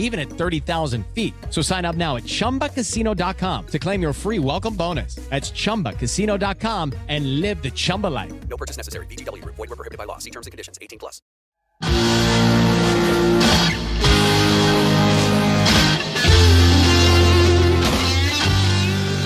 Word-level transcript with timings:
even 0.00 0.18
at 0.18 0.28
30,000 0.28 1.06
feet. 1.14 1.32
So 1.48 1.62
sign 1.62 1.86
up 1.86 1.96
now 1.96 2.16
at 2.16 2.24
ChumbaCasino.com 2.24 3.66
to 3.68 3.78
claim 3.78 4.02
your 4.02 4.12
free 4.12 4.40
welcome 4.40 4.74
bonus. 4.74 5.14
That's 5.30 5.52
ChumbaCasino.com 5.52 6.92
and 7.08 7.40
live 7.40 7.62
the 7.62 7.70
Chumba 7.70 8.08
life. 8.08 8.32
No 8.48 8.56
purchase 8.56 8.76
necessary. 8.76 9.06
VGW 9.06 9.42
Group. 9.42 9.54
Void 9.54 9.70
were 9.70 9.76
prohibited 9.76 9.98
by 9.98 10.04
law. 10.04 10.18
See 10.18 10.30
terms 10.30 10.46
and 10.48 10.52
conditions. 10.52 10.78
18 10.82 10.98
plus. 10.98 11.22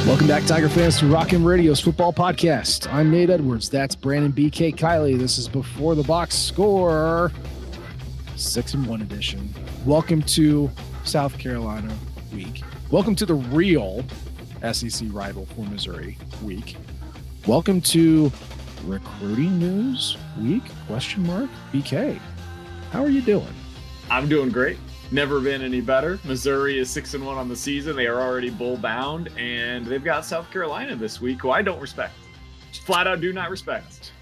Welcome 0.06 0.26
back, 0.26 0.46
Tiger 0.46 0.68
fans, 0.68 0.98
to 0.98 1.06
Rock 1.06 1.32
M 1.32 1.42
Radio's 1.42 1.80
football 1.80 2.12
podcast. 2.12 2.92
I'm 2.92 3.10
Nate 3.10 3.30
Edwards. 3.30 3.70
That's 3.70 3.94
Brandon 3.94 4.32
BK 4.32 4.76
Kiley. 4.76 5.18
This 5.18 5.38
is 5.38 5.48
Before 5.48 5.94
the 5.94 6.02
Box 6.02 6.36
Score, 6.36 7.32
six 8.36 8.74
and 8.74 8.86
one 8.86 9.02
edition. 9.02 9.52
Welcome 9.84 10.22
to 10.22 10.70
South 11.04 11.38
Carolina 11.38 11.94
week. 12.32 12.62
Welcome 12.90 13.14
to 13.16 13.26
the 13.26 13.34
real 13.34 14.04
SEC 14.72 15.08
rival 15.12 15.46
for 15.46 15.62
Missouri 15.62 16.18
week. 16.42 16.76
Welcome 17.46 17.80
to 17.82 18.32
recruiting 18.84 19.58
news 19.58 20.16
week? 20.40 20.64
Question 20.86 21.24
mark. 21.26 21.48
BK, 21.72 22.18
how 22.90 23.02
are 23.04 23.08
you 23.08 23.22
doing? 23.22 23.54
I'm 24.10 24.28
doing 24.28 24.50
great. 24.50 24.78
Never 25.12 25.40
been 25.40 25.62
any 25.62 25.80
better. 25.80 26.18
Missouri 26.24 26.78
is 26.78 26.90
six 26.90 27.14
and 27.14 27.24
one 27.24 27.36
on 27.36 27.48
the 27.48 27.56
season. 27.56 27.94
They 27.94 28.06
are 28.06 28.20
already 28.20 28.50
bull 28.50 28.76
bound, 28.76 29.28
and 29.38 29.86
they've 29.86 30.02
got 30.02 30.24
South 30.24 30.50
Carolina 30.50 30.96
this 30.96 31.20
week, 31.20 31.40
who 31.40 31.50
I 31.50 31.62
don't 31.62 31.80
respect. 31.80 32.14
Flat 32.84 33.06
out 33.06 33.20
do 33.20 33.32
not 33.32 33.50
respect. 33.50 34.12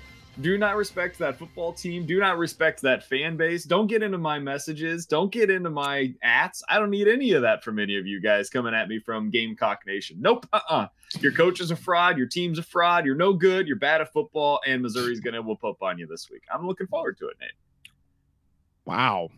Do 0.41 0.57
not 0.57 0.77
respect 0.77 1.19
that 1.19 1.39
football 1.39 1.75
team. 1.75 2.07
Do 2.07 2.19
not 2.19 2.39
respect 2.39 2.81
that 2.83 3.05
fan 3.05 3.37
base. 3.37 3.65
Don't 3.65 3.87
get 3.87 4.03
into 4.03 4.17
my 4.17 4.39
messages. 4.39 5.05
Don't 5.05 5.31
get 5.31 5.51
into 5.51 5.69
my 5.69 6.15
ats. 6.23 6.63
I 6.71 6.79
don't 6.79 6.89
need 6.89 7.07
any 7.07 7.33
of 7.33 7.43
that 7.43 7.63
from 7.63 7.79
any 7.79 7.99
of 7.99 8.07
you 8.07 8.19
guys 8.19 8.49
coming 8.49 8.73
at 8.73 8.89
me 8.89 8.99
from 8.99 9.29
Gamecock 9.29 9.87
Nation. 9.87 10.17
Nope. 10.21 10.47
Uh 10.53 10.61
uh-uh. 10.71 10.75
uh 10.75 10.87
Your 11.21 11.33
coach 11.33 11.61
is 11.61 11.71
a 11.71 11.77
fraud. 11.77 12.17
Your 12.17 12.27
team's 12.27 12.59
a 12.59 12.63
fraud. 12.63 13.05
You're 13.05 13.15
no 13.15 13.35
good. 13.35 13.67
You're 13.67 13.77
bad 13.77 14.01
at 14.01 14.11
football, 14.11 14.61
and 14.67 14.81
Missouri's 14.81 15.21
going 15.21 15.35
to 15.35 15.43
whoop 15.43 15.63
up 15.65 15.83
on 15.83 15.99
you 15.99 16.07
this 16.07 16.31
week. 16.31 16.43
I'm 16.53 16.67
looking 16.67 16.87
forward 16.87 17.19
to 17.19 17.29
it, 17.29 17.37
Nate. 17.39 17.51
Wow. 18.87 19.29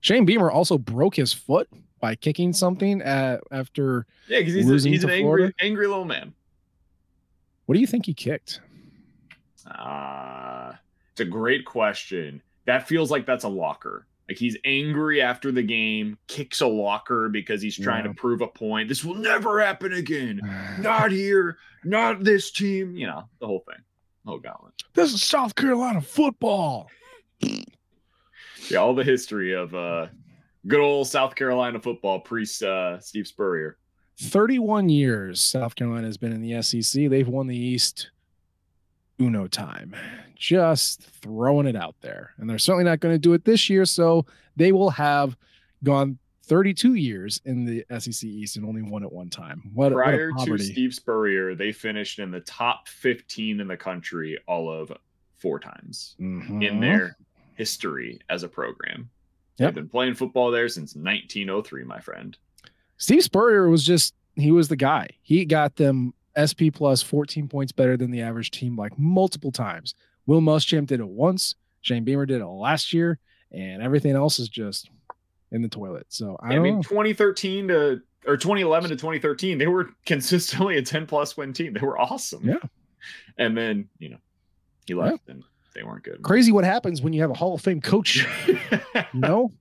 Shane 0.00 0.26
Beamer 0.26 0.50
also 0.50 0.76
broke 0.76 1.16
his 1.16 1.32
foot 1.32 1.68
by 1.98 2.14
kicking 2.14 2.52
something 2.52 3.00
at, 3.00 3.40
after 3.50 4.06
yeah, 4.28 4.40
because 4.40 4.54
he's, 4.54 4.84
a, 4.84 4.88
he's 4.88 5.04
an 5.04 5.10
angry, 5.10 5.54
angry 5.60 5.86
little 5.86 6.04
man. 6.04 6.34
What 7.64 7.74
do 7.74 7.80
you 7.80 7.86
think 7.86 8.04
he 8.04 8.12
kicked? 8.12 8.60
Uh, 9.66 10.72
it's 11.12 11.20
a 11.20 11.24
great 11.24 11.64
question. 11.64 12.42
That 12.66 12.88
feels 12.88 13.10
like 13.10 13.26
that's 13.26 13.44
a 13.44 13.48
locker. 13.48 14.06
Like 14.28 14.38
he's 14.38 14.56
angry 14.64 15.20
after 15.20 15.50
the 15.52 15.62
game, 15.62 16.16
kicks 16.28 16.60
a 16.60 16.66
locker 16.66 17.28
because 17.28 17.60
he's 17.60 17.76
trying 17.76 18.04
yeah. 18.04 18.12
to 18.12 18.14
prove 18.14 18.40
a 18.40 18.46
point. 18.46 18.88
This 18.88 19.04
will 19.04 19.16
never 19.16 19.60
happen 19.60 19.92
again. 19.92 20.40
not 20.78 21.10
here, 21.10 21.58
not 21.84 22.24
this 22.24 22.50
team. 22.50 22.96
You 22.96 23.08
know, 23.08 23.24
the 23.40 23.46
whole 23.46 23.64
thing. 23.68 23.82
Oh, 24.26 24.38
gauntlet. 24.38 24.74
This 24.94 25.12
is 25.12 25.22
South 25.22 25.54
Carolina 25.54 26.00
football 26.00 26.88
yeah, 28.70 28.78
all 28.78 28.94
the 28.94 29.04
history 29.04 29.52
of 29.52 29.74
uh, 29.74 30.06
good 30.66 30.80
old 30.80 31.08
South 31.08 31.34
Carolina 31.34 31.80
football 31.80 32.20
pre 32.20 32.46
uh, 32.66 32.98
Steve 32.98 33.26
Spurrier. 33.26 33.78
31 34.20 34.88
years 34.88 35.40
South 35.40 35.74
Carolina 35.74 36.06
has 36.06 36.16
been 36.16 36.32
in 36.32 36.40
the 36.40 36.62
SEC. 36.62 37.08
They've 37.08 37.28
won 37.28 37.46
the 37.46 37.56
East 37.56 38.10
uno 39.22 39.46
time. 39.46 39.94
Just 40.34 41.02
throwing 41.02 41.66
it 41.66 41.76
out 41.76 41.94
there. 42.00 42.32
And 42.38 42.50
they're 42.50 42.58
certainly 42.58 42.84
not 42.84 43.00
going 43.00 43.14
to 43.14 43.18
do 43.18 43.32
it 43.32 43.44
this 43.44 43.70
year. 43.70 43.84
So 43.84 44.26
they 44.56 44.72
will 44.72 44.90
have 44.90 45.36
gone 45.84 46.18
32 46.44 46.94
years 46.94 47.40
in 47.44 47.64
the 47.64 47.84
SEC 47.98 48.24
East 48.24 48.56
and 48.56 48.66
only 48.66 48.82
won 48.82 49.04
at 49.04 49.12
one 49.12 49.30
time. 49.30 49.70
What, 49.72 49.92
Prior 49.92 50.32
what 50.32 50.46
to 50.46 50.58
Steve 50.58 50.92
Spurrier, 50.92 51.54
they 51.54 51.72
finished 51.72 52.18
in 52.18 52.30
the 52.30 52.40
top 52.40 52.88
15 52.88 53.60
in 53.60 53.68
the 53.68 53.76
country 53.76 54.38
all 54.48 54.70
of 54.70 54.92
four 55.38 55.60
times 55.60 56.16
mm-hmm. 56.20 56.62
in 56.62 56.80
their 56.80 57.16
history 57.54 58.20
as 58.28 58.42
a 58.42 58.48
program. 58.48 59.08
Yep. 59.58 59.68
They've 59.68 59.74
been 59.74 59.88
playing 59.88 60.14
football 60.14 60.50
there 60.50 60.68
since 60.68 60.94
1903, 60.96 61.84
my 61.84 62.00
friend. 62.00 62.36
Steve 62.96 63.22
Spurrier 63.22 63.68
was 63.68 63.84
just 63.84 64.14
he 64.34 64.50
was 64.50 64.68
the 64.68 64.76
guy. 64.76 65.08
He 65.22 65.44
got 65.44 65.76
them 65.76 66.14
SP 66.36 66.72
plus 66.72 67.02
14 67.02 67.48
points 67.48 67.72
better 67.72 67.96
than 67.96 68.10
the 68.10 68.22
average 68.22 68.50
team 68.50 68.76
like 68.76 68.98
multiple 68.98 69.52
times. 69.52 69.94
Will 70.26 70.40
Muschamp 70.40 70.86
did 70.86 71.00
it 71.00 71.08
once. 71.08 71.54
Shane 71.80 72.04
Beamer 72.04 72.26
did 72.26 72.40
it 72.40 72.46
last 72.46 72.92
year, 72.92 73.18
and 73.50 73.82
everything 73.82 74.14
else 74.14 74.38
is 74.38 74.48
just 74.48 74.88
in 75.50 75.62
the 75.62 75.68
toilet. 75.68 76.06
So 76.08 76.36
I, 76.40 76.54
I 76.54 76.58
mean, 76.58 76.76
know. 76.76 76.82
2013 76.82 77.68
to 77.68 78.02
or 78.26 78.36
2011 78.36 78.90
to 78.90 78.96
2013, 78.96 79.58
they 79.58 79.66
were 79.66 79.90
consistently 80.06 80.78
a 80.78 80.82
10 80.82 81.06
plus 81.06 81.36
win 81.36 81.52
team. 81.52 81.74
They 81.74 81.80
were 81.80 82.00
awesome. 82.00 82.48
Yeah. 82.48 82.56
And 83.36 83.56
then 83.56 83.88
you 83.98 84.10
know 84.10 84.18
he 84.86 84.94
left 84.94 85.22
yeah. 85.26 85.34
and 85.34 85.44
they 85.74 85.82
weren't 85.82 86.04
good. 86.04 86.22
Crazy 86.22 86.52
what 86.52 86.64
happens 86.64 87.02
when 87.02 87.12
you 87.12 87.20
have 87.22 87.30
a 87.30 87.34
Hall 87.34 87.54
of 87.54 87.60
Fame 87.60 87.80
coach. 87.80 88.26
no, 89.12 89.52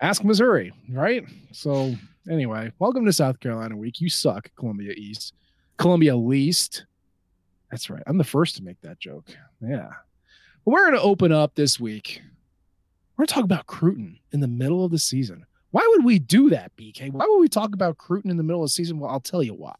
ask 0.00 0.24
Missouri, 0.24 0.72
right? 0.90 1.24
So 1.52 1.94
anyway, 2.28 2.72
welcome 2.78 3.04
to 3.04 3.12
South 3.12 3.38
Carolina 3.40 3.76
week. 3.76 4.00
You 4.00 4.08
suck, 4.08 4.50
Columbia 4.56 4.92
East, 4.96 5.34
Columbia 5.78 6.16
least. 6.16 6.84
That's 7.70 7.88
right. 7.88 8.02
I'm 8.06 8.18
the 8.18 8.24
first 8.24 8.56
to 8.56 8.62
make 8.62 8.80
that 8.82 8.98
joke. 8.98 9.28
Yeah. 9.60 9.90
But 10.64 10.72
we're 10.72 10.90
going 10.90 11.00
to 11.00 11.02
open 11.02 11.32
up 11.32 11.54
this 11.54 11.80
week. 11.80 12.20
We're 13.16 13.22
going 13.22 13.28
to 13.28 13.34
talk 13.34 13.44
about 13.44 13.66
Cruton 13.66 14.18
in 14.32 14.40
the 14.40 14.48
middle 14.48 14.84
of 14.84 14.90
the 14.90 14.98
season. 14.98 15.46
Why 15.70 15.86
would 15.88 16.04
we 16.04 16.18
do 16.18 16.50
that, 16.50 16.74
BK? 16.76 17.12
Why 17.12 17.26
would 17.28 17.40
we 17.40 17.48
talk 17.48 17.74
about 17.74 17.98
Cruton 17.98 18.30
in 18.30 18.36
the 18.36 18.42
middle 18.42 18.62
of 18.62 18.66
the 18.66 18.72
season? 18.72 18.98
Well, 18.98 19.10
I'll 19.10 19.20
tell 19.20 19.42
you 19.42 19.54
why. 19.54 19.74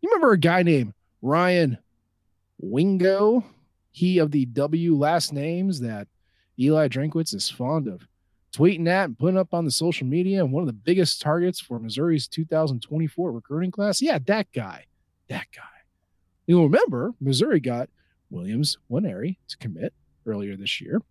You 0.00 0.10
remember 0.10 0.32
a 0.32 0.38
guy 0.38 0.62
named 0.62 0.94
Ryan 1.22 1.78
Wingo? 2.58 3.44
He 3.90 4.18
of 4.18 4.30
the 4.30 4.46
W 4.46 4.96
last 4.96 5.32
names 5.32 5.80
that 5.80 6.08
Eli 6.58 6.88
Drinkwitz 6.88 7.34
is 7.34 7.48
fond 7.48 7.88
of 7.88 8.06
tweeting 8.54 8.88
at 8.88 9.06
and 9.06 9.18
putting 9.18 9.38
up 9.38 9.52
on 9.52 9.64
the 9.64 9.70
social 9.70 10.06
media 10.06 10.42
and 10.42 10.52
one 10.52 10.62
of 10.62 10.66
the 10.66 10.72
biggest 10.72 11.20
targets 11.20 11.60
for 11.60 11.78
Missouri's 11.78 12.28
2024 12.28 13.32
recruiting 13.32 13.70
class. 13.70 14.00
Yeah, 14.00 14.18
that 14.26 14.52
guy. 14.52 14.86
That 15.28 15.46
guy. 15.54 15.62
You'll 16.46 16.68
remember 16.68 17.14
Missouri 17.20 17.60
got 17.60 17.88
Williams 18.30 18.78
Nwaneri 18.90 19.36
to 19.48 19.56
commit 19.56 19.92
earlier 20.26 20.56
this 20.56 20.80
year. 20.80 21.02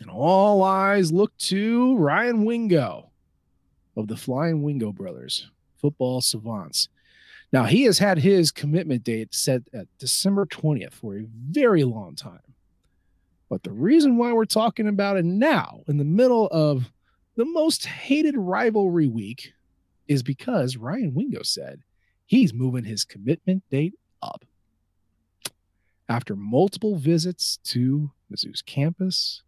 And 0.00 0.10
all 0.10 0.62
eyes 0.62 1.12
look 1.12 1.36
to 1.38 1.96
Ryan 1.96 2.44
Wingo 2.44 3.10
of 3.96 4.08
the 4.08 4.16
Flying 4.16 4.62
Wingo 4.62 4.92
Brothers, 4.92 5.50
football 5.80 6.20
savants. 6.20 6.88
Now, 7.52 7.64
he 7.64 7.82
has 7.82 7.98
had 7.98 8.18
his 8.18 8.50
commitment 8.50 9.04
date 9.04 9.34
set 9.34 9.62
at 9.74 9.86
December 9.98 10.46
20th 10.46 10.94
for 10.94 11.16
a 11.16 11.26
very 11.28 11.84
long 11.84 12.16
time. 12.16 12.40
But 13.52 13.64
the 13.64 13.70
reason 13.70 14.16
why 14.16 14.32
we're 14.32 14.46
talking 14.46 14.88
about 14.88 15.18
it 15.18 15.26
now, 15.26 15.82
in 15.86 15.98
the 15.98 16.04
middle 16.04 16.46
of 16.46 16.90
the 17.36 17.44
most 17.44 17.84
hated 17.84 18.34
rivalry 18.34 19.08
week, 19.08 19.52
is 20.08 20.22
because 20.22 20.78
Ryan 20.78 21.12
Wingo 21.12 21.42
said 21.42 21.82
he's 22.24 22.54
moving 22.54 22.84
his 22.84 23.04
commitment 23.04 23.62
date 23.68 23.92
up. 24.22 24.46
After 26.08 26.34
multiple 26.34 26.96
visits 26.96 27.58
to 27.64 28.10
Mizzou's 28.32 28.62
campus, 28.62 29.42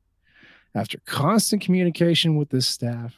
after 0.75 0.99
constant 1.07 1.63
communication 1.63 2.37
with 2.37 2.51
this 2.51 2.67
staff, 2.67 3.15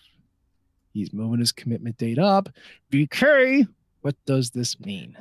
he's 0.93 1.13
moving 1.13 1.41
his 1.41 1.51
commitment 1.51 1.99
date 1.99 2.21
up. 2.21 2.49
BK, 2.93 3.67
what 4.03 4.15
does 4.25 4.51
this 4.51 4.79
mean? 4.79 5.17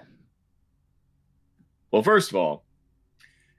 Well, 1.89 2.03
first 2.03 2.29
of 2.29 2.35
all, 2.35 2.65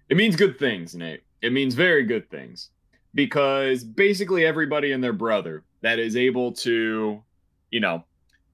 it 0.08 0.16
means 0.16 0.36
good 0.36 0.56
things, 0.56 0.94
Nate. 0.94 1.25
It 1.42 1.52
means 1.52 1.74
very 1.74 2.04
good 2.04 2.30
things 2.30 2.70
because 3.14 3.84
basically 3.84 4.44
everybody 4.44 4.92
and 4.92 5.02
their 5.02 5.12
brother 5.12 5.64
that 5.82 5.98
is 5.98 6.16
able 6.16 6.52
to, 6.52 7.22
you 7.70 7.80
know, 7.80 8.04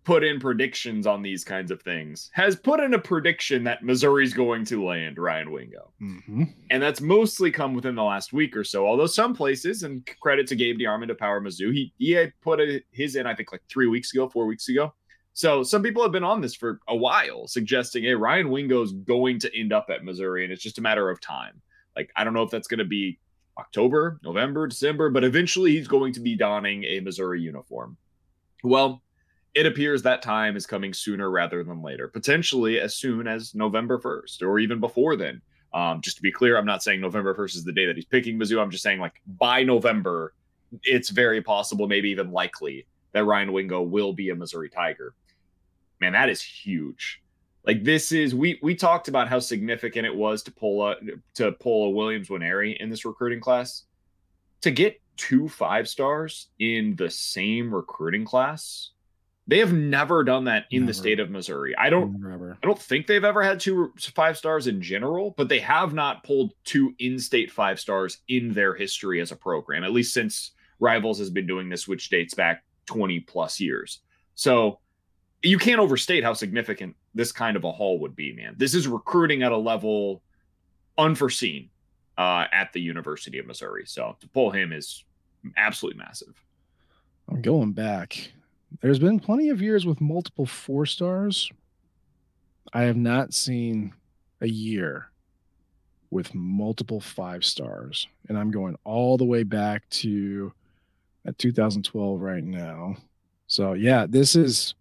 put 0.04 0.24
in 0.24 0.40
predictions 0.40 1.06
on 1.06 1.22
these 1.22 1.44
kinds 1.44 1.70
of 1.70 1.80
things 1.82 2.30
has 2.32 2.56
put 2.56 2.80
in 2.80 2.94
a 2.94 2.98
prediction 2.98 3.62
that 3.64 3.84
Missouri's 3.84 4.34
going 4.34 4.64
to 4.64 4.84
land 4.84 5.16
Ryan 5.16 5.52
Wingo. 5.52 5.92
Mm-hmm. 6.00 6.44
And 6.70 6.82
that's 6.82 7.00
mostly 7.00 7.52
come 7.52 7.74
within 7.74 7.94
the 7.94 8.02
last 8.02 8.32
week 8.32 8.56
or 8.56 8.64
so. 8.64 8.86
Although 8.86 9.06
some 9.06 9.34
places, 9.34 9.84
and 9.84 10.08
credit 10.20 10.46
to 10.48 10.56
Gabe 10.56 10.78
DeArmond 10.78 11.08
to 11.08 11.14
Power 11.14 11.40
Mizzou, 11.40 11.72
he, 11.72 11.92
he 11.98 12.10
had 12.10 12.32
put 12.40 12.60
a, 12.60 12.82
his 12.90 13.14
in, 13.14 13.26
I 13.26 13.34
think, 13.34 13.52
like 13.52 13.62
three 13.68 13.86
weeks 13.86 14.12
ago, 14.12 14.28
four 14.28 14.46
weeks 14.46 14.68
ago. 14.68 14.92
So 15.34 15.62
some 15.62 15.82
people 15.82 16.02
have 16.02 16.12
been 16.12 16.24
on 16.24 16.40
this 16.40 16.54
for 16.54 16.80
a 16.88 16.96
while, 16.96 17.46
suggesting, 17.46 18.04
hey, 18.04 18.14
Ryan 18.14 18.50
Wingo's 18.50 18.92
going 18.92 19.38
to 19.40 19.58
end 19.58 19.72
up 19.72 19.86
at 19.88 20.04
Missouri, 20.04 20.44
and 20.44 20.52
it's 20.52 20.62
just 20.62 20.78
a 20.78 20.82
matter 20.82 21.08
of 21.10 21.20
time. 21.20 21.62
Like, 21.96 22.10
I 22.16 22.24
don't 22.24 22.34
know 22.34 22.42
if 22.42 22.50
that's 22.50 22.68
going 22.68 22.78
to 22.78 22.84
be 22.84 23.18
October, 23.58 24.18
November, 24.22 24.66
December, 24.66 25.10
but 25.10 25.24
eventually 25.24 25.72
he's 25.72 25.88
going 25.88 26.12
to 26.14 26.20
be 26.20 26.36
donning 26.36 26.84
a 26.84 27.00
Missouri 27.00 27.40
uniform. 27.40 27.96
Well, 28.64 29.02
it 29.54 29.66
appears 29.66 30.02
that 30.02 30.22
time 30.22 30.56
is 30.56 30.66
coming 30.66 30.94
sooner 30.94 31.30
rather 31.30 31.62
than 31.62 31.82
later, 31.82 32.08
potentially 32.08 32.80
as 32.80 32.96
soon 32.96 33.26
as 33.26 33.54
November 33.54 33.98
1st 33.98 34.42
or 34.42 34.58
even 34.58 34.80
before 34.80 35.16
then. 35.16 35.42
Um, 35.74 36.00
just 36.00 36.16
to 36.16 36.22
be 36.22 36.32
clear, 36.32 36.58
I'm 36.58 36.66
not 36.66 36.82
saying 36.82 37.00
November 37.00 37.34
1st 37.34 37.56
is 37.56 37.64
the 37.64 37.72
day 37.72 37.86
that 37.86 37.96
he's 37.96 38.04
picking 38.04 38.38
Mizzou. 38.38 38.60
I'm 38.60 38.70
just 38.70 38.82
saying, 38.82 39.00
like, 39.00 39.20
by 39.38 39.62
November, 39.62 40.34
it's 40.82 41.10
very 41.10 41.42
possible, 41.42 41.86
maybe 41.86 42.10
even 42.10 42.30
likely, 42.30 42.86
that 43.12 43.24
Ryan 43.24 43.52
Wingo 43.52 43.82
will 43.82 44.12
be 44.12 44.30
a 44.30 44.34
Missouri 44.34 44.68
Tiger. 44.68 45.14
Man, 46.00 46.12
that 46.12 46.28
is 46.28 46.42
huge. 46.42 47.21
Like 47.64 47.84
this 47.84 48.12
is 48.12 48.34
we 48.34 48.58
we 48.62 48.74
talked 48.74 49.08
about 49.08 49.28
how 49.28 49.38
significant 49.38 50.06
it 50.06 50.14
was 50.14 50.42
to 50.44 50.52
pull 50.52 50.88
a 50.88 50.96
to 51.34 51.52
pull 51.52 51.86
a 51.86 51.90
Williams 51.90 52.28
Nwaneri 52.28 52.76
in 52.78 52.90
this 52.90 53.04
recruiting 53.04 53.40
class. 53.40 53.84
To 54.62 54.70
get 54.70 55.00
two 55.16 55.48
five 55.48 55.88
stars 55.88 56.48
in 56.58 56.96
the 56.96 57.10
same 57.10 57.72
recruiting 57.72 58.24
class, 58.24 58.90
they 59.46 59.58
have 59.58 59.72
never 59.72 60.24
done 60.24 60.44
that 60.44 60.66
in 60.70 60.82
Never. 60.82 60.90
the 60.90 60.94
state 60.94 61.20
of 61.20 61.30
Missouri. 61.30 61.74
I 61.76 61.90
don't 61.90 62.20
Never. 62.20 62.58
I 62.60 62.66
don't 62.66 62.78
think 62.78 63.06
they've 63.06 63.24
ever 63.24 63.42
had 63.42 63.60
two 63.60 63.92
five 64.14 64.36
stars 64.36 64.66
in 64.66 64.82
general, 64.82 65.34
but 65.36 65.48
they 65.48 65.60
have 65.60 65.94
not 65.94 66.24
pulled 66.24 66.54
two 66.64 66.94
in-state 66.98 67.50
five 67.50 67.78
stars 67.78 68.18
in 68.28 68.52
their 68.52 68.74
history 68.74 69.20
as 69.20 69.30
a 69.30 69.36
program, 69.36 69.84
at 69.84 69.92
least 69.92 70.14
since 70.14 70.52
Rivals 70.80 71.18
has 71.20 71.30
been 71.30 71.46
doing 71.46 71.68
this, 71.68 71.86
which 71.86 72.08
dates 72.08 72.34
back 72.34 72.64
20 72.86 73.20
plus 73.20 73.60
years. 73.60 74.00
So 74.34 74.80
you 75.42 75.58
can't 75.58 75.80
overstate 75.80 76.24
how 76.24 76.32
significant 76.32 76.96
this 77.14 77.32
kind 77.32 77.56
of 77.56 77.64
a 77.64 77.72
haul 77.72 77.98
would 78.00 78.16
be, 78.16 78.32
man. 78.32 78.54
This 78.56 78.74
is 78.74 78.88
recruiting 78.88 79.42
at 79.42 79.52
a 79.52 79.56
level 79.56 80.22
unforeseen 80.98 81.68
uh, 82.18 82.46
at 82.52 82.72
the 82.72 82.80
University 82.80 83.38
of 83.38 83.46
Missouri. 83.46 83.84
So 83.86 84.16
to 84.20 84.28
pull 84.28 84.50
him 84.50 84.72
is 84.72 85.04
absolutely 85.56 85.98
massive. 85.98 86.34
I'm 87.28 87.42
going 87.42 87.72
back. 87.72 88.32
There's 88.80 88.98
been 88.98 89.20
plenty 89.20 89.50
of 89.50 89.60
years 89.60 89.86
with 89.86 90.00
multiple 90.00 90.46
four 90.46 90.86
stars. 90.86 91.50
I 92.72 92.82
have 92.82 92.96
not 92.96 93.34
seen 93.34 93.92
a 94.40 94.48
year 94.48 95.08
with 96.10 96.34
multiple 96.34 97.00
five 97.00 97.44
stars. 97.44 98.06
And 98.28 98.38
I'm 98.38 98.50
going 98.50 98.76
all 98.84 99.16
the 99.16 99.24
way 99.24 99.42
back 99.42 99.88
to 99.90 100.52
at 101.26 101.38
2012 101.38 102.20
right 102.20 102.44
now. 102.44 102.96
So 103.46 103.72
yeah, 103.74 104.06
this 104.08 104.36
is 104.36 104.74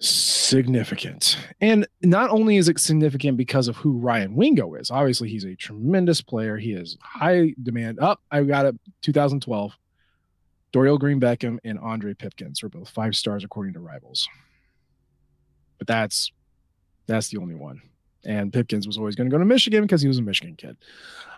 significant. 0.00 1.36
And 1.60 1.86
not 2.02 2.30
only 2.30 2.56
is 2.56 2.68
it 2.68 2.78
significant 2.80 3.36
because 3.36 3.68
of 3.68 3.76
who 3.76 3.92
Ryan 3.98 4.34
Wingo 4.34 4.74
is, 4.74 4.90
obviously 4.90 5.28
he's 5.28 5.44
a 5.44 5.54
tremendous 5.54 6.20
player. 6.22 6.56
He 6.56 6.72
is 6.72 6.96
high 7.02 7.54
demand. 7.62 8.00
Up, 8.00 8.20
oh, 8.32 8.38
I 8.38 8.42
got 8.44 8.66
it 8.66 8.76
2012. 9.02 9.72
Dorial 10.72 10.98
Green 10.98 11.20
Beckham 11.20 11.58
and 11.64 11.78
Andre 11.78 12.14
Pipkins 12.14 12.62
are 12.62 12.68
both 12.68 12.88
five 12.88 13.14
stars 13.16 13.44
according 13.44 13.74
to 13.74 13.80
rivals. 13.80 14.28
But 15.78 15.86
that's 15.86 16.30
that's 17.06 17.28
the 17.28 17.38
only 17.38 17.54
one. 17.54 17.82
And 18.24 18.52
Pipkins 18.52 18.86
was 18.86 18.98
always 18.98 19.16
going 19.16 19.28
to 19.28 19.34
go 19.34 19.38
to 19.38 19.44
Michigan 19.44 19.82
because 19.82 20.02
he 20.02 20.08
was 20.08 20.18
a 20.18 20.22
Michigan 20.22 20.54
kid. 20.54 20.76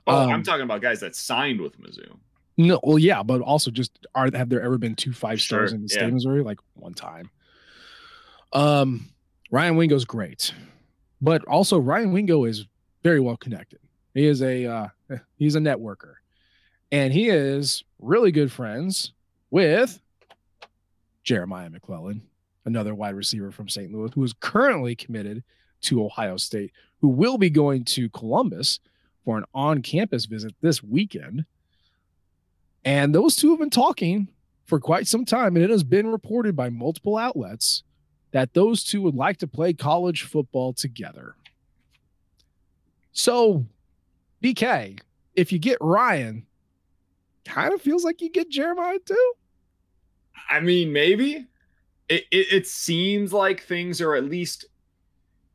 Oh, 0.07 0.25
Um, 0.25 0.31
I'm 0.31 0.43
talking 0.43 0.65
about 0.65 0.83
guys 0.83 1.01
that 1.01 1.15
signed 1.15 1.61
with 1.61 1.81
Mizzou. 1.81 2.17
No, 2.59 2.79
well, 2.83 2.99
yeah, 2.99 3.23
but 3.23 3.41
also 3.41 3.71
just 3.71 4.07
are 4.15 4.29
have 4.35 4.51
there 4.51 4.61
ever 4.61 4.77
been 4.77 4.95
two 4.95 5.13
five 5.13 5.41
stars 5.41 5.71
Sure, 5.71 5.77
in 5.77 5.83
the 5.83 5.89
yeah. 5.91 5.99
state 5.99 6.09
of 6.09 6.13
Missouri? 6.15 6.43
Like 6.43 6.59
one 6.75 6.93
time. 6.93 7.31
Um, 8.53 9.09
Ryan 9.51 9.77
Wingo's 9.77 10.05
great, 10.05 10.53
but 11.21 11.45
also 11.45 11.79
Ryan 11.79 12.13
Wingo 12.13 12.45
is 12.45 12.67
very 13.03 13.21
well 13.21 13.37
connected. 13.37 13.81
He 14.15 14.27
is 14.27 14.43
a 14.43 14.67
uh, 14.67 14.89
he's 15.37 15.55
a 15.55 15.61
networker, 15.61 16.15
and 16.91 17.13
he 17.13 17.29
is 17.29 17.85
really 17.99 18.33
good 18.33 18.53
friends 18.53 19.13
with 19.51 20.01
Jeremiah 21.25 21.71
McClellan, 21.71 22.23
another 22.65 22.95
wide 22.95 23.15
receiver 23.15 23.51
from 23.51 23.69
St. 23.69 23.93
Louis, 23.93 24.13
who 24.15 24.25
is 24.25 24.33
currently 24.35 24.95
committed 24.95 25.43
to 25.83 26.05
Ohio 26.05 26.37
State, 26.37 26.73
who 27.01 27.09
will 27.09 27.39
be 27.39 27.51
going 27.51 27.85
to 27.85 28.09
Columbus 28.11 28.81
for 29.25 29.39
an 29.39 29.45
on-campus 29.55 30.27
visit 30.27 30.55
this 30.61 30.83
weekend. 30.83 31.45
And 32.85 33.15
those 33.15 33.37
two 33.37 33.51
have 33.51 33.61
been 33.61 33.71
talking 33.71 34.29
for 34.67 34.81
quite 34.81 35.07
some 35.07 35.25
time, 35.25 35.55
and 35.57 35.65
it 35.65 35.71
has 35.71 35.85
been 35.85 36.09
reported 36.09 36.57
by 36.57 36.71
multiple 36.71 37.17
outlets 37.17 37.85
that 38.33 38.55
those 38.55 38.83
two 38.83 39.01
would 39.03 39.15
like 39.15 39.39
to 39.39 39.47
play 39.47 39.73
college 39.73 40.23
football 40.23 40.73
together. 40.73 41.37
So, 43.13 43.67
BK, 44.43 44.99
if 45.35 45.53
you 45.53 45.59
get 45.59 45.79
Ryan, 45.81 46.47
kind 47.45 47.73
of 47.73 47.81
feels 47.81 48.05
like 48.05 48.21
you 48.21 48.31
get 48.31 48.51
Jeremiah 48.51 48.99
too. 49.05 49.33
I 50.51 50.61
mean, 50.61 50.93
maybe 50.93 51.47
it, 52.09 52.25
it, 52.31 52.53
it 52.53 52.67
seems 52.67 53.33
like 53.33 53.63
things 53.63 54.01
are 54.01 54.15
at 54.15 54.25
least 54.25 54.67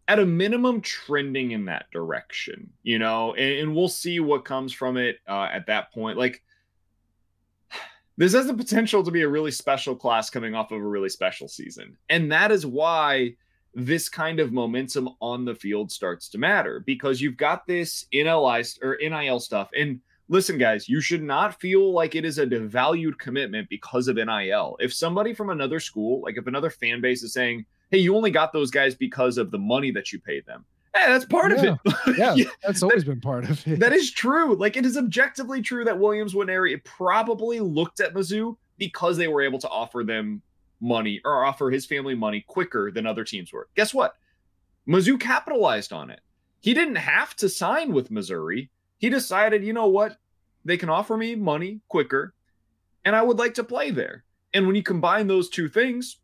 at 0.07 0.19
a 0.19 0.25
minimum 0.25 0.81
trending 0.81 1.51
in 1.51 1.65
that 1.65 1.85
direction, 1.91 2.71
you 2.83 2.97
know, 2.97 3.33
and, 3.33 3.59
and 3.59 3.75
we'll 3.75 3.89
see 3.89 4.19
what 4.19 4.45
comes 4.45 4.71
from 4.71 4.97
it 4.97 5.17
uh, 5.27 5.49
at 5.51 5.67
that 5.67 5.91
point. 5.91 6.17
Like, 6.17 6.41
this 8.17 8.33
has 8.33 8.47
the 8.47 8.53
potential 8.53 9.03
to 9.03 9.11
be 9.11 9.21
a 9.21 9.29
really 9.29 9.51
special 9.51 9.95
class 9.95 10.29
coming 10.29 10.55
off 10.55 10.71
of 10.71 10.79
a 10.79 10.87
really 10.87 11.09
special 11.09 11.47
season. 11.47 11.95
And 12.09 12.31
that 12.31 12.51
is 12.51 12.65
why 12.65 13.35
this 13.75 14.09
kind 14.09 14.39
of 14.39 14.51
momentum 14.51 15.07
on 15.21 15.45
the 15.45 15.53
field 15.53 15.91
starts 15.91 16.27
to 16.29 16.39
matter 16.39 16.81
because 16.85 17.21
you've 17.21 17.37
got 17.37 17.67
this 17.67 18.07
NLI 18.11 18.83
or 18.83 18.97
NIL 18.99 19.39
stuff. 19.39 19.69
And 19.77 20.01
listen, 20.29 20.57
guys, 20.57 20.89
you 20.89 20.99
should 20.99 21.21
not 21.21 21.59
feel 21.61 21.93
like 21.93 22.15
it 22.15 22.25
is 22.25 22.39
a 22.39 22.47
devalued 22.47 23.19
commitment 23.19 23.69
because 23.69 24.07
of 24.07 24.15
NIL. 24.15 24.77
If 24.79 24.93
somebody 24.93 25.33
from 25.33 25.51
another 25.51 25.79
school, 25.79 26.21
like 26.21 26.37
if 26.37 26.47
another 26.47 26.71
fan 26.71 27.01
base 27.01 27.21
is 27.21 27.33
saying, 27.33 27.65
hey, 27.91 27.99
you 27.99 28.15
only 28.15 28.31
got 28.31 28.51
those 28.51 28.71
guys 28.71 28.95
because 28.95 29.37
of 29.37 29.51
the 29.51 29.59
money 29.59 29.91
that 29.91 30.11
you 30.11 30.19
paid 30.19 30.43
them. 30.47 30.65
Hey, 30.97 31.11
that's 31.11 31.25
part 31.25 31.51
Yeah. 31.51 31.73
of 31.73 31.79
it. 31.85 32.17
Yeah, 32.17 32.33
Yeah, 32.35 32.49
that's 32.63 32.81
always 32.83 33.03
been 33.03 33.21
part 33.21 33.49
of 33.49 33.65
it. 33.67 33.79
that 33.79 33.93
is 33.93 34.11
true. 34.11 34.55
Like 34.55 34.77
it 34.77 34.85
is 34.85 34.97
objectively 34.97 35.61
true 35.61 35.83
that 35.85 35.99
Williams 35.99 36.33
Nwaneri 36.33 36.83
probably 36.83 37.59
looked 37.59 37.99
at 37.99 38.13
Mizzou 38.13 38.57
because 38.77 39.17
they 39.17 39.27
were 39.27 39.41
able 39.41 39.59
to 39.59 39.69
offer 39.69 40.03
them 40.03 40.41
money 40.79 41.21
or 41.25 41.43
offer 41.45 41.69
his 41.71 41.85
family 41.85 42.15
money 42.15 42.43
quicker 42.47 42.91
than 42.91 43.05
other 43.07 43.23
teams 43.23 43.51
were. 43.53 43.67
Guess 43.75 43.93
what? 43.93 44.15
Mizzou 44.87 45.19
capitalized 45.19 45.91
on 45.91 46.09
it. 46.09 46.21
He 46.61 46.73
didn't 46.73 46.95
have 46.95 47.35
to 47.37 47.49
sign 47.49 47.93
with 47.93 48.11
Missouri. 48.11 48.69
He 48.97 49.09
decided, 49.09 49.63
you 49.63 49.73
know 49.73 49.87
what? 49.87 50.17
They 50.65 50.77
can 50.77 50.89
offer 50.89 51.15
me 51.17 51.35
money 51.35 51.81
quicker, 51.87 52.33
and 53.05 53.15
I 53.15 53.21
would 53.21 53.37
like 53.37 53.53
to 53.55 53.63
play 53.63 53.91
there. 53.91 54.23
And 54.53 54.65
when 54.65 54.75
you 54.75 54.83
combine 54.83 55.27
those 55.27 55.49
two 55.49 55.69
things, 55.69 56.17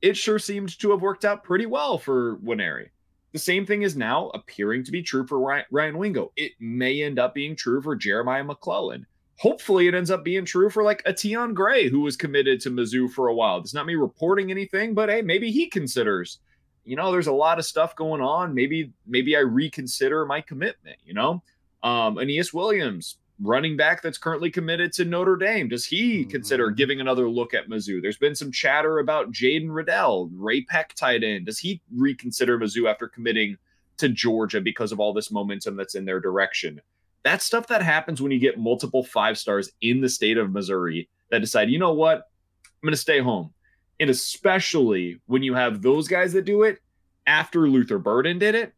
it 0.00 0.16
sure 0.16 0.38
seemed 0.38 0.78
to 0.80 0.90
have 0.90 1.00
worked 1.02 1.24
out 1.24 1.42
pretty 1.44 1.66
well 1.66 1.98
for 1.98 2.36
Nwaneri. 2.38 2.88
The 3.32 3.38
same 3.38 3.64
thing 3.64 3.82
is 3.82 3.96
now 3.96 4.28
appearing 4.34 4.84
to 4.84 4.92
be 4.92 5.02
true 5.02 5.26
for 5.26 5.64
Ryan 5.70 5.98
Wingo. 5.98 6.32
It 6.36 6.52
may 6.60 7.02
end 7.02 7.18
up 7.18 7.34
being 7.34 7.56
true 7.56 7.80
for 7.80 7.96
Jeremiah 7.96 8.44
McClellan. 8.44 9.06
Hopefully, 9.38 9.88
it 9.88 9.94
ends 9.94 10.10
up 10.10 10.22
being 10.22 10.44
true 10.44 10.68
for 10.68 10.82
like 10.82 11.02
a 11.06 11.16
Tion 11.16 11.54
Gray, 11.54 11.88
who 11.88 12.00
was 12.00 12.16
committed 12.16 12.60
to 12.60 12.70
Mizzou 12.70 13.10
for 13.10 13.28
a 13.28 13.34
while. 13.34 13.58
It's 13.58 13.74
not 13.74 13.86
me 13.86 13.94
reporting 13.94 14.50
anything, 14.50 14.94
but 14.94 15.08
hey, 15.08 15.22
maybe 15.22 15.50
he 15.50 15.66
considers. 15.66 16.38
You 16.84 16.96
know, 16.96 17.10
there's 17.10 17.26
a 17.26 17.32
lot 17.32 17.58
of 17.58 17.64
stuff 17.64 17.96
going 17.96 18.20
on. 18.20 18.54
Maybe, 18.54 18.92
maybe 19.06 19.34
I 19.34 19.40
reconsider 19.40 20.26
my 20.26 20.42
commitment. 20.42 20.98
You 21.04 21.14
know, 21.14 21.42
um, 21.82 22.16
Aneyas 22.16 22.52
Williams, 22.52 23.16
running 23.42 23.76
back 23.76 24.02
that's 24.02 24.18
currently 24.18 24.50
committed 24.50 24.92
to 24.92 25.04
Notre 25.04 25.36
Dame, 25.36 25.68
does 25.68 25.84
he 25.84 26.24
consider 26.24 26.68
Mm-hmm. 26.68 26.76
giving 26.76 27.00
another 27.00 27.28
look 27.28 27.54
at 27.54 27.68
Mizzou? 27.68 28.00
There's 28.00 28.18
been 28.18 28.34
some 28.34 28.52
chatter 28.52 29.00
about 29.00 29.32
Jaden 29.32 29.70
Reddell, 29.70 30.30
Ray 30.34 30.62
Peck 30.62 30.94
tight 30.94 31.24
end. 31.24 31.46
Does 31.46 31.58
he 31.58 31.80
reconsider 31.94 32.58
Mizzou 32.58 32.88
after 32.90 33.08
committing 33.08 33.56
to 33.98 34.08
Georgia 34.08 34.60
because 34.60 34.92
of 34.92 35.00
all 35.00 35.12
this 35.12 35.30
momentum 35.30 35.76
that's 35.76 35.94
in 35.94 36.04
their 36.04 36.20
direction? 36.20 36.80
That's 37.24 37.44
stuff 37.44 37.66
that 37.68 37.82
happens 37.82 38.20
when 38.20 38.32
you 38.32 38.38
get 38.38 38.58
multiple 38.58 39.04
five 39.04 39.38
stars 39.38 39.70
in 39.80 40.00
the 40.00 40.08
state 40.08 40.38
of 40.38 40.50
Missouri 40.52 41.08
that 41.30 41.40
decide, 41.40 41.70
you 41.70 41.78
know 41.78 41.92
what, 41.92 42.28
I'm 42.64 42.86
going 42.86 42.92
to 42.92 42.96
stay 42.96 43.20
home. 43.20 43.52
And 44.00 44.10
especially 44.10 45.20
when 45.26 45.42
you 45.42 45.54
have 45.54 45.82
those 45.82 46.08
guys 46.08 46.32
that 46.32 46.44
do 46.44 46.64
it 46.64 46.80
after 47.26 47.68
Luther 47.68 47.98
Burden 47.98 48.38
did 48.38 48.54
it, 48.54 48.74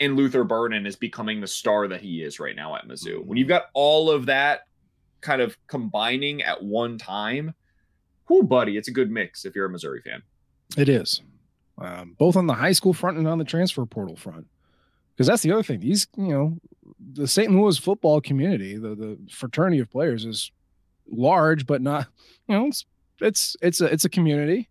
and 0.00 0.16
Luther 0.16 0.44
Burden 0.44 0.86
is 0.86 0.96
becoming 0.96 1.40
the 1.40 1.46
star 1.46 1.88
that 1.88 2.00
he 2.00 2.22
is 2.22 2.38
right 2.38 2.54
now 2.54 2.76
at 2.76 2.86
Mizzou. 2.86 3.24
When 3.24 3.36
you've 3.36 3.48
got 3.48 3.66
all 3.74 4.10
of 4.10 4.26
that 4.26 4.62
kind 5.20 5.42
of 5.42 5.56
combining 5.66 6.42
at 6.42 6.62
one 6.62 6.98
time, 6.98 7.54
whoo, 8.28 8.42
buddy, 8.42 8.76
it's 8.76 8.88
a 8.88 8.92
good 8.92 9.10
mix 9.10 9.44
if 9.44 9.54
you're 9.54 9.66
a 9.66 9.70
Missouri 9.70 10.00
fan. 10.02 10.22
It 10.76 10.88
is, 10.88 11.22
um, 11.78 12.14
both 12.18 12.36
on 12.36 12.46
the 12.46 12.54
high 12.54 12.72
school 12.72 12.92
front 12.92 13.18
and 13.18 13.26
on 13.26 13.38
the 13.38 13.44
transfer 13.44 13.84
portal 13.86 14.16
front. 14.16 14.46
Because 15.14 15.26
that's 15.26 15.42
the 15.42 15.50
other 15.50 15.64
thing. 15.64 15.80
These, 15.80 16.06
you 16.16 16.28
know, 16.28 16.58
the 17.14 17.26
St. 17.26 17.50
Louis 17.50 17.76
football 17.76 18.20
community, 18.20 18.76
the 18.76 18.94
the 18.94 19.18
fraternity 19.30 19.80
of 19.80 19.90
players 19.90 20.24
is 20.24 20.52
large, 21.10 21.66
but 21.66 21.82
not, 21.82 22.06
you 22.46 22.56
know, 22.56 22.66
it's 22.66 22.84
it's 23.20 23.56
it's 23.60 23.80
a 23.80 23.86
it's 23.86 24.04
a 24.04 24.08
community. 24.08 24.68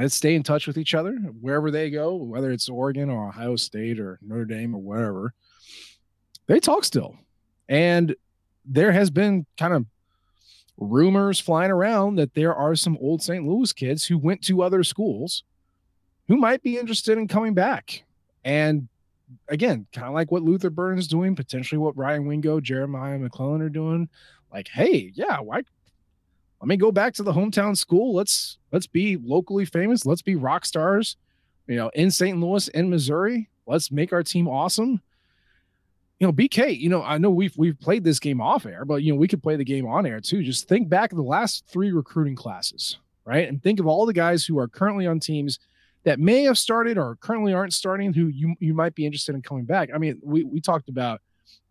Let's 0.00 0.16
stay 0.16 0.34
in 0.34 0.42
touch 0.42 0.66
with 0.66 0.78
each 0.78 0.94
other 0.94 1.12
wherever 1.40 1.70
they 1.70 1.90
go, 1.90 2.14
whether 2.14 2.50
it's 2.50 2.70
Oregon 2.70 3.10
or 3.10 3.28
Ohio 3.28 3.56
State 3.56 4.00
or 4.00 4.18
Notre 4.22 4.46
Dame 4.46 4.74
or 4.74 4.78
whatever. 4.78 5.34
They 6.46 6.58
talk 6.58 6.84
still, 6.84 7.16
and 7.68 8.16
there 8.64 8.92
has 8.92 9.10
been 9.10 9.44
kind 9.58 9.74
of 9.74 9.84
rumors 10.78 11.38
flying 11.38 11.70
around 11.70 12.16
that 12.16 12.32
there 12.32 12.54
are 12.54 12.74
some 12.74 12.96
old 12.98 13.22
St. 13.22 13.46
Louis 13.46 13.74
kids 13.74 14.06
who 14.06 14.16
went 14.16 14.42
to 14.44 14.62
other 14.62 14.82
schools 14.82 15.44
who 16.28 16.36
might 16.36 16.62
be 16.62 16.78
interested 16.78 17.18
in 17.18 17.28
coming 17.28 17.52
back. 17.52 18.04
And 18.42 18.88
again, 19.48 19.86
kind 19.92 20.06
of 20.06 20.14
like 20.14 20.30
what 20.32 20.42
Luther 20.42 20.70
Burden's 20.70 21.08
doing, 21.08 21.36
potentially 21.36 21.78
what 21.78 21.96
Ryan 21.96 22.26
Wingo, 22.26 22.58
Jeremiah 22.58 23.18
McClellan 23.18 23.60
are 23.60 23.68
doing. 23.68 24.08
Like, 24.50 24.68
hey, 24.68 25.12
yeah, 25.14 25.40
why? 25.40 25.62
Let 26.60 26.68
me 26.68 26.76
go 26.76 26.92
back 26.92 27.14
to 27.14 27.22
the 27.22 27.32
hometown 27.32 27.76
school. 27.76 28.14
Let's 28.14 28.58
let's 28.72 28.86
be 28.86 29.16
locally 29.16 29.64
famous. 29.64 30.04
Let's 30.04 30.22
be 30.22 30.34
rock 30.34 30.64
stars, 30.64 31.16
you 31.66 31.76
know, 31.76 31.90
in 31.94 32.10
St. 32.10 32.38
Louis 32.38 32.68
in 32.68 32.90
Missouri. 32.90 33.48
Let's 33.66 33.90
make 33.90 34.12
our 34.12 34.22
team 34.22 34.48
awesome 34.48 35.00
you 36.20 36.26
know, 36.26 36.32
BK, 36.34 36.78
you 36.78 36.90
know, 36.90 37.02
I 37.02 37.16
know 37.16 37.30
we've 37.30 37.56
we've 37.56 37.80
played 37.80 38.04
this 38.04 38.20
game 38.20 38.42
off 38.42 38.66
air, 38.66 38.84
but 38.84 39.02
you 39.02 39.12
know, 39.12 39.18
we 39.18 39.26
could 39.26 39.42
play 39.42 39.56
the 39.56 39.64
game 39.64 39.86
on 39.86 40.04
air 40.04 40.20
too. 40.20 40.42
Just 40.42 40.68
think 40.68 40.88
back 40.88 41.10
the 41.10 41.22
last 41.22 41.64
three 41.66 41.92
recruiting 41.92 42.36
classes, 42.36 42.98
right? 43.24 43.48
And 43.48 43.62
think 43.62 43.80
of 43.80 43.86
all 43.86 44.04
the 44.04 44.12
guys 44.12 44.44
who 44.44 44.58
are 44.58 44.68
currently 44.68 45.06
on 45.06 45.18
teams 45.18 45.58
that 46.04 46.20
may 46.20 46.42
have 46.42 46.58
started 46.58 46.98
or 46.98 47.16
currently 47.16 47.54
aren't 47.54 47.72
starting 47.72 48.12
who 48.12 48.26
you 48.26 48.54
you 48.60 48.74
might 48.74 48.94
be 48.94 49.06
interested 49.06 49.34
in 49.34 49.40
coming 49.40 49.64
back. 49.64 49.88
I 49.94 49.98
mean, 49.98 50.20
we 50.22 50.44
we 50.44 50.60
talked 50.60 50.90
about 50.90 51.22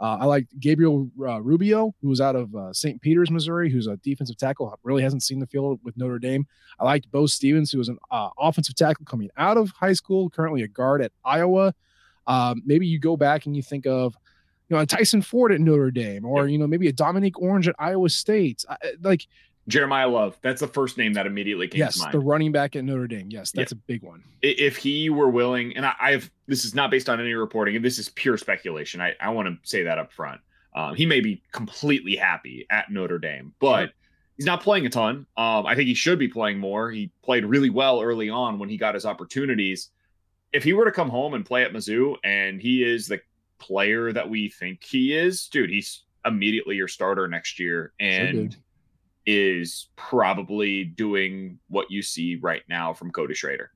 uh, 0.01 0.17
I 0.21 0.25
like 0.25 0.47
Gabriel 0.59 1.09
uh, 1.21 1.41
Rubio, 1.41 1.93
who 2.01 2.07
was 2.07 2.21
out 2.21 2.35
of 2.35 2.55
uh, 2.55 2.71
St. 2.71 3.01
Peters, 3.01 3.29
Missouri, 3.29 3.69
who's 3.69 3.87
a 3.87 3.97
defensive 3.97 4.37
tackle, 4.37 4.77
really 4.83 5.03
hasn't 5.03 5.23
seen 5.23 5.39
the 5.39 5.47
field 5.47 5.79
with 5.83 5.97
Notre 5.97 6.19
Dame. 6.19 6.47
I 6.79 6.85
liked 6.85 7.11
Bo 7.11 7.25
Stevens, 7.25 7.71
who 7.71 7.79
was 7.79 7.89
an 7.89 7.97
uh, 8.09 8.29
offensive 8.39 8.75
tackle 8.75 9.05
coming 9.05 9.29
out 9.35 9.57
of 9.57 9.71
high 9.71 9.93
school, 9.93 10.29
currently 10.29 10.61
a 10.61 10.67
guard 10.67 11.01
at 11.01 11.11
Iowa. 11.25 11.73
Um, 12.27 12.61
maybe 12.65 12.87
you 12.87 12.99
go 12.99 13.17
back 13.17 13.45
and 13.45 13.55
you 13.55 13.61
think 13.61 13.85
of 13.85 14.15
you 14.69 14.75
know, 14.75 14.81
a 14.81 14.85
Tyson 14.85 15.21
Ford 15.21 15.51
at 15.51 15.59
Notre 15.59 15.91
Dame, 15.91 16.25
or 16.25 16.47
you 16.47 16.57
know, 16.57 16.67
maybe 16.67 16.87
a 16.87 16.93
Dominique 16.93 17.41
Orange 17.41 17.67
at 17.67 17.75
Iowa 17.79 18.09
State. 18.09 18.63
I, 18.69 18.77
like 19.01 19.27
Jeremiyah 19.69 20.11
Love, 20.11 20.37
that's 20.41 20.61
the 20.61 20.67
first 20.67 20.97
name 20.97 21.13
that 21.13 21.27
immediately 21.27 21.67
came 21.67 21.79
yes, 21.79 21.93
to 21.93 21.99
mind. 21.99 22.13
Yes, 22.13 22.19
the 22.19 22.25
running 22.25 22.51
back 22.51 22.75
at 22.75 22.83
Notre 22.83 23.07
Dame. 23.07 23.27
Yes, 23.29 23.51
that's 23.51 23.71
a 23.71 23.75
big 23.75 24.01
one. 24.01 24.23
If 24.41 24.77
he 24.77 25.09
were 25.09 25.29
willing, 25.29 25.75
and 25.77 25.85
I, 25.85 25.93
I've 25.99 26.31
this 26.47 26.65
is 26.65 26.73
not 26.73 26.89
based 26.89 27.09
on 27.09 27.19
any 27.19 27.33
reporting, 27.33 27.75
and 27.75 27.85
this 27.85 27.99
is 27.99 28.09
pure 28.09 28.37
speculation. 28.37 28.99
I, 28.99 29.15
I 29.21 29.29
want 29.29 29.47
to 29.47 29.69
say 29.69 29.83
that 29.83 29.97
up 29.97 30.11
front. 30.11 30.41
Um, 30.75 30.95
he 30.95 31.05
may 31.05 31.21
be 31.21 31.41
completely 31.51 32.15
happy 32.15 32.65
at 32.69 32.91
Notre 32.91 33.19
Dame, 33.19 33.53
but 33.59 33.91
he's 34.37 34.45
not 34.45 34.61
playing 34.61 34.85
a 34.85 34.89
ton. 34.89 35.25
Um, 35.37 35.65
I 35.65 35.75
think 35.75 35.87
he 35.87 35.93
should 35.93 36.19
be 36.19 36.27
playing 36.27 36.59
more. 36.59 36.89
He 36.91 37.11
played 37.23 37.45
really 37.45 37.69
well 37.69 38.01
early 38.01 38.29
on 38.29 38.59
when 38.59 38.69
he 38.69 38.77
got 38.77 38.95
his 38.95 39.05
opportunities. 39.05 39.89
If 40.51 40.63
he 40.63 40.73
were 40.73 40.85
to 40.85 40.91
come 40.91 41.09
home 41.09 41.35
and 41.35 41.45
play 41.45 41.63
at 41.63 41.73
Mizzou, 41.73 42.15
and 42.23 42.59
he 42.59 42.83
is 42.83 43.07
the 43.07 43.19
player 43.59 44.11
that 44.13 44.29
we 44.29 44.49
think 44.49 44.83
he 44.83 45.15
is, 45.15 45.47
dude, 45.47 45.69
he's 45.69 46.03
immediately 46.25 46.75
your 46.75 46.87
starter 46.87 47.27
next 47.27 47.59
year, 47.59 47.93
and. 47.99 48.57
Is 49.25 49.87
probably 49.95 50.83
doing 50.85 51.59
what 51.67 51.89
you 51.91 52.01
see 52.01 52.35
right 52.35 52.63
now 52.69 52.93
from 52.93 53.11
Cody 53.11 53.33
Schrader. 53.33 53.71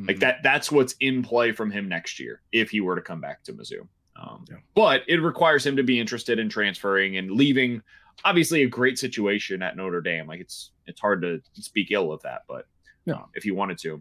Like 0.00 0.20
that, 0.20 0.44
that's 0.44 0.70
what's 0.70 0.94
in 1.00 1.24
play 1.24 1.50
from 1.50 1.72
him 1.72 1.88
next 1.88 2.20
year 2.20 2.40
if 2.52 2.70
he 2.70 2.80
were 2.80 2.94
to 2.94 3.02
come 3.02 3.20
back 3.20 3.42
to 3.44 3.52
Mizzou. 3.52 3.80
Um, 4.16 4.44
Yeah. 4.48 4.58
But 4.76 5.02
it 5.08 5.16
requires 5.16 5.66
him 5.66 5.74
to 5.76 5.82
be 5.82 5.98
interested 5.98 6.38
in 6.38 6.48
transferring 6.48 7.16
and 7.16 7.32
leaving. 7.32 7.82
Obviously, 8.24 8.62
a 8.62 8.68
great 8.68 8.96
situation 8.96 9.60
at 9.60 9.76
Notre 9.76 10.00
Dame. 10.00 10.28
Like 10.28 10.38
it's 10.40 10.70
it's 10.86 11.00
hard 11.00 11.22
to 11.22 11.40
speak 11.54 11.88
ill 11.90 12.12
of 12.12 12.22
that, 12.22 12.42
but 12.48 12.66
Yeah. 13.06 13.14
uh, 13.14 13.24
if 13.34 13.42
he 13.42 13.50
wanted 13.50 13.76
to, 13.78 14.00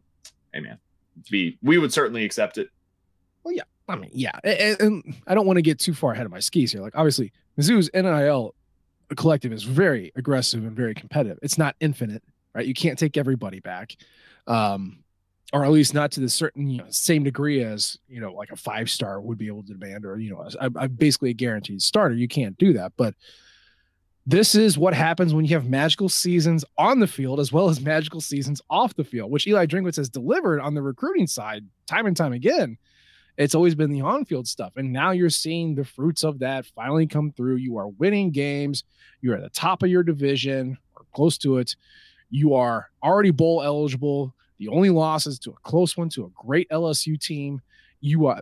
hey 0.53 0.59
man, 0.59 0.77
be 1.31 1.57
we 1.63 1.79
would 1.79 1.91
certainly 1.91 2.23
accept 2.25 2.59
it. 2.59 2.69
Well, 3.43 3.55
yeah, 3.55 3.63
I 3.87 3.95
mean, 3.95 4.11
yeah, 4.13 4.37
and, 4.43 4.79
and 4.79 5.15
I 5.25 5.33
don't 5.33 5.47
want 5.47 5.57
to 5.57 5.63
get 5.63 5.79
too 5.79 5.95
far 5.95 6.11
ahead 6.13 6.27
of 6.27 6.31
my 6.31 6.39
skis 6.39 6.71
here. 6.73 6.81
Like, 6.81 6.95
obviously, 6.95 7.31
Mizzou's 7.57 7.89
NIL 7.93 8.53
collective 9.15 9.53
is 9.53 9.63
very 9.63 10.11
aggressive 10.15 10.63
and 10.63 10.75
very 10.75 10.93
competitive. 10.93 11.39
It's 11.41 11.57
not 11.57 11.75
infinite, 11.79 12.23
right? 12.53 12.65
You 12.65 12.73
can't 12.73 12.99
take 12.99 13.17
everybody 13.17 13.59
back, 13.59 13.95
um, 14.47 15.03
or 15.53 15.63
at 15.63 15.71
least 15.71 15.93
not 15.93 16.11
to 16.11 16.19
the 16.19 16.29
certain 16.29 16.69
you 16.69 16.79
know, 16.79 16.85
same 16.89 17.23
degree 17.23 17.63
as 17.63 17.97
you 18.09 18.19
know, 18.19 18.33
like 18.33 18.51
a 18.51 18.55
five 18.55 18.89
star 18.89 19.21
would 19.21 19.37
be 19.37 19.47
able 19.47 19.63
to 19.63 19.73
demand, 19.73 20.05
or 20.05 20.19
you 20.19 20.31
know, 20.31 20.89
basically 20.89 21.29
a 21.29 21.33
guaranteed 21.33 21.81
starter. 21.81 22.15
You 22.15 22.27
can't 22.27 22.57
do 22.57 22.73
that, 22.73 22.93
but 22.97 23.15
this 24.29 24.55
is 24.55 24.77
what 24.77 24.93
happens 24.93 25.33
when 25.33 25.45
you 25.45 25.55
have 25.55 25.69
magical 25.69 26.09
seasons 26.09 26.65
on 26.77 26.99
the 26.99 27.07
field 27.07 27.39
as 27.39 27.53
well 27.53 27.69
as 27.69 27.79
magical 27.79 28.19
seasons 28.19 28.61
off 28.69 28.93
the 28.95 29.05
field, 29.05 29.31
which 29.31 29.47
Eli 29.47 29.65
Drinkwitz 29.65 29.95
has 29.95 30.09
delivered 30.09 30.59
on 30.59 30.73
the 30.73 30.81
recruiting 30.81 31.27
side 31.27 31.65
time 31.87 32.05
and 32.05 32.17
time 32.17 32.33
again. 32.33 32.77
It's 33.37 33.53
always 33.53 33.75
been 33.75 33.91
the 33.91 34.01
on-field 34.01 34.47
stuff, 34.47 34.73
and 34.77 34.91
now 34.91 35.11
you're 35.11 35.29
seeing 35.29 35.75
the 35.75 35.85
fruits 35.85 36.23
of 36.23 36.39
that 36.39 36.65
finally 36.65 37.05
come 37.05 37.31
through. 37.31 37.57
You 37.57 37.77
are 37.77 37.87
winning 37.87 38.31
games. 38.31 38.83
You 39.21 39.31
are 39.31 39.35
at 39.35 39.43
the 39.43 39.49
top 39.49 39.83
of 39.83 39.89
your 39.89 40.03
division 40.03 40.77
or 40.95 41.05
close 41.13 41.37
to 41.39 41.59
it. 41.59 41.75
You 42.29 42.55
are 42.55 42.89
already 43.03 43.31
bowl 43.31 43.61
eligible. 43.61 44.33
The 44.57 44.69
only 44.69 44.89
loss 44.89 45.27
is 45.27 45.37
to 45.39 45.51
a 45.51 45.57
close 45.63 45.95
one 45.95 46.09
to 46.09 46.25
a 46.25 46.29
great 46.29 46.67
LSU 46.69 47.19
team. 47.19 47.61
You 48.01 48.25
are 48.25 48.41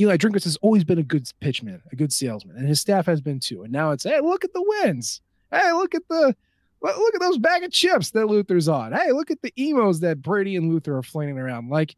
Eli 0.00 0.16
Drinkwitz 0.16 0.44
has 0.44 0.56
always 0.58 0.84
been 0.84 0.98
a 0.98 1.02
good 1.02 1.28
pitchman, 1.40 1.80
a 1.90 1.96
good 1.96 2.12
salesman, 2.12 2.56
and 2.56 2.68
his 2.68 2.80
staff 2.80 3.06
has 3.06 3.20
been 3.20 3.40
too. 3.40 3.64
And 3.64 3.72
now 3.72 3.90
it's 3.90 4.04
hey, 4.04 4.20
look 4.20 4.44
at 4.44 4.52
the 4.52 4.62
wins. 4.62 5.20
Hey, 5.50 5.72
look 5.72 5.94
at 5.94 6.06
the 6.08 6.36
look 6.80 6.96
look 6.96 7.14
at 7.14 7.20
those 7.20 7.38
bag 7.38 7.64
of 7.64 7.72
chips 7.72 8.10
that 8.10 8.26
Luther's 8.26 8.68
on. 8.68 8.92
Hey, 8.92 9.10
look 9.10 9.30
at 9.30 9.42
the 9.42 9.52
emos 9.58 10.00
that 10.00 10.22
Brady 10.22 10.56
and 10.56 10.70
Luther 10.70 10.96
are 10.96 11.02
flailing 11.02 11.38
around. 11.38 11.70
Like 11.70 11.96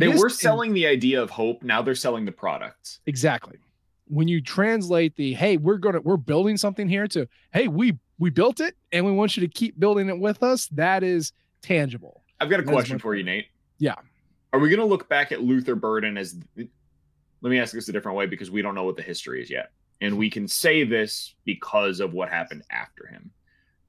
They 0.00 0.10
this 0.10 0.20
were 0.20 0.30
selling 0.30 0.72
the 0.72 0.86
idea 0.86 1.22
of 1.22 1.30
hope. 1.30 1.62
Now 1.62 1.82
they're 1.82 1.94
selling 1.94 2.24
the 2.24 2.32
product. 2.32 3.00
Exactly. 3.06 3.58
When 4.08 4.26
you 4.26 4.40
translate 4.40 5.14
the 5.16 5.34
hey, 5.34 5.56
we're 5.56 5.76
gonna 5.76 6.00
we're 6.00 6.16
building 6.16 6.56
something 6.56 6.88
here 6.88 7.06
to 7.08 7.28
hey, 7.52 7.68
we 7.68 7.98
we 8.18 8.30
built 8.30 8.60
it 8.60 8.76
and 8.92 9.04
we 9.04 9.12
want 9.12 9.36
you 9.36 9.46
to 9.46 9.52
keep 9.52 9.78
building 9.78 10.08
it 10.08 10.18
with 10.18 10.42
us, 10.42 10.68
that 10.68 11.02
is 11.02 11.32
tangible. 11.62 12.22
I've 12.40 12.48
got 12.48 12.60
a 12.60 12.62
That 12.62 12.72
question 12.72 12.98
for 12.98 13.14
you, 13.14 13.22
Nate. 13.22 13.46
Yeah. 13.78 13.94
Are 14.52 14.58
we 14.58 14.68
going 14.68 14.80
to 14.80 14.86
look 14.86 15.08
back 15.08 15.32
at 15.32 15.42
Luther 15.42 15.74
Burden 15.74 16.18
as? 16.18 16.36
Let 16.56 17.50
me 17.50 17.58
ask 17.58 17.72
this 17.72 17.88
a 17.88 17.92
different 17.92 18.18
way 18.18 18.26
because 18.26 18.50
we 18.50 18.62
don't 18.62 18.74
know 18.74 18.84
what 18.84 18.96
the 18.96 19.02
history 19.02 19.42
is 19.42 19.50
yet, 19.50 19.70
and 20.00 20.18
we 20.18 20.28
can 20.28 20.46
say 20.46 20.84
this 20.84 21.34
because 21.44 22.00
of 22.00 22.12
what 22.12 22.28
happened 22.28 22.62
after 22.70 23.06
him. 23.06 23.30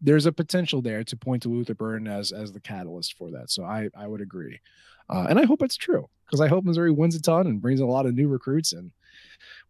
there's 0.00 0.24
a 0.24 0.32
potential 0.32 0.80
there 0.80 1.04
to 1.04 1.16
point 1.18 1.42
to 1.42 1.50
Luther 1.50 1.74
Burden 1.74 2.08
as 2.08 2.32
as 2.32 2.50
the 2.50 2.60
catalyst 2.60 3.12
for 3.18 3.30
that. 3.32 3.50
So 3.50 3.62
I 3.62 3.90
I 3.94 4.06
would 4.06 4.22
agree, 4.22 4.58
uh, 5.10 5.26
and 5.28 5.38
I 5.38 5.44
hope 5.44 5.60
it's 5.60 5.76
true 5.76 6.08
because 6.24 6.40
I 6.40 6.48
hope 6.48 6.64
Missouri 6.64 6.92
wins 6.92 7.14
a 7.14 7.20
ton 7.20 7.46
and 7.46 7.60
brings 7.60 7.80
a 7.80 7.86
lot 7.86 8.06
of 8.06 8.14
new 8.14 8.28
recruits, 8.28 8.72
and 8.72 8.90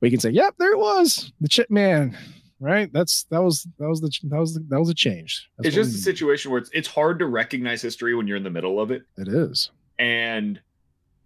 we 0.00 0.10
can 0.10 0.20
say, 0.20 0.30
yep, 0.30 0.54
there 0.58 0.72
it 0.72 0.78
was, 0.78 1.32
the 1.40 1.48
chip 1.48 1.70
man, 1.70 2.16
right? 2.60 2.92
That's 2.92 3.24
that 3.30 3.42
was 3.42 3.66
that 3.78 3.88
was 3.88 4.00
the 4.00 4.10
that 4.24 4.38
was 4.38 4.54
the, 4.54 4.60
that 4.68 4.78
was 4.78 4.88
a 4.88 4.94
change. 4.94 5.48
That's 5.56 5.68
it's 5.68 5.76
just 5.76 5.94
a 5.94 5.98
situation 6.02 6.50
where 6.50 6.60
it's, 6.60 6.70
it's 6.72 6.88
hard 6.88 7.18
to 7.20 7.26
recognize 7.26 7.82
history 7.82 8.14
when 8.14 8.26
you're 8.26 8.36
in 8.36 8.44
the 8.44 8.50
middle 8.50 8.80
of 8.80 8.90
it. 8.90 9.02
It 9.16 9.28
is. 9.28 9.70
And 9.98 10.60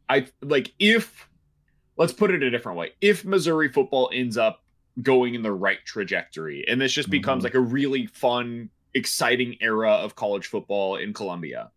I 0.08 0.26
like 0.42 0.72
if 0.78 1.28
let's 1.96 2.12
put 2.12 2.30
it 2.30 2.42
a 2.42 2.50
different 2.50 2.78
way. 2.78 2.92
If 3.00 3.24
Missouri 3.24 3.68
football 3.68 4.10
ends 4.12 4.36
up 4.36 4.60
going 5.02 5.34
in 5.34 5.42
the 5.42 5.52
right 5.52 5.78
trajectory 5.84 6.66
and 6.68 6.80
this 6.80 6.92
just 6.92 7.10
becomes 7.10 7.42
Mhm. 7.42 7.44
like 7.44 7.54
a 7.54 7.60
really 7.60 8.06
fun, 8.06 8.68
exciting 8.94 9.56
era 9.60 9.90
of 9.90 10.14
college 10.14 10.46
football 10.46 10.96
in 10.96 11.12
Columbia, 11.14 11.70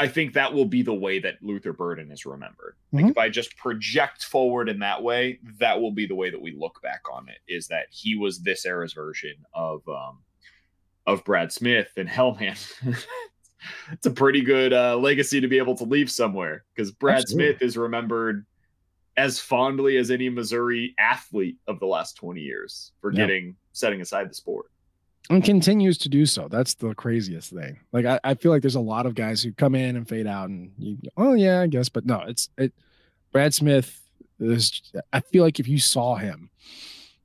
I 0.00 0.08
think 0.08 0.32
that 0.32 0.52
will 0.54 0.64
be 0.64 0.82
the 0.82 0.94
way 0.94 1.18
that 1.20 1.42
Luther 1.42 1.72
Burden 1.74 2.10
is 2.10 2.24
remembered. 2.24 2.74
Like 2.90 3.04
Mhm. 3.04 3.10
if 3.10 3.18
I 3.18 3.28
just 3.28 3.54
project 3.56 4.24
forward 4.24 4.68
in 4.70 4.78
that 4.80 5.02
way, 5.02 5.38
that 5.58 5.78
will 5.80 5.92
be 5.92 6.06
the 6.06 6.14
way 6.14 6.30
that 6.30 6.40
we 6.40 6.52
look 6.52 6.80
back 6.82 7.02
on 7.12 7.28
it. 7.28 7.38
Is 7.46 7.68
that 7.68 7.86
he 7.90 8.16
was 8.16 8.40
this 8.40 8.64
era's 8.64 8.94
version 8.94 9.34
of 9.54 9.86
um 9.88 10.22
of 11.06 11.22
Brad 11.24 11.52
Smith 11.52 11.92
and 11.96 12.08
hell 12.16 12.34
man. 12.40 12.56
it's 13.92 14.06
a 14.06 14.10
pretty 14.10 14.40
good 14.40 14.72
uh, 14.72 14.96
legacy 14.96 15.40
to 15.40 15.48
be 15.48 15.58
able 15.58 15.74
to 15.76 15.84
leave 15.84 16.10
somewhere 16.10 16.64
because 16.74 16.90
Brad 16.92 17.18
Absolutely. 17.18 17.48
Smith 17.52 17.62
is 17.62 17.76
remembered 17.76 18.46
as 19.18 19.38
fondly 19.38 19.98
as 19.98 20.10
any 20.10 20.30
Missouri 20.30 20.94
athlete 20.98 21.58
of 21.66 21.78
the 21.78 21.86
last 21.86 22.14
20 22.16 22.40
years 22.40 22.92
for 23.02 23.12
Yeah. 23.12 23.18
getting 23.26 23.56
setting 23.72 24.00
aside 24.00 24.30
the 24.30 24.34
sport. 24.34 24.66
And 25.28 25.44
continues 25.44 25.98
to 25.98 26.08
do 26.08 26.24
so. 26.26 26.48
That's 26.48 26.74
the 26.74 26.94
craziest 26.94 27.52
thing. 27.52 27.78
Like 27.92 28.06
I, 28.06 28.20
I 28.24 28.34
feel 28.34 28.50
like 28.50 28.62
there's 28.62 28.74
a 28.74 28.80
lot 28.80 29.06
of 29.06 29.14
guys 29.14 29.42
who 29.42 29.52
come 29.52 29.74
in 29.74 29.96
and 29.96 30.08
fade 30.08 30.26
out, 30.26 30.48
and 30.48 30.72
you, 30.78 30.96
oh 31.16 31.34
yeah, 31.34 31.60
I 31.60 31.66
guess, 31.66 31.88
but 31.88 32.06
no, 32.06 32.22
it's 32.26 32.48
it. 32.56 32.72
Brad 33.32 33.54
Smith 33.54 34.00
is. 34.38 34.80
I 35.12 35.20
feel 35.20 35.44
like 35.44 35.60
if 35.60 35.68
you 35.68 35.78
saw 35.78 36.16
him, 36.16 36.50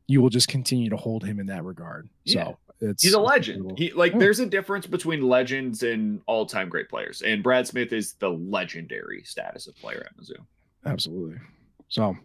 you 0.08 0.22
will 0.22 0.30
just 0.30 0.48
continue 0.48 0.90
to 0.90 0.98
hold 0.98 1.24
him 1.24 1.40
in 1.40 1.48
that 1.48 1.64
regard. 1.64 2.10
Yeah. 2.26 2.44
So 2.46 2.58
it's 2.82 3.04
He's 3.04 3.14
a 3.14 3.20
legend. 3.20 3.78
He 3.78 3.92
like 3.92 4.12
Yeah. 4.14 4.20
there's 4.20 4.40
a 4.40 4.46
difference 4.46 4.86
between 4.86 5.22
legends 5.22 5.82
and 5.82 6.22
all-time 6.28 6.70
great 6.70 6.90
players. 6.90 7.22
And 7.22 7.42
Brad 7.42 7.66
Smith 7.68 7.94
is 7.94 8.14
the 8.14 8.30
legendary 8.30 9.24
status 9.24 9.66
of 9.68 9.76
player 9.78 10.06
at 10.10 10.18
Mizzou. 10.22 10.36
Absolutely. 10.86 11.38
So, 11.88 12.16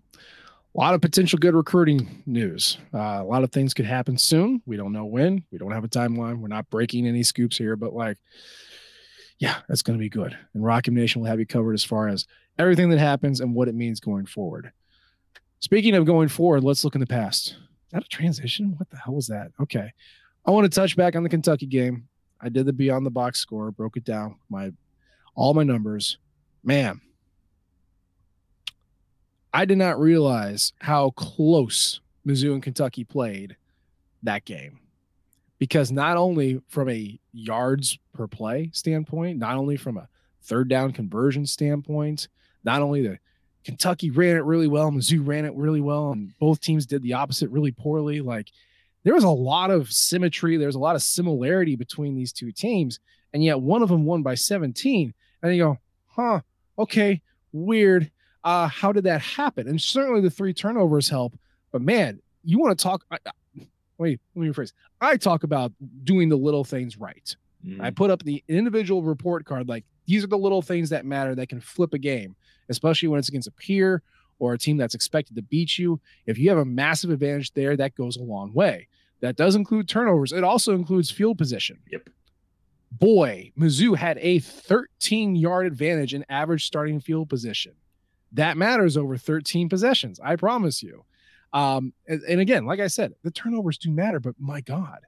a 0.74 0.78
lot 0.78 0.94
of 0.94 1.00
potential 1.00 1.38
good 1.38 1.54
recruiting 1.54 2.22
news. 2.26 2.78
Uh, 2.94 3.18
a 3.20 3.24
lot 3.24 3.42
of 3.42 3.50
things 3.50 3.74
could 3.74 3.87
happen 3.87 4.16
soon. 4.16 4.62
We 4.66 4.76
don't 4.76 4.92
know 4.92 5.04
when. 5.04 5.44
We 5.50 5.59
don't 5.59 5.72
have 5.72 5.85
a 5.85 5.88
timeline. 5.88 6.38
We're 6.38 6.48
not 6.48 6.70
breaking 6.70 7.06
any 7.06 7.22
scoops 7.22 7.59
here, 7.59 7.74
but 7.76 7.92
like, 7.92 8.18
yeah, 9.38 9.56
that's 9.68 9.83
going 9.83 9.98
to 9.98 10.02
be 10.02 10.09
good. 10.09 10.37
And 10.54 10.64
Rock 10.64 10.87
M 10.87 10.94
Nation 10.94 11.22
will 11.22 11.28
have 11.28 11.40
you 11.40 11.46
covered 11.46 11.74
as 11.74 11.85
far 11.85 12.09
as 12.09 12.26
everything 12.59 12.90
that 12.90 12.98
happens 12.98 13.40
and 13.40 13.54
what 13.54 13.68
it 13.68 13.74
means 13.74 13.98
going 13.98 14.26
forward. 14.26 14.70
Speaking 15.59 15.94
of 15.94 16.06
going 16.06 16.28
forward, 16.28 16.62
let's 16.62 16.85
look 16.85 16.94
in 16.94 17.00
the 17.00 17.06
past. 17.06 17.48
Is 17.48 17.56
that 17.92 18.04
a 18.04 18.09
transition? 18.09 18.74
What 18.76 18.90
the 18.90 18.96
hell 18.96 19.14
was 19.14 19.26
that? 19.26 19.50
Okay. 19.61 19.92
I 20.46 20.50
want 20.52 20.70
to 20.70 20.80
touch 20.80 20.96
back 20.96 21.16
on 21.16 21.22
the 21.22 21.28
Kentucky 21.28 21.66
game. 21.66 22.06
I 22.40 22.48
did 22.48 22.64
the 22.64 22.72
beyond 22.72 23.04
the 23.04 23.11
box 23.11 23.40
score, 23.40 23.70
broke 23.70 23.96
it 23.96 24.04
down, 24.04 24.37
my 24.48 24.72
all 25.35 25.52
my 25.52 25.64
numbers. 25.64 26.18
Man, 26.62 27.00
I 29.52 29.64
did 29.64 29.78
not 29.78 29.98
realize 29.98 30.72
how 30.80 31.10
close 31.10 32.00
Mizzou 32.26 32.52
and 32.52 32.62
Kentucky 32.62 33.04
played 33.04 33.56
that 34.22 34.44
game. 34.44 34.78
Because 35.58 35.92
not 35.92 36.16
only 36.16 36.62
from 36.68 36.88
a 36.88 37.18
yards 37.32 37.98
per 38.14 38.26
play 38.26 38.70
standpoint, 38.72 39.38
not 39.38 39.56
only 39.56 39.76
from 39.76 39.96
a 39.96 40.08
third 40.42 40.68
down 40.68 40.92
conversion 40.92 41.44
standpoint, 41.44 42.28
not 42.64 42.80
only 42.80 43.02
the 43.02 43.18
Kentucky 43.64 44.10
ran 44.10 44.36
it 44.36 44.44
really 44.44 44.68
well, 44.68 44.90
Mizzou 44.90 45.26
ran 45.26 45.44
it 45.44 45.54
really 45.54 45.82
well, 45.82 46.12
and 46.12 46.32
both 46.38 46.60
teams 46.60 46.86
did 46.86 47.02
the 47.02 47.12
opposite 47.12 47.50
really 47.50 47.72
poorly. 47.72 48.20
Like 48.20 48.50
there 49.04 49.14
was 49.14 49.24
a 49.24 49.28
lot 49.28 49.70
of 49.70 49.92
symmetry, 49.92 50.56
there's 50.56 50.76
a 50.76 50.80
lot 50.80 50.96
of 50.96 51.02
similarity 51.02 51.76
between 51.76 52.14
these 52.14 52.32
two 52.32 52.52
teams, 52.52 52.98
and 53.34 53.44
yet 53.44 53.60
one 53.60 53.82
of 53.82 53.90
them 53.90 54.04
won 54.06 54.22
by 54.22 54.34
17. 54.34 55.12
And 55.42 55.56
you 55.56 55.62
go, 55.62 55.78
huh, 56.06 56.40
okay, 56.78 57.20
weird 57.52 58.10
uh, 58.44 58.68
how 58.68 58.92
did 58.92 59.05
that 59.05 59.20
happen? 59.20 59.68
And 59.68 59.81
certainly 59.81 60.20
the 60.20 60.31
three 60.31 60.55
turnovers 60.55 61.09
help. 61.09 61.38
But 61.72 61.83
man, 61.83 62.20
you 62.44 62.59
want 62.59 62.79
to 62.79 62.83
talk? 62.83 63.05
I, 63.11 63.18
I- 63.26 63.66
wait, 63.98 64.20
let 64.35 64.42
me 64.42 64.48
rephrase. 64.48 64.72
I 65.00 65.16
talk 65.16 65.44
about 65.44 65.72
doing 66.05 66.29
the 66.29 66.37
little 66.37 66.64
things 66.64 66.96
right. 66.96 67.35
Mm. 67.66 67.81
I 67.81 67.90
put 67.90 68.11
up 68.11 68.22
the 68.22 68.42
individual 68.48 69.03
report 69.03 69.44
card. 69.44 69.68
Like 69.68 69.85
these 70.07 70.24
are 70.24 70.29
the 70.29 70.38
little 70.38 70.62
things 70.62 70.90
that 70.90 71.05
matter 71.05 71.35
that 71.35 71.48
can 71.48 71.61
flip 71.61 71.92
a 71.92 71.98
game, 71.98 72.35
especially 72.68 73.09
when 73.09 73.18
it's 73.18 73.29
against 73.29 73.48
a 73.48 73.53
peer 73.53 74.03
or 74.38 74.55
a 74.55 74.59
team 74.59 74.79
that's 74.79 74.94
expected 74.94 75.37
to 75.37 75.42
beat 75.42 75.79
you. 75.79 76.00
If 76.26 76.38
you 76.38 76.48
have 76.48 76.59
a 76.59 76.64
massive 76.64 77.11
advantage 77.11 77.53
there, 77.53 77.76
that 77.76 77.94
goes 77.94 78.16
a 78.16 78.22
long 78.22 78.53
way. 78.55 78.88
That 79.20 79.37
does 79.37 79.55
include 79.55 79.87
turnovers. 79.87 80.33
It 80.33 80.44
also 80.44 80.74
includes 80.74 81.11
field 81.11 81.37
position. 81.37 81.79
Yep. 81.90 82.09
Boy, 82.90 83.53
Mizzou 83.59 83.96
had 83.96 84.18
a 84.20 84.38
13 84.40 85.37
yard 85.37 85.66
advantage 85.66 86.14
in 86.14 86.24
average 86.29 86.64
starting 86.64 87.00
field 87.00 87.29
position 87.29 87.74
that 88.32 88.56
matters 88.56 88.96
over 88.96 89.16
13 89.16 89.68
possessions. 89.68 90.20
I 90.22 90.36
promise 90.36 90.82
you. 90.82 91.04
Um, 91.52 91.92
and, 92.06 92.22
and 92.22 92.40
again, 92.40 92.64
like 92.64 92.80
I 92.80 92.86
said, 92.86 93.14
the 93.22 93.30
turnovers 93.30 93.78
do 93.78 93.90
matter, 93.90 94.20
but 94.20 94.34
my 94.38 94.60
God, 94.60 95.00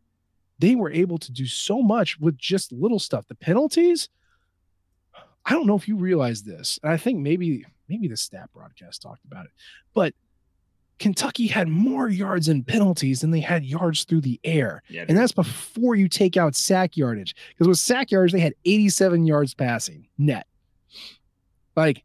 they 0.58 0.74
were 0.74 0.90
able 0.90 1.18
to 1.18 1.32
do 1.32 1.46
so 1.46 1.82
much 1.82 2.18
with 2.18 2.36
just 2.36 2.72
little 2.72 2.98
stuff. 2.98 3.26
The 3.28 3.34
penalties, 3.34 4.08
I 5.44 5.52
don't 5.52 5.66
know 5.66 5.76
if 5.76 5.86
you 5.86 5.96
realize 5.96 6.42
this, 6.42 6.78
and 6.82 6.92
I 6.92 6.96
think 6.96 7.20
maybe 7.20 7.64
maybe 7.88 8.08
the 8.08 8.16
stat 8.16 8.50
broadcast 8.52 9.02
talked 9.02 9.24
about 9.24 9.44
it, 9.44 9.52
but 9.94 10.14
Kentucky 10.98 11.48
had 11.48 11.66
more 11.66 12.08
yards 12.08 12.48
in 12.48 12.62
penalties 12.62 13.20
than 13.20 13.32
they 13.32 13.40
had 13.40 13.64
yards 13.64 14.04
through 14.04 14.20
the 14.20 14.38
air. 14.44 14.84
Yeah, 14.88 15.04
And 15.08 15.18
that's 15.18 15.32
before 15.32 15.96
you 15.96 16.08
take 16.08 16.36
out 16.36 16.54
sack 16.54 16.96
yardage. 16.96 17.34
Because 17.48 17.66
with 17.66 17.78
sack 17.78 18.12
yardage, 18.12 18.32
they 18.32 18.38
had 18.38 18.54
87 18.64 19.26
yards 19.26 19.52
passing 19.52 20.06
net. 20.16 20.46
Like 21.74 22.04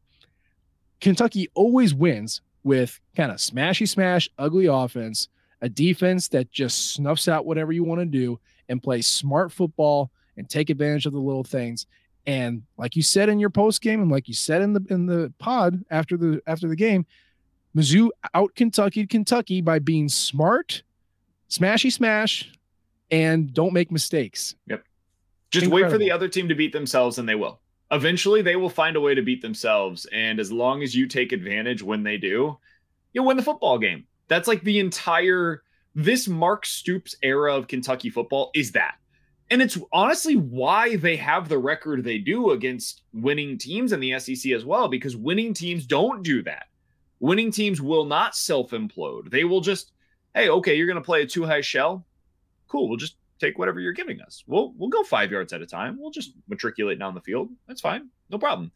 Kentucky 0.99 1.49
always 1.53 1.93
wins 1.93 2.41
with 2.63 2.99
kind 3.15 3.31
of 3.31 3.38
smashy 3.38 3.88
smash, 3.88 4.29
ugly 4.38 4.65
offense, 4.65 5.29
a 5.62 5.69
defense 5.69 6.27
that 6.29 6.51
just 6.51 6.93
snuffs 6.93 7.27
out 7.27 7.45
whatever 7.45 7.71
you 7.71 7.83
want 7.83 8.01
to 8.01 8.05
do 8.05 8.39
and 8.69 8.83
play 8.83 9.01
smart 9.01 9.51
football 9.51 10.12
and 10.36 10.49
take 10.49 10.69
advantage 10.69 11.05
of 11.05 11.13
the 11.13 11.19
little 11.19 11.43
things. 11.43 11.88
And 12.25 12.63
like 12.77 12.95
you 12.95 13.01
said 13.01 13.29
in 13.29 13.39
your 13.39 13.49
post 13.49 13.81
game, 13.81 14.01
and 14.01 14.12
like 14.12 14.27
you 14.27 14.33
said 14.33 14.62
in 14.62 14.73
the 14.73 14.86
in 14.89 15.05
the 15.05 15.33
pod 15.39 15.83
after 15.89 16.17
the 16.17 16.41
after 16.45 16.67
the 16.67 16.75
game, 16.75 17.05
Mizzou 17.75 18.10
out 18.33 18.53
Kentucky 18.55 19.07
Kentucky 19.07 19.62
by 19.62 19.79
being 19.79 20.10
smart, 20.10 20.83
smashy 21.49 21.91
smash, 21.91 22.51
and 23.10 23.53
don't 23.53 23.71
make 23.71 23.91
mistakes. 23.91 24.55
Yep. 24.67 24.83
Just 25.51 25.65
Incredible. 25.65 25.88
wait 25.88 25.91
for 25.93 25.97
the 25.97 26.12
other 26.12 26.27
team 26.27 26.49
to 26.49 26.55
beat 26.55 26.73
themselves, 26.73 27.17
and 27.17 27.29
they 27.29 27.36
will. 27.36 27.62
Eventually, 27.91 28.41
they 28.41 28.56
will 28.56 28.69
find 28.69 28.95
a 28.95 29.02
way 29.02 29.15
to 29.15 29.21
beat 29.21 29.41
themselves. 29.41 30.06
And 30.12 30.39
as 30.39 30.52
long 30.52 30.84
as 30.84 30.95
you 30.95 31.08
take 31.08 31.32
advantage 31.32 31.82
when 31.82 32.04
they 32.04 32.17
do, 32.17 32.58
you'll 33.13 33.26
win 33.26 33.38
the 33.38 33.43
football 33.43 33.78
game. 33.78 34.06
That's 34.28 34.47
like 34.47 34.63
the 34.63 34.80
entire 34.80 35.63
this 35.95 36.28
Mark 36.28 36.65
Stoops 36.65 37.15
era 37.23 37.56
of 37.56 37.67
Kentucky 37.67 38.12
football 38.12 38.52
is 38.54 38.73
that. 38.73 38.95
And 39.50 39.62
it's 39.62 39.80
honestly 39.91 40.36
why 40.36 40.97
they 40.97 41.15
have 41.15 41.50
the 41.50 41.58
record 41.58 42.04
they 42.04 42.19
do 42.19 42.52
against 42.52 43.02
winning 43.13 43.58
teams 43.58 43.93
in 43.93 44.00
the 44.00 44.19
SEC 44.19 44.52
as 44.52 44.63
well, 44.63 44.89
because 44.89 45.15
winning 45.15 45.56
teams 45.56 45.88
don't 45.88 46.21
do 46.21 46.43
that. 46.43 46.65
Winning 47.19 47.52
teams 47.52 47.82
will 47.82 48.06
not 48.06 48.36
self 48.36 48.71
implode. 48.71 49.32
They 49.32 49.43
will 49.43 49.62
just, 49.62 49.91
hey, 50.36 50.50
okay, 50.50 50.76
you're 50.76 50.86
going 50.86 51.02
to 51.02 51.02
play 51.02 51.23
a 51.23 51.26
two 51.26 51.45
high 51.45 51.62
shell. 51.62 52.06
Cool. 52.67 52.89
We'll 52.89 52.97
just 52.97 53.16
take 53.39 53.58
whatever 53.58 53.80
you're 53.80 53.93
giving 53.93 54.21
us. 54.21 54.43
We'll 54.47 54.73
we'll 54.78 54.89
go 54.89 55.04
five 55.04 55.32
yards 55.32 55.54
at 55.54 55.62
a 55.62 55.67
time. 55.67 55.97
We'll 56.00 56.12
just 56.12 56.34
matriculate 56.47 57.00
down 57.00 57.15
the 57.15 57.21
field. 57.21 57.50
That's 57.67 57.82
fine. 57.82 58.10
No 58.30 58.38
problem. 58.38 58.71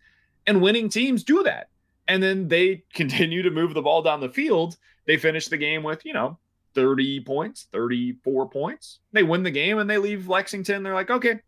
And 0.47 0.61
winning 0.61 0.89
teams 0.89 1.23
do 1.23 1.43
that. 1.43 1.69
And 2.07 2.21
then 2.21 2.47
they 2.47 2.83
continue 2.93 3.41
to 3.43 3.51
move 3.51 3.73
the 3.73 3.81
ball 3.81 4.01
down 4.01 4.19
the 4.19 4.29
field. 4.29 4.77
They 5.05 5.17
finish 5.17 5.47
the 5.47 5.57
game 5.57 5.83
with, 5.83 6.05
you 6.05 6.13
know, 6.13 6.37
30 6.73 7.21
points, 7.21 7.67
34 7.71 8.49
points. 8.49 8.99
They 9.11 9.23
win 9.23 9.43
the 9.43 9.51
game 9.51 9.79
and 9.79 9.89
they 9.89 9.97
leave 9.97 10.27
Lexington. 10.27 10.83
They're 10.83 10.93
like, 10.93 11.09
okay, 11.09 11.39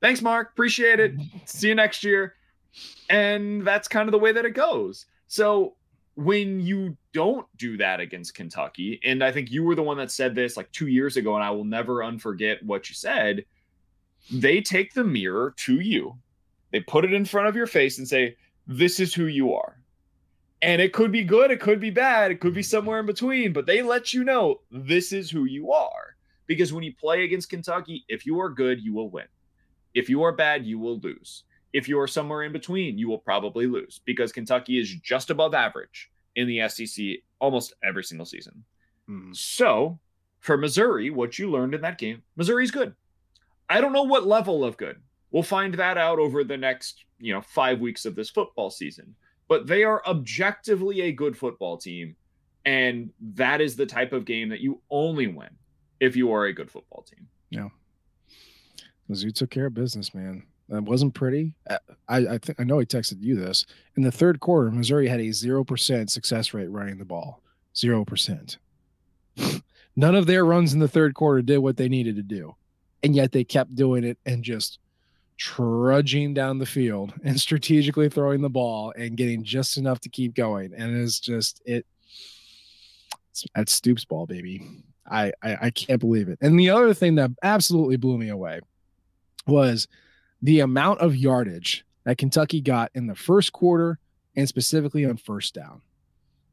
thanks, 0.00 0.20
Mark. 0.20 0.50
Appreciate 0.50 1.00
it. 1.00 1.14
See 1.46 1.68
you 1.68 1.74
next 1.74 2.04
year. 2.04 2.34
And 3.08 3.66
that's 3.66 3.88
kind 3.88 4.08
of 4.08 4.12
the 4.12 4.18
way 4.18 4.32
that 4.32 4.44
it 4.44 4.50
goes. 4.50 5.06
So 5.28 5.75
when 6.16 6.60
you 6.60 6.96
don't 7.12 7.46
do 7.58 7.76
that 7.76 8.00
against 8.00 8.34
Kentucky, 8.34 8.98
and 9.04 9.22
I 9.22 9.30
think 9.30 9.50
you 9.50 9.62
were 9.62 9.74
the 9.74 9.82
one 9.82 9.98
that 9.98 10.10
said 10.10 10.34
this 10.34 10.56
like 10.56 10.72
two 10.72 10.88
years 10.88 11.16
ago, 11.16 11.34
and 11.34 11.44
I 11.44 11.50
will 11.50 11.64
never 11.64 11.96
unforget 11.96 12.62
what 12.62 12.88
you 12.88 12.94
said. 12.94 13.44
They 14.32 14.62
take 14.62 14.94
the 14.94 15.04
mirror 15.04 15.54
to 15.58 15.78
you, 15.80 16.16
they 16.72 16.80
put 16.80 17.04
it 17.04 17.12
in 17.12 17.26
front 17.26 17.48
of 17.48 17.56
your 17.56 17.66
face 17.66 17.98
and 17.98 18.08
say, 18.08 18.36
This 18.66 18.98
is 18.98 19.14
who 19.14 19.26
you 19.26 19.52
are. 19.54 19.78
And 20.62 20.80
it 20.80 20.94
could 20.94 21.12
be 21.12 21.22
good, 21.22 21.50
it 21.50 21.60
could 21.60 21.80
be 21.80 21.90
bad, 21.90 22.30
it 22.30 22.40
could 22.40 22.54
be 22.54 22.62
somewhere 22.62 22.98
in 22.98 23.06
between, 23.06 23.52
but 23.52 23.66
they 23.66 23.82
let 23.82 24.14
you 24.14 24.24
know 24.24 24.62
this 24.70 25.12
is 25.12 25.30
who 25.30 25.44
you 25.44 25.70
are. 25.70 26.16
Because 26.46 26.72
when 26.72 26.82
you 26.82 26.94
play 26.94 27.24
against 27.24 27.50
Kentucky, 27.50 28.04
if 28.08 28.24
you 28.24 28.40
are 28.40 28.48
good, 28.48 28.80
you 28.80 28.94
will 28.94 29.10
win. 29.10 29.26
If 29.92 30.08
you 30.08 30.22
are 30.22 30.32
bad, 30.32 30.64
you 30.64 30.78
will 30.78 30.98
lose. 31.00 31.44
If 31.76 31.88
you 31.88 32.00
are 32.00 32.06
somewhere 32.06 32.44
in 32.44 32.52
between, 32.52 32.96
you 32.96 33.06
will 33.06 33.18
probably 33.18 33.66
lose 33.66 34.00
because 34.06 34.32
Kentucky 34.32 34.78
is 34.78 34.94
just 34.94 35.28
above 35.28 35.52
average 35.52 36.10
in 36.34 36.48
the 36.48 36.66
SEC 36.68 37.06
almost 37.38 37.74
every 37.84 38.02
single 38.02 38.24
season. 38.24 38.64
Mm-hmm. 39.10 39.32
So, 39.34 39.98
for 40.40 40.56
Missouri, 40.56 41.10
what 41.10 41.38
you 41.38 41.50
learned 41.50 41.74
in 41.74 41.82
that 41.82 41.98
game, 41.98 42.22
Missouri's 42.34 42.70
good. 42.70 42.94
I 43.68 43.82
don't 43.82 43.92
know 43.92 44.04
what 44.04 44.26
level 44.26 44.64
of 44.64 44.78
good. 44.78 45.00
We'll 45.32 45.42
find 45.42 45.74
that 45.74 45.98
out 45.98 46.18
over 46.18 46.44
the 46.44 46.56
next, 46.56 47.04
you 47.18 47.34
know, 47.34 47.42
5 47.42 47.80
weeks 47.80 48.06
of 48.06 48.14
this 48.14 48.30
football 48.30 48.70
season. 48.70 49.14
But 49.46 49.66
they 49.66 49.84
are 49.84 50.02
objectively 50.06 51.02
a 51.02 51.12
good 51.12 51.36
football 51.36 51.76
team 51.76 52.16
and 52.64 53.10
that 53.34 53.60
is 53.60 53.76
the 53.76 53.86
type 53.86 54.12
of 54.12 54.24
game 54.24 54.48
that 54.48 54.60
you 54.60 54.80
only 54.90 55.28
win 55.28 55.50
if 56.00 56.16
you 56.16 56.32
are 56.32 56.46
a 56.46 56.52
good 56.52 56.70
football 56.70 57.02
team. 57.02 57.28
Yeah. 57.50 57.68
Mizzou 59.08 59.32
took 59.32 59.50
care 59.50 59.66
of 59.66 59.74
business, 59.74 60.12
man. 60.14 60.42
It 60.68 60.82
wasn't 60.82 61.14
pretty. 61.14 61.52
Uh, 61.68 61.78
I 62.08 62.16
I, 62.16 62.38
th- 62.38 62.56
I 62.58 62.64
know 62.64 62.78
he 62.78 62.86
texted 62.86 63.22
you 63.22 63.36
this. 63.36 63.66
In 63.96 64.02
the 64.02 64.10
third 64.10 64.40
quarter, 64.40 64.70
Missouri 64.70 65.08
had 65.08 65.20
a 65.20 65.32
zero 65.32 65.64
percent 65.64 66.10
success 66.10 66.52
rate 66.52 66.70
running 66.70 66.98
the 66.98 67.04
ball. 67.04 67.42
Zero 67.76 68.04
percent. 68.04 68.58
None 69.96 70.14
of 70.14 70.26
their 70.26 70.44
runs 70.44 70.74
in 70.74 70.80
the 70.80 70.88
third 70.88 71.14
quarter 71.14 71.40
did 71.40 71.58
what 71.58 71.76
they 71.76 71.88
needed 71.88 72.16
to 72.16 72.22
do, 72.22 72.54
and 73.02 73.14
yet 73.14 73.32
they 73.32 73.44
kept 73.44 73.74
doing 73.74 74.04
it 74.04 74.18
and 74.26 74.42
just 74.42 74.78
trudging 75.36 76.34
down 76.34 76.58
the 76.58 76.66
field 76.66 77.12
and 77.24 77.38
strategically 77.40 78.08
throwing 78.08 78.40
the 78.40 78.50
ball 78.50 78.92
and 78.96 79.16
getting 79.16 79.44
just 79.44 79.76
enough 79.76 80.00
to 80.00 80.08
keep 80.08 80.34
going. 80.34 80.72
And 80.76 80.96
it's 80.96 81.20
just 81.20 81.62
it. 81.64 81.86
It's, 83.54 83.72
Stoops 83.72 84.04
ball, 84.04 84.26
baby. 84.26 84.66
I, 85.08 85.30
I 85.42 85.56
I 85.62 85.70
can't 85.70 86.00
believe 86.00 86.28
it. 86.28 86.38
And 86.40 86.58
the 86.58 86.70
other 86.70 86.92
thing 86.92 87.14
that 87.16 87.30
absolutely 87.42 87.96
blew 87.96 88.18
me 88.18 88.30
away 88.30 88.60
was 89.46 89.86
the 90.42 90.60
amount 90.60 91.00
of 91.00 91.16
yardage 91.16 91.84
that 92.04 92.18
Kentucky 92.18 92.60
got 92.60 92.90
in 92.94 93.06
the 93.06 93.14
first 93.14 93.52
quarter 93.52 93.98
and 94.36 94.48
specifically 94.48 95.04
on 95.04 95.16
first 95.16 95.54
down. 95.54 95.82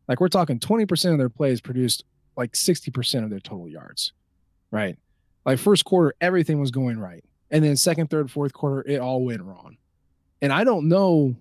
Like 0.07 0.19
we're 0.19 0.29
talking 0.29 0.59
20% 0.59 1.11
of 1.11 1.17
their 1.17 1.29
plays 1.29 1.61
produced 1.61 2.03
like 2.35 2.53
60% 2.53 3.23
of 3.23 3.29
their 3.29 3.39
total 3.39 3.69
yards, 3.69 4.13
right? 4.71 4.97
Like 5.45 5.59
first 5.59 5.85
quarter, 5.85 6.13
everything 6.21 6.59
was 6.59 6.71
going 6.71 6.97
right. 6.97 7.23
And 7.51 7.63
then 7.63 7.77
second, 7.77 8.09
third, 8.09 8.31
fourth 8.31 8.53
quarter, 8.53 8.81
it 8.89 8.99
all 8.99 9.23
went 9.23 9.43
wrong. 9.43 9.77
And 10.41 10.51
I 10.51 10.63
don't 10.63 10.87
know. 10.87 11.35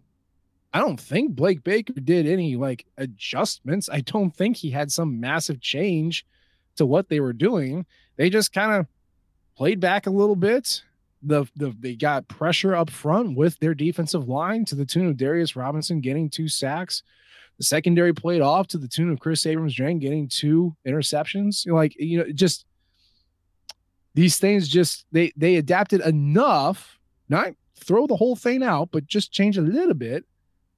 I 0.74 0.80
don't 0.80 1.00
think 1.00 1.34
Blake 1.34 1.64
Baker 1.64 1.94
did 1.94 2.26
any 2.26 2.56
like 2.56 2.86
adjustments. 2.98 3.88
I 3.90 4.00
don't 4.00 4.34
think 4.34 4.56
he 4.56 4.70
had 4.70 4.92
some 4.92 5.20
massive 5.20 5.60
change 5.60 6.26
to 6.76 6.86
what 6.86 7.08
they 7.08 7.20
were 7.20 7.32
doing. 7.32 7.86
They 8.16 8.30
just 8.30 8.52
kind 8.52 8.72
of 8.72 8.86
played 9.56 9.80
back 9.80 10.06
a 10.06 10.10
little 10.10 10.36
bit 10.36 10.82
the, 11.22 11.46
the 11.56 11.74
they 11.78 11.94
got 11.94 12.28
pressure 12.28 12.74
up 12.74 12.90
front 12.90 13.36
with 13.36 13.58
their 13.58 13.74
defensive 13.74 14.28
line 14.28 14.64
to 14.66 14.74
the 14.74 14.86
tune 14.86 15.06
of 15.06 15.16
Darius 15.16 15.56
Robinson 15.56 16.00
getting 16.00 16.28
two 16.28 16.48
sacks. 16.48 17.02
The 17.58 17.64
secondary 17.64 18.12
played 18.12 18.40
off 18.40 18.66
to 18.68 18.78
the 18.78 18.88
tune 18.88 19.10
of 19.10 19.20
Kris 19.20 19.46
Abrams-Draine 19.46 20.00
getting 20.00 20.28
two 20.28 20.74
interceptions. 20.86 21.70
Like 21.70 21.94
you 21.98 22.18
know, 22.18 22.32
just 22.32 22.66
these 24.14 24.38
things 24.38 24.68
just 24.68 25.06
they 25.12 25.32
they 25.36 25.56
adapted 25.56 26.00
enough, 26.00 26.98
not 27.28 27.52
throw 27.78 28.06
the 28.06 28.16
whole 28.16 28.36
thing 28.36 28.62
out, 28.62 28.90
but 28.92 29.06
just 29.06 29.32
change 29.32 29.58
a 29.58 29.62
little 29.62 29.94
bit. 29.94 30.24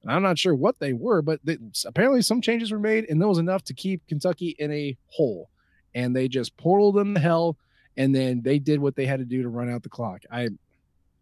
I'm 0.07 0.23
not 0.23 0.39
sure 0.39 0.55
what 0.55 0.79
they 0.81 0.93
were, 0.93 1.23
but 1.23 1.41
they, 1.45 1.57
apparently 1.87 2.23
some 2.23 2.43
changes 2.43 2.71
were 2.71 2.79
made, 2.79 3.09
and 3.09 3.21
that 3.21 3.29
was 3.29 3.39
enough 3.39 3.65
to 3.65 3.75
keep 3.75 4.07
Kentucky 4.07 4.55
in 4.59 4.71
a 4.71 4.97
hole. 5.07 5.49
And 5.95 6.15
they 6.15 6.29
just 6.29 6.57
portaled 6.57 6.95
them 6.95 7.15
to 7.15 7.21
hell 7.21 7.57
and 7.97 8.15
then 8.15 8.43
they 8.43 8.59
did 8.59 8.81
what 8.81 8.97
they 8.97 9.07
had 9.07 9.21
to 9.21 9.25
do 9.25 9.43
to 9.43 9.49
run 9.49 9.71
out 9.71 9.83
the 9.83 9.89
clock. 9.89 10.25
I 10.31 10.49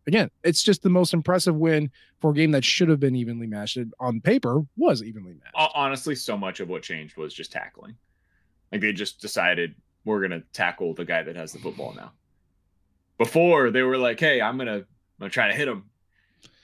again, 0.07 0.31
it's 0.43 0.63
just 0.63 0.83
the 0.83 0.91
most 0.91 1.15
impressive 1.15 1.55
win 1.57 1.91
for 2.21 2.31
a 2.31 2.35
game 2.35 2.51
that 2.53 2.65
should 2.65 2.89
have 2.89 3.01
been 3.01 3.15
evenly 3.15 3.47
matched. 3.47 3.77
It, 3.77 3.89
on 4.01 4.21
paper, 4.21 4.63
was 4.77 5.03
evenly 5.03 5.35
matched. 5.35 5.73
Honestly, 5.75 6.15
so 6.15 6.37
much 6.37 6.61
of 6.61 6.69
what 6.69 6.83
changed 6.83 7.17
was 7.17 7.35
just 7.35 7.53
tackling. 7.53 7.97
Like 8.71 8.81
they 8.81 8.93
just 8.93 9.21
decided 9.21 9.75
we're 10.05 10.23
gonna 10.23 10.43
tackle 10.53 10.95
the 10.95 11.05
guy 11.05 11.23
that 11.23 11.37
has 11.37 11.53
the 11.53 11.59
football 11.59 11.93
now. 11.95 12.13
Before 13.19 13.71
they 13.71 13.83
were 13.83 13.99
like, 13.99 14.19
"Hey, 14.19 14.41
I'm 14.41 14.57
gonna 14.57 14.77
I'm 14.77 14.87
gonna 15.21 15.31
try 15.31 15.49
to 15.49 15.55
hit 15.55 15.69
him," 15.69 15.91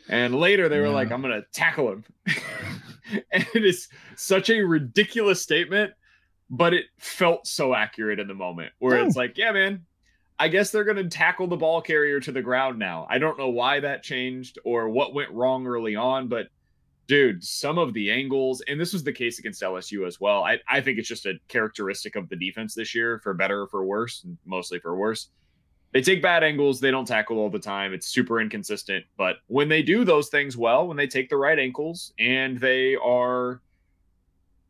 and 0.09 0.35
later 0.35 0.69
they 0.69 0.79
were 0.81 0.87
yeah. 0.87 0.93
like, 0.93 1.13
"I'm 1.13 1.23
gonna 1.23 1.45
tackle 1.53 1.93
him." 1.93 2.05
and 3.33 3.47
it 3.55 3.65
is 3.65 3.89
such 4.17 4.51
a 4.51 4.63
ridiculous 4.63 5.43
statement, 5.43 5.93
but 6.51 6.73
it 6.73 6.87
felt 6.99 7.47
so 7.47 7.75
accurate 7.75 8.19
in 8.19 8.27
the 8.27 8.35
moment. 8.35 8.73
Where 8.79 8.99
oh. 8.99 9.05
it's 9.05 9.17
like, 9.17 9.37
"Yeah, 9.37 9.53
man, 9.53 9.85
I 10.41 10.49
guess 10.49 10.71
they're 10.71 10.85
going 10.85 10.97
to 10.97 11.09
tackle 11.09 11.49
the 11.49 11.57
ball 11.57 11.83
carrier 11.83 12.21
to 12.21 12.31
the 12.31 12.43
ground 12.43 12.79
now. 12.79 13.07
I 13.11 13.19
don't 13.19 13.39
know 13.39 13.49
why 13.49 13.81
that 13.81 14.03
changed 14.03 14.59
or 14.65 14.89
what 14.89 15.15
went 15.15 15.31
wrong 15.33 15.67
early 15.67 15.97
on, 15.97 16.29
but 16.29 16.49
dude, 17.09 17.43
some 17.43 17.79
of 17.79 17.93
the 17.93 18.11
angles, 18.11 18.63
and 18.69 18.81
this 18.81 18.93
was 18.93 19.03
the 19.03 19.13
case 19.13 19.41
against 19.41 19.63
LSU 19.63 20.07
as 20.07 20.21
well. 20.21 20.45
I, 20.45 20.59
I 20.69 20.81
think 20.81 20.99
it's 20.99 21.09
just 21.09 21.27
a 21.27 21.35
characteristic 21.49 22.15
of 22.15 22.29
the 22.29 22.37
defense 22.37 22.75
this 22.75 22.95
year, 22.95 23.19
for 23.19 23.35
better 23.35 23.63
or 23.63 23.67
for 23.67 23.85
worse, 23.85 24.23
and 24.25 24.39
mostly 24.45 24.79
for 24.79 24.95
worse. 24.97 25.31
They 25.93 26.03
take 26.03 26.23
bad 26.23 26.45
angles, 26.45 26.81
they 26.81 26.91
don't 26.91 27.07
tackle 27.07 27.39
all 27.39 27.51
the 27.51 27.59
time. 27.59 27.95
It's 27.95 28.07
super 28.07 28.41
inconsistent. 28.41 29.07
But 29.17 29.37
when 29.47 29.69
they 29.69 29.83
do 29.83 30.05
those 30.05 30.29
things 30.29 30.57
well, 30.57 30.87
when 30.87 30.99
they 30.99 31.07
take 31.07 31.31
the 31.31 31.37
right 31.39 31.59
ankles 31.59 32.13
and 32.19 32.61
they 32.61 32.95
are 32.97 33.63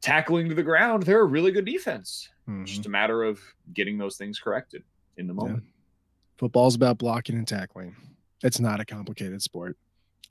tackling 0.00 0.48
to 0.48 0.54
the 0.54 0.62
ground, 0.62 1.02
they're 1.02 1.22
a 1.22 1.26
really 1.26 1.50
good 1.50 1.64
defense. 1.64 2.28
Mm-hmm. 2.48 2.64
Just 2.64 2.86
a 2.86 2.88
matter 2.88 3.24
of 3.24 3.40
getting 3.74 3.98
those 3.98 4.16
things 4.16 4.38
corrected 4.38 4.84
in 5.18 5.26
the 5.26 5.34
moment. 5.34 5.64
Yeah. 5.64 5.72
Football's 6.38 6.74
about 6.74 6.98
blocking 6.98 7.36
and 7.36 7.46
tackling. 7.46 7.96
It's 8.42 8.60
not 8.60 8.80
a 8.80 8.84
complicated 8.84 9.42
sport. 9.42 9.76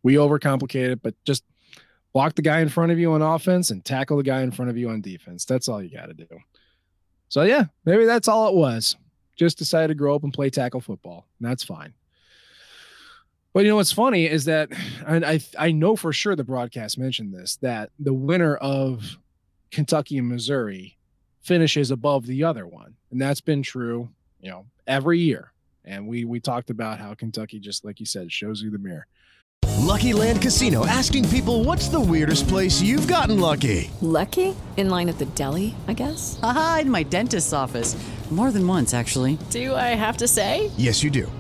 We 0.04 0.16
overcomplicate 0.16 0.92
it, 0.92 1.02
but 1.02 1.16
just 1.26 1.44
block 2.14 2.36
the 2.36 2.42
guy 2.42 2.62
in 2.62 2.70
front 2.70 2.92
of 2.92 3.00
you 3.00 3.12
on 3.12 3.22
offense 3.22 3.70
and 3.70 3.84
tackle 3.84 4.18
the 4.18 4.24
guy 4.24 4.42
in 4.42 4.52
front 4.52 4.72
of 4.72 4.78
you 4.78 4.90
on 4.90 5.02
defense. 5.02 5.46
That's 5.46 5.68
all 5.68 5.82
you 5.82 5.90
got 5.90 6.06
to 6.08 6.14
do. 6.14 6.28
So 7.30 7.44
yeah, 7.44 7.66
maybe 7.86 8.06
that's 8.06 8.28
all 8.28 8.48
it 8.48 8.56
was. 8.56 8.96
Just 9.36 9.58
decided 9.58 9.90
to 9.90 9.96
grow 9.96 10.16
up 10.16 10.24
and 10.24 10.34
play 10.34 10.50
tackle 10.50 10.82
football. 10.82 11.28
and 11.40 11.50
that's 11.50 11.64
fine. 11.64 11.94
But 13.54 13.64
you 13.64 13.70
know 13.70 13.78
what's 13.78 13.92
funny 13.92 14.28
is 14.28 14.46
that 14.46 14.70
and 15.06 15.26
I 15.26 15.40
I 15.58 15.72
know 15.72 15.96
for 15.96 16.14
sure 16.14 16.36
the 16.36 16.44
broadcast 16.44 16.98
mentioned 16.98 17.34
this 17.34 17.56
that 17.58 17.90
the 17.98 18.14
winner 18.14 18.56
of 18.56 19.18
Kentucky 19.72 20.18
and 20.18 20.30
Missouri 20.30 20.98
finishes 21.42 21.92
above 21.92 22.26
the 22.26 22.44
other 22.44 22.68
one. 22.68 22.96
And 23.10 23.22
that's 23.22 23.42
been 23.42 23.64
true, 23.64 24.10
you 24.40 24.52
know, 24.52 24.66
every 24.86 25.20
year. 25.20 25.52
And 25.86 26.08
we 26.08 26.26
we 26.26 26.40
talked 26.40 26.70
about 26.70 27.00
how 27.00 27.14
Kentucky, 27.14 27.60
just 27.60 27.86
like 27.86 28.00
you 28.00 28.06
said, 28.06 28.32
shows 28.32 28.62
you 28.62 28.70
the 28.70 28.80
mirror. 28.80 29.08
Lucky 29.78 30.12
Land 30.12 30.42
Casino 30.42 30.86
asking 30.86 31.30
people 31.30 31.64
what's 31.64 31.88
the 31.88 32.00
weirdest 32.00 32.48
place 32.48 32.82
you've 32.82 33.08
gotten 33.08 33.40
lucky? 33.40 33.90
Lucky? 34.02 34.56
In 34.76 34.90
line 34.90 35.08
at 35.10 35.18
the 35.18 35.26
deli, 35.28 35.76
I 35.88 35.94
guess? 35.94 36.40
Aha, 36.44 36.80
in 36.82 36.92
my 36.92 37.04
dentist's 37.04 37.54
office. 37.54 37.96
More 38.30 38.52
than 38.52 38.68
once, 38.68 38.94
actually. 38.94 39.38
Do 39.52 39.74
I 39.74 39.96
have 39.96 40.18
to 40.18 40.28
say? 40.28 40.70
Yes, 40.76 41.02
you 41.02 41.10
do. 41.10 41.32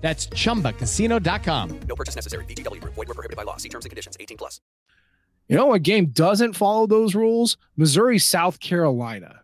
That's 0.00 0.26
chumbacasino.com. 0.28 1.80
No 1.86 1.94
purchase 1.94 2.16
necessary. 2.16 2.44
VGW. 2.46 2.80
Void 2.80 2.96
were 2.96 3.06
prohibited 3.06 3.36
by 3.36 3.42
law. 3.42 3.58
See 3.58 3.68
terms 3.68 3.84
and 3.84 3.90
conditions. 3.90 4.16
18 4.18 4.36
plus. 4.36 4.60
You 5.48 5.56
know 5.56 5.66
what 5.66 5.82
game 5.82 6.06
doesn't 6.06 6.54
follow 6.54 6.86
those 6.86 7.14
rules? 7.14 7.56
Missouri, 7.76 8.18
South 8.18 8.60
Carolina. 8.60 9.42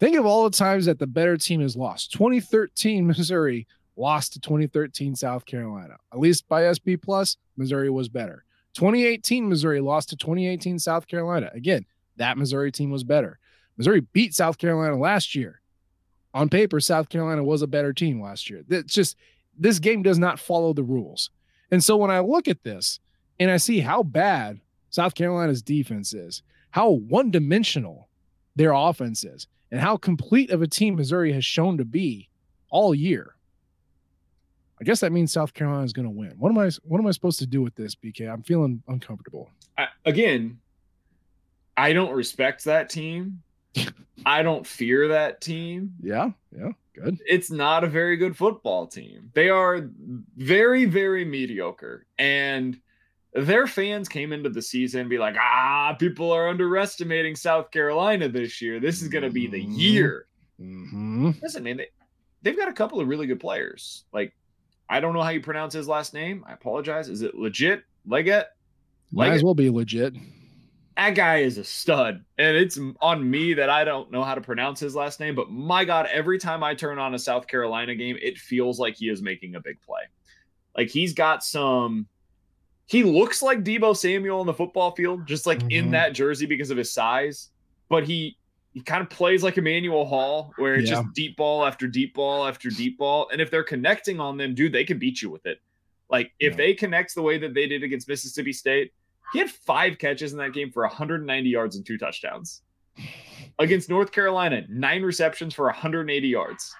Think 0.00 0.16
of 0.16 0.26
all 0.26 0.44
the 0.44 0.56
times 0.56 0.86
that 0.86 0.98
the 0.98 1.06
better 1.06 1.36
team 1.36 1.60
has 1.60 1.76
lost. 1.76 2.10
2013, 2.12 3.06
Missouri 3.06 3.66
lost 3.96 4.32
to 4.32 4.40
2013 4.40 5.14
South 5.14 5.44
Carolina. 5.46 5.96
At 6.12 6.18
least 6.18 6.48
by 6.48 6.72
SP 6.72 6.98
Plus, 7.00 7.36
Missouri 7.56 7.90
was 7.90 8.08
better. 8.08 8.44
2018, 8.74 9.48
Missouri 9.48 9.80
lost 9.80 10.08
to 10.08 10.16
2018 10.16 10.78
South 10.78 11.06
Carolina. 11.06 11.50
Again, 11.54 11.84
that 12.16 12.38
Missouri 12.38 12.72
team 12.72 12.90
was 12.90 13.04
better. 13.04 13.38
Missouri 13.76 14.00
beat 14.00 14.34
South 14.34 14.58
Carolina 14.58 14.96
last 14.98 15.34
year. 15.34 15.60
On 16.34 16.48
paper, 16.48 16.80
South 16.80 17.08
Carolina 17.08 17.44
was 17.44 17.62
a 17.62 17.66
better 17.66 17.92
team 17.92 18.20
last 18.22 18.48
year. 18.48 18.64
It's 18.68 18.94
just 18.94 19.16
this 19.58 19.78
game 19.78 20.02
does 20.02 20.18
not 20.18 20.38
follow 20.38 20.72
the 20.72 20.82
rules. 20.82 21.30
And 21.70 21.82
so 21.82 21.96
when 21.96 22.10
I 22.10 22.20
look 22.20 22.48
at 22.48 22.62
this 22.64 23.00
and 23.38 23.50
I 23.50 23.56
see 23.56 23.80
how 23.80 24.02
bad 24.02 24.60
South 24.90 25.14
Carolina's 25.14 25.62
defense 25.62 26.14
is, 26.14 26.42
how 26.70 26.90
one 26.90 27.30
dimensional 27.30 28.08
their 28.56 28.72
offense 28.72 29.24
is, 29.24 29.46
and 29.70 29.80
how 29.80 29.96
complete 29.96 30.50
of 30.50 30.62
a 30.62 30.66
team 30.66 30.96
Missouri 30.96 31.32
has 31.32 31.44
shown 31.44 31.78
to 31.78 31.84
be 31.84 32.28
all 32.70 32.94
year, 32.94 33.34
I 34.80 34.84
guess 34.84 35.00
that 35.00 35.12
means 35.12 35.32
South 35.32 35.54
Carolina 35.54 35.84
is 35.84 35.92
going 35.92 36.06
to 36.06 36.10
win. 36.10 36.32
What 36.38 36.50
am 36.50 36.58
I? 36.58 36.68
What 36.82 36.98
am 36.98 37.06
I 37.06 37.12
supposed 37.12 37.38
to 37.38 37.46
do 37.46 37.62
with 37.62 37.76
this, 37.76 37.94
BK? 37.94 38.28
I'm 38.28 38.42
feeling 38.42 38.82
uncomfortable. 38.88 39.48
I, 39.78 39.86
again, 40.04 40.58
I 41.76 41.92
don't 41.92 42.12
respect 42.12 42.64
that 42.64 42.90
team. 42.90 43.42
I 44.24 44.42
don't 44.42 44.66
fear 44.66 45.08
that 45.08 45.40
team. 45.40 45.94
Yeah, 46.02 46.30
yeah, 46.56 46.72
good. 46.94 47.18
It's 47.26 47.50
not 47.50 47.84
a 47.84 47.88
very 47.88 48.16
good 48.16 48.36
football 48.36 48.86
team. 48.86 49.30
They 49.34 49.48
are 49.48 49.88
very, 50.36 50.84
very 50.84 51.24
mediocre. 51.24 52.06
And 52.18 52.78
their 53.34 53.66
fans 53.66 54.08
came 54.08 54.32
into 54.32 54.50
the 54.50 54.62
season 54.62 55.08
be 55.08 55.18
like, 55.18 55.36
ah, 55.40 55.96
people 55.98 56.30
are 56.30 56.48
underestimating 56.48 57.34
South 57.34 57.70
Carolina 57.70 58.28
this 58.28 58.60
year. 58.60 58.78
This 58.78 59.02
is 59.02 59.08
going 59.08 59.24
to 59.24 59.30
be 59.30 59.46
the 59.46 59.60
year. 59.60 60.26
Mm-hmm. 60.60 61.30
Listen, 61.42 61.62
man, 61.62 61.78
they, 61.78 61.88
they've 62.42 62.56
got 62.56 62.68
a 62.68 62.74
couple 62.74 63.00
of 63.00 63.08
really 63.08 63.26
good 63.26 63.40
players. 63.40 64.04
Like, 64.12 64.34
I 64.88 65.00
don't 65.00 65.14
know 65.14 65.22
how 65.22 65.30
you 65.30 65.40
pronounce 65.40 65.72
his 65.72 65.88
last 65.88 66.12
name. 66.12 66.44
I 66.46 66.52
apologize. 66.52 67.08
Is 67.08 67.22
it 67.22 67.34
legit? 67.34 67.84
Legette? 68.06 68.46
Might 69.10 69.32
as 69.32 69.42
well 69.42 69.54
be 69.54 69.70
legit. 69.70 70.14
That 70.96 71.14
guy 71.14 71.38
is 71.38 71.58
a 71.58 71.64
stud. 71.64 72.24
And 72.38 72.56
it's 72.56 72.78
on 73.00 73.28
me 73.28 73.54
that 73.54 73.70
I 73.70 73.84
don't 73.84 74.10
know 74.10 74.22
how 74.22 74.34
to 74.34 74.40
pronounce 74.40 74.78
his 74.80 74.94
last 74.94 75.20
name. 75.20 75.34
But 75.34 75.50
my 75.50 75.84
God, 75.84 76.06
every 76.12 76.38
time 76.38 76.62
I 76.62 76.74
turn 76.74 76.98
on 76.98 77.14
a 77.14 77.18
South 77.18 77.46
Carolina 77.46 77.94
game, 77.94 78.16
it 78.20 78.36
feels 78.38 78.78
like 78.78 78.96
he 78.96 79.08
is 79.08 79.22
making 79.22 79.54
a 79.54 79.60
big 79.60 79.80
play. 79.80 80.02
Like 80.76 80.88
he's 80.90 81.12
got 81.14 81.42
some. 81.44 82.06
He 82.86 83.04
looks 83.04 83.42
like 83.42 83.62
Deebo 83.64 83.96
Samuel 83.96 84.40
on 84.40 84.46
the 84.46 84.52
football 84.52 84.90
field, 84.90 85.26
just 85.26 85.46
like 85.46 85.62
in 85.70 85.88
Mhm. 85.88 85.90
that 85.92 86.12
jersey 86.14 86.46
because 86.46 86.70
of 86.70 86.76
his 86.76 86.92
size. 86.92 87.50
But 87.88 88.04
he 88.04 88.36
he 88.74 88.80
kind 88.80 89.02
of 89.02 89.10
plays 89.10 89.42
like 89.42 89.58
Emmanuel 89.58 90.06
Hall, 90.06 90.54
where 90.56 90.76
it's 90.76 90.88
Yeah. 90.88 91.02
just 91.02 91.12
deep 91.14 91.36
ball 91.36 91.62
after 91.66 91.86
deep 91.86 92.14
ball 92.14 92.46
after 92.46 92.70
deep 92.70 92.96
ball. 92.96 93.28
And 93.30 93.38
if 93.38 93.50
they're 93.50 93.62
connecting 93.62 94.18
on 94.18 94.38
them, 94.38 94.54
dude, 94.54 94.72
they 94.72 94.84
can 94.84 94.98
beat 94.98 95.20
you 95.20 95.28
with 95.28 95.44
it. 95.44 95.58
Like 96.08 96.32
if 96.40 96.52
Yeah. 96.52 96.56
they 96.56 96.74
connect 96.74 97.14
the 97.14 97.20
way 97.20 97.36
that 97.36 97.52
they 97.52 97.66
did 97.66 97.82
against 97.82 98.08
Mississippi 98.08 98.54
State, 98.54 98.92
he 99.32 99.38
had 99.38 99.50
five 99.50 99.98
catches 99.98 100.32
in 100.32 100.38
that 100.38 100.52
game 100.52 100.70
for 100.70 100.82
190 100.82 101.48
yards 101.48 101.76
and 101.76 101.86
two 101.86 101.98
touchdowns. 101.98 102.62
Against 103.58 103.88
North 103.88 104.12
Carolina, 104.12 104.62
nine 104.68 105.02
receptions 105.02 105.54
for 105.54 105.66
180 105.66 106.28
yards. 106.28 106.74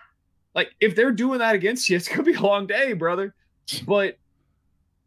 Like 0.54 0.70
if 0.80 0.94
they're 0.94 1.12
doing 1.12 1.38
that 1.38 1.54
against 1.54 1.88
you, 1.88 1.96
it's 1.96 2.08
gonna 2.08 2.22
be 2.22 2.34
a 2.34 2.40
long 2.40 2.66
day, 2.66 2.92
brother. 2.92 3.34
But 3.86 4.18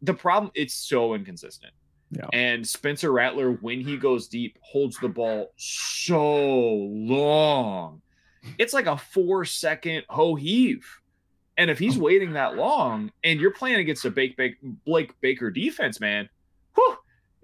the 0.02 0.14
problem, 0.14 0.50
it's 0.54 0.74
so 0.74 1.14
inconsistent. 1.14 1.72
Yeah. 2.10 2.28
And 2.32 2.66
Spencer 2.66 3.12
Rattler, 3.12 3.52
when 3.52 3.80
he 3.80 3.96
goes 3.96 4.28
deep, 4.28 4.58
holds 4.62 4.98
the 4.98 5.08
ball 5.08 5.52
so 5.56 6.72
long. 6.74 8.00
It's 8.58 8.72
like 8.72 8.86
a 8.86 8.96
four 8.96 9.44
second 9.44 10.04
ho 10.08 10.34
heave. 10.34 10.86
And 11.58 11.70
if 11.70 11.78
he's 11.78 11.98
waiting 11.98 12.34
that 12.34 12.56
long 12.56 13.10
and 13.24 13.40
you're 13.40 13.50
playing 13.50 13.80
against 13.80 14.04
a 14.04 14.10
Blake, 14.10 15.20
Baker 15.20 15.50
defense, 15.50 16.00
man, 16.00 16.28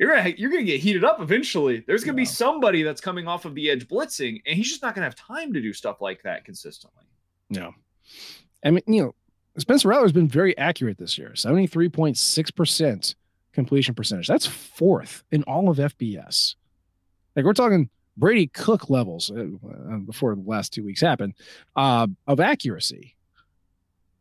you're 0.03 0.17
gonna 0.17 0.35
you're 0.37 0.51
gonna 0.51 0.65
get 0.65 0.81
heated 0.81 1.05
up 1.05 1.21
eventually. 1.21 1.85
There's 1.87 2.03
gonna 2.03 2.17
be 2.17 2.25
somebody 2.25 2.83
that's 2.83 3.01
coming 3.01 3.29
off 3.29 3.45
of 3.45 3.55
the 3.55 3.71
edge 3.71 3.87
blitzing, 3.87 4.43
and 4.45 4.57
he's 4.57 4.69
just 4.69 4.83
not 4.83 4.97
gonna 4.97 5.05
have 5.05 5.15
time 5.15 5.53
to 5.53 5.61
do 5.61 5.73
stuff 5.73 6.01
like 6.01 6.25
that 6.25 6.45
consistently. 6.45 7.05
No. 7.51 7.73
I 8.65 8.73
mean, 8.73 8.83
you 8.89 9.01
know, 9.01 9.15
Spencer 9.59 9.87
Rattler's 9.87 10.11
been 10.11 10.27
very 10.27 10.59
accurate 10.59 10.99
this 10.99 11.17
year 11.17 11.31
73.6% 11.37 13.15
completion 13.53 13.95
percentage. 13.95 14.27
That's 14.27 14.45
fourth 14.45 15.23
in 15.31 15.45
all 15.45 15.71
of 15.71 15.77
FBS. 15.77 16.57
Like 17.37 17.45
we're 17.45 17.53
talking 17.53 17.89
Brady 18.17 18.49
Cook 18.49 18.91
levels 18.91 19.31
uh, 19.31 19.45
uh, 19.95 19.99
before 19.99 20.35
the 20.35 20.43
last 20.45 20.73
two 20.73 20.83
weeks 20.83 21.01
happened 21.01 21.35
uh, 21.77 22.09
of 22.27 22.41
accuracy. 22.41 23.15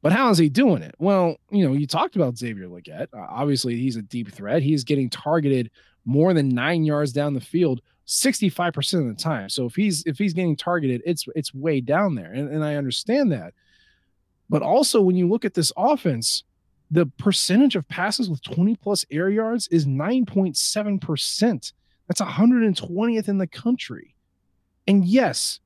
But 0.02 0.14
how 0.14 0.30
is 0.32 0.38
he 0.38 0.50
doing 0.50 0.82
it? 0.82 0.96
Well, 0.98 1.38
you 1.52 1.68
know, 1.68 1.74
you 1.74 1.86
talked 1.86 2.16
about 2.16 2.38
Xavier 2.38 2.68
Legette. 2.68 3.08
Uh, 3.14 3.28
obviously, 3.30 3.76
he's 3.76 3.96
a 3.96 4.02
deep 4.02 4.32
threat. 4.32 4.64
He's 4.64 4.84
getting 4.84 5.10
targeted 5.10 5.70
more 6.06 6.34
than 6.34 6.50
nine 6.50 6.84
yards 6.84 7.14
down 7.14 7.34
the 7.36 7.42
field 7.42 7.82
65% 8.08 9.00
of 9.00 9.08
the 9.08 9.14
time. 9.14 9.48
So 9.48 9.66
if 9.66 9.76
he's 9.76 10.04
if 10.06 10.18
he's 10.18 10.34
getting 10.34 10.56
targeted, 10.56 11.02
it's 11.06 11.26
it's 11.36 11.54
way 11.54 11.82
down 11.82 12.16
there. 12.16 12.32
And, 12.34 12.50
and 12.50 12.64
I 12.64 12.76
understand 12.76 13.32
that. 13.32 13.54
But 14.50 14.64
also 14.64 15.02
when 15.02 15.16
you 15.16 15.30
look 15.30 15.46
at 15.46 15.54
this 15.54 15.72
offense, 15.78 16.44
the 16.90 17.06
percentage 17.06 17.78
of 17.78 17.88
passes 17.88 18.30
with 18.30 18.44
20 18.44 18.76
plus 18.76 19.06
air 19.10 19.30
yards 19.30 19.70
is 19.70 19.86
9.7%. 19.86 21.74
That's 22.08 22.20
120th 22.20 23.30
in 23.30 23.38
the 23.38 23.48
country. 23.48 24.14
And 24.88 25.06
yes, 25.06 25.61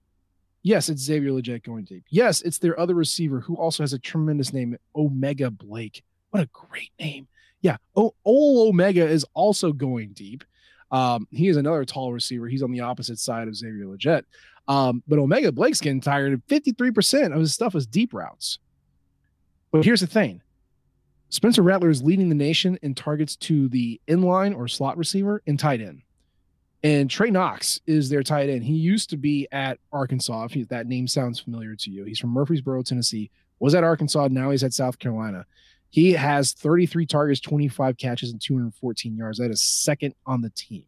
yes, 0.66 0.90
it's 0.90 1.04
Xavier 1.04 1.30
Legette 1.30 1.64
going 1.64 1.86
deep. 1.86 2.04
Yes, 2.10 2.42
it's 2.42 2.58
their 2.58 2.78
other 2.80 2.96
receiver 2.96 3.40
who 3.40 3.56
also 3.56 3.84
has 3.84 3.94
a 3.94 4.00
tremendous 4.00 4.52
name, 4.52 4.76
Omega 4.96 5.52
Blake. 5.52 6.04
What 6.32 6.44
a 6.44 6.50
great 6.52 6.92
name. 7.00 7.28
Yeah, 7.62 7.78
o- 7.96 8.16
Ol 8.26 8.68
Omega 8.70 9.08
is 9.08 9.26
also 9.34 9.72
going 9.72 10.10
deep. 10.14 10.44
Um, 10.92 11.28
he 11.32 11.48
is 11.48 11.58
another 11.58 11.86
tall 11.86 12.12
receiver. 12.12 12.48
He's 12.48 12.64
on 12.64 12.72
the 12.72 12.82
opposite 12.82 13.20
side 13.20 13.48
of 13.48 13.56
Xavier 13.56 13.86
Legette. 13.86 14.24
Um, 14.68 15.04
but 15.08 15.20
Omega 15.20 15.52
Blake's 15.52 15.80
getting 15.80 16.02
tired. 16.02 16.42
53% 16.48 17.34
of 17.34 17.40
his 17.40 17.54
stuff 17.54 17.76
is 17.76 17.86
deep 17.86 18.14
routes. 18.14 18.58
But 19.72 19.86
here's 19.86 20.02
the 20.02 20.08
thing 20.08 20.42
Spencer 21.30 21.62
Rattler 21.62 21.90
is 21.90 22.02
leading 22.02 22.30
the 22.30 22.36
nation 22.36 22.80
in 22.82 22.96
targets 22.96 23.36
to 23.38 23.68
the 23.70 24.02
inline 24.08 24.56
or 24.56 24.68
slot 24.68 24.98
receiver 24.98 25.42
and 25.46 25.60
tight 25.60 25.82
end. 25.82 26.02
And 26.86 27.10
Trey 27.10 27.32
Knox 27.32 27.82
is 27.88 28.12
their 28.12 28.22
tight 28.22 28.48
end. 28.48 28.64
He 28.64 28.76
used 28.76 29.10
to 29.10 29.18
be 29.18 29.48
at 29.52 29.80
Arkansas. 29.92 30.50
If 30.52 30.68
that 30.68 30.86
name 30.86 31.08
sounds 31.08 31.40
familiar 31.40 31.76
to 31.78 31.90
you, 31.90 32.04
he's 32.04 32.20
from 32.20 32.30
Murfreesboro, 32.30 32.84
Tennessee. 32.84 33.32
Was 33.58 33.74
at 33.74 33.84
Arkansas. 33.84 34.28
Now 34.30 34.52
he's 34.52 34.64
at 34.64 34.72
South 34.72 35.00
Carolina. 35.00 35.48
He 35.90 36.12
has 36.12 36.54
33 36.54 37.08
targets, 37.08 37.40
25 37.40 37.98
catches, 37.98 38.32
and 38.32 38.40
214 38.40 39.18
yards. 39.18 39.40
That 39.40 39.50
is 39.50 39.64
second 39.64 40.14
on 40.28 40.42
the 40.42 40.52
team. 40.52 40.86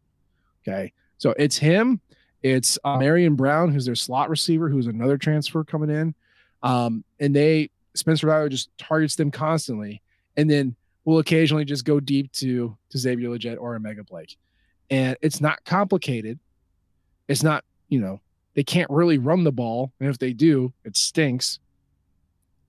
Okay. 0.62 0.94
So 1.18 1.34
it's 1.36 1.58
him. 1.58 2.00
It's 2.44 2.78
uh, 2.84 3.00
Marion 3.00 3.34
Brown, 3.34 3.72
who's 3.72 3.88
their 3.88 3.96
slot 3.96 4.30
receiver, 4.30 4.70
who's 4.70 4.86
another 4.86 5.18
transfer 5.18 5.64
coming 5.64 5.90
in. 5.90 6.14
Um, 6.62 7.04
and 7.20 7.36
they, 7.36 7.72
Spencer 7.96 8.28
Rattler 8.28 8.50
just 8.50 8.70
targets 8.78 9.16
them 9.16 9.32
constantly. 9.32 10.04
And 10.36 10.48
then 10.48 10.76
we'll 11.06 11.18
occasionally 11.18 11.66
just 11.66 11.86
go 11.86 12.00
deep 12.00 12.32
to, 12.34 12.78
to 12.92 12.98
Xavier 13.00 13.30
Legette 13.30 13.58
or 13.60 13.76
O'Mega 13.76 14.04
Blake. 14.04 14.38
And 14.90 15.18
it's 15.22 15.42
not 15.42 15.64
complicated. 15.66 16.40
It's 17.28 17.44
not, 17.44 17.64
you 17.90 18.00
know, 18.00 18.22
they 18.56 18.64
can't 18.64 18.90
really 18.90 19.18
run 19.18 19.44
the 19.44 19.52
ball. 19.52 19.92
And 20.00 20.10
if 20.10 20.18
they 20.18 20.34
do, 20.34 20.74
it 20.84 20.96
stinks. 20.96 21.60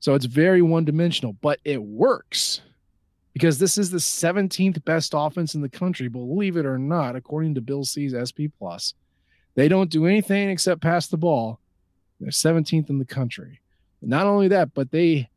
So 0.01 0.15
it's 0.15 0.27
very 0.27 0.63
one 0.63 0.85
dimensional, 0.85 1.35
but 1.41 1.59
it 1.65 1.83
works 1.83 2.61
because 3.33 3.59
this 3.59 3.79
is 3.79 3.91
the 3.91 3.99
17th 3.99 4.85
best 4.85 5.13
offense 5.17 5.55
in 5.55 5.61
the 5.61 5.69
country, 5.69 6.09
believe 6.09 6.57
it 6.57 6.67
or 6.67 6.79
not, 6.79 7.17
according 7.17 7.55
to 7.55 7.61
Bill 7.61 7.85
C's 7.85 8.15
SP 8.15 8.51
Plus. 8.59 8.95
They 9.55 9.69
don't 9.69 9.91
do 9.91 10.07
anything 10.07 10.51
except 10.51 10.81
pass 10.81 11.07
the 11.09 11.17
ball. 11.17 11.61
They're 12.21 12.31
17th 12.31 12.91
in 12.91 12.99
the 12.99 13.05
country. 13.05 13.61
Not 14.03 14.27
only 14.27 14.49
that, 14.49 14.75
but 14.75 14.91
they 14.91 15.29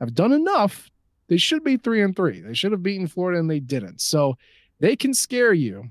have 0.00 0.14
done 0.14 0.32
enough. 0.32 0.90
They 1.28 1.36
should 1.36 1.62
be 1.62 1.76
three 1.76 2.02
and 2.02 2.14
three. 2.14 2.40
They 2.40 2.54
should 2.54 2.72
have 2.72 2.82
beaten 2.82 3.06
Florida 3.06 3.38
and 3.38 3.50
they 3.50 3.60
didn't. 3.60 4.00
So 4.00 4.36
they 4.80 4.96
can 4.96 5.14
scare 5.14 5.52
you. 5.52 5.90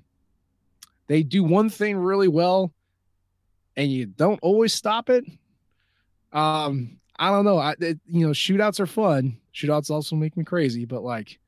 They 1.08 1.24
do 1.24 1.43
one 1.43 1.70
thing 1.70 1.98
really 1.98 2.28
well, 2.28 2.74
and 3.76 3.91
you 3.91 4.06
don't 4.06 4.39
always 4.41 4.74
stop 4.74 5.10
it. 5.10 5.26
Um, 6.34 6.98
I 7.17 7.32
don't 7.32 7.46
know. 7.46 7.58
I 7.58 7.76
it, 7.80 8.00
you 8.06 8.26
know, 8.28 8.34
shootouts 8.34 8.80
are 8.80 8.88
fun. 8.88 9.38
Shootouts 9.54 9.89
also 9.89 10.15
make 10.15 10.38
me 10.38 10.43
crazy, 10.43 10.86
but 10.86 11.04
like 11.04 11.39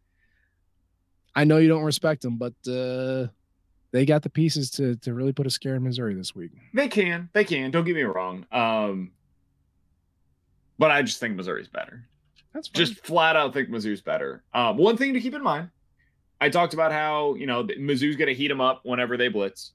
I 1.35 1.43
know 1.43 1.57
you 1.57 1.67
don't 1.67 1.83
respect 1.83 2.21
them, 2.21 2.37
but 2.37 2.53
uh 2.67 3.27
they 3.91 4.05
got 4.05 4.23
the 4.23 4.29
pieces 4.29 4.71
to 4.71 4.95
to 4.97 5.13
really 5.13 5.33
put 5.33 5.47
a 5.47 5.49
scare 5.49 5.75
in 5.75 5.83
Missouri 5.83 6.15
this 6.15 6.33
week. 6.33 6.51
They 6.73 6.87
can. 6.87 7.29
They 7.33 7.43
can. 7.43 7.71
Don't 7.71 7.85
get 7.85 7.95
me 7.95 8.03
wrong. 8.03 8.45
Um 8.51 9.11
but 10.79 10.91
I 10.91 11.01
just 11.01 11.19
think 11.19 11.35
Missouri's 11.35 11.67
better. 11.67 12.07
That's 12.53 12.67
fine. 12.67 12.85
just 12.85 13.05
flat 13.05 13.35
out 13.35 13.53
think 13.53 13.69
Mizzou's 13.69 14.01
better. 14.01 14.43
Um, 14.53 14.77
one 14.77 14.97
thing 14.97 15.13
to 15.13 15.19
keep 15.21 15.35
in 15.35 15.43
mind, 15.43 15.69
I 16.41 16.49
talked 16.49 16.73
about 16.73 16.91
how 16.91 17.35
you 17.35 17.45
know 17.45 17.63
Mizzou's 17.63 18.15
going 18.15 18.27
to 18.27 18.33
heat 18.33 18.47
them 18.47 18.61
up 18.61 18.81
whenever 18.83 19.17
they 19.17 19.27
blitz. 19.27 19.73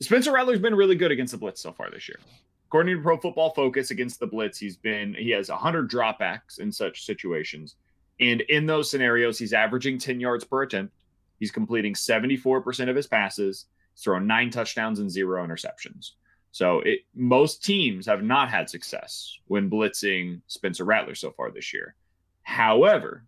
Spencer 0.00 0.32
Rattler's 0.32 0.60
been 0.60 0.74
really 0.74 0.94
good 0.94 1.10
against 1.10 1.32
the 1.32 1.38
blitz 1.38 1.60
so 1.60 1.72
far 1.72 1.90
this 1.90 2.08
year. 2.08 2.18
According 2.66 2.96
to 2.96 3.02
Pro 3.02 3.16
Football 3.16 3.50
Focus, 3.54 3.90
against 3.90 4.20
the 4.20 4.26
blitz, 4.26 4.58
he's 4.58 4.76
been 4.76 5.14
he 5.14 5.30
has 5.30 5.48
100 5.48 5.90
dropbacks 5.90 6.60
in 6.60 6.70
such 6.70 7.04
situations, 7.04 7.76
and 8.20 8.42
in 8.42 8.66
those 8.66 8.90
scenarios, 8.90 9.38
he's 9.38 9.52
averaging 9.52 9.98
10 9.98 10.20
yards 10.20 10.44
per 10.44 10.62
attempt. 10.62 10.94
He's 11.38 11.50
completing 11.50 11.94
74% 11.94 12.90
of 12.90 12.96
his 12.96 13.06
passes. 13.06 13.66
Thrown 13.96 14.28
nine 14.28 14.50
touchdowns 14.50 15.00
and 15.00 15.10
zero 15.10 15.44
interceptions. 15.44 16.12
So 16.52 16.80
it, 16.80 17.00
most 17.14 17.64
teams 17.64 18.06
have 18.06 18.22
not 18.22 18.48
had 18.48 18.70
success 18.70 19.36
when 19.46 19.68
blitzing 19.68 20.40
Spencer 20.46 20.84
Rattler 20.84 21.16
so 21.16 21.32
far 21.32 21.50
this 21.50 21.74
year. 21.74 21.96
However, 22.42 23.24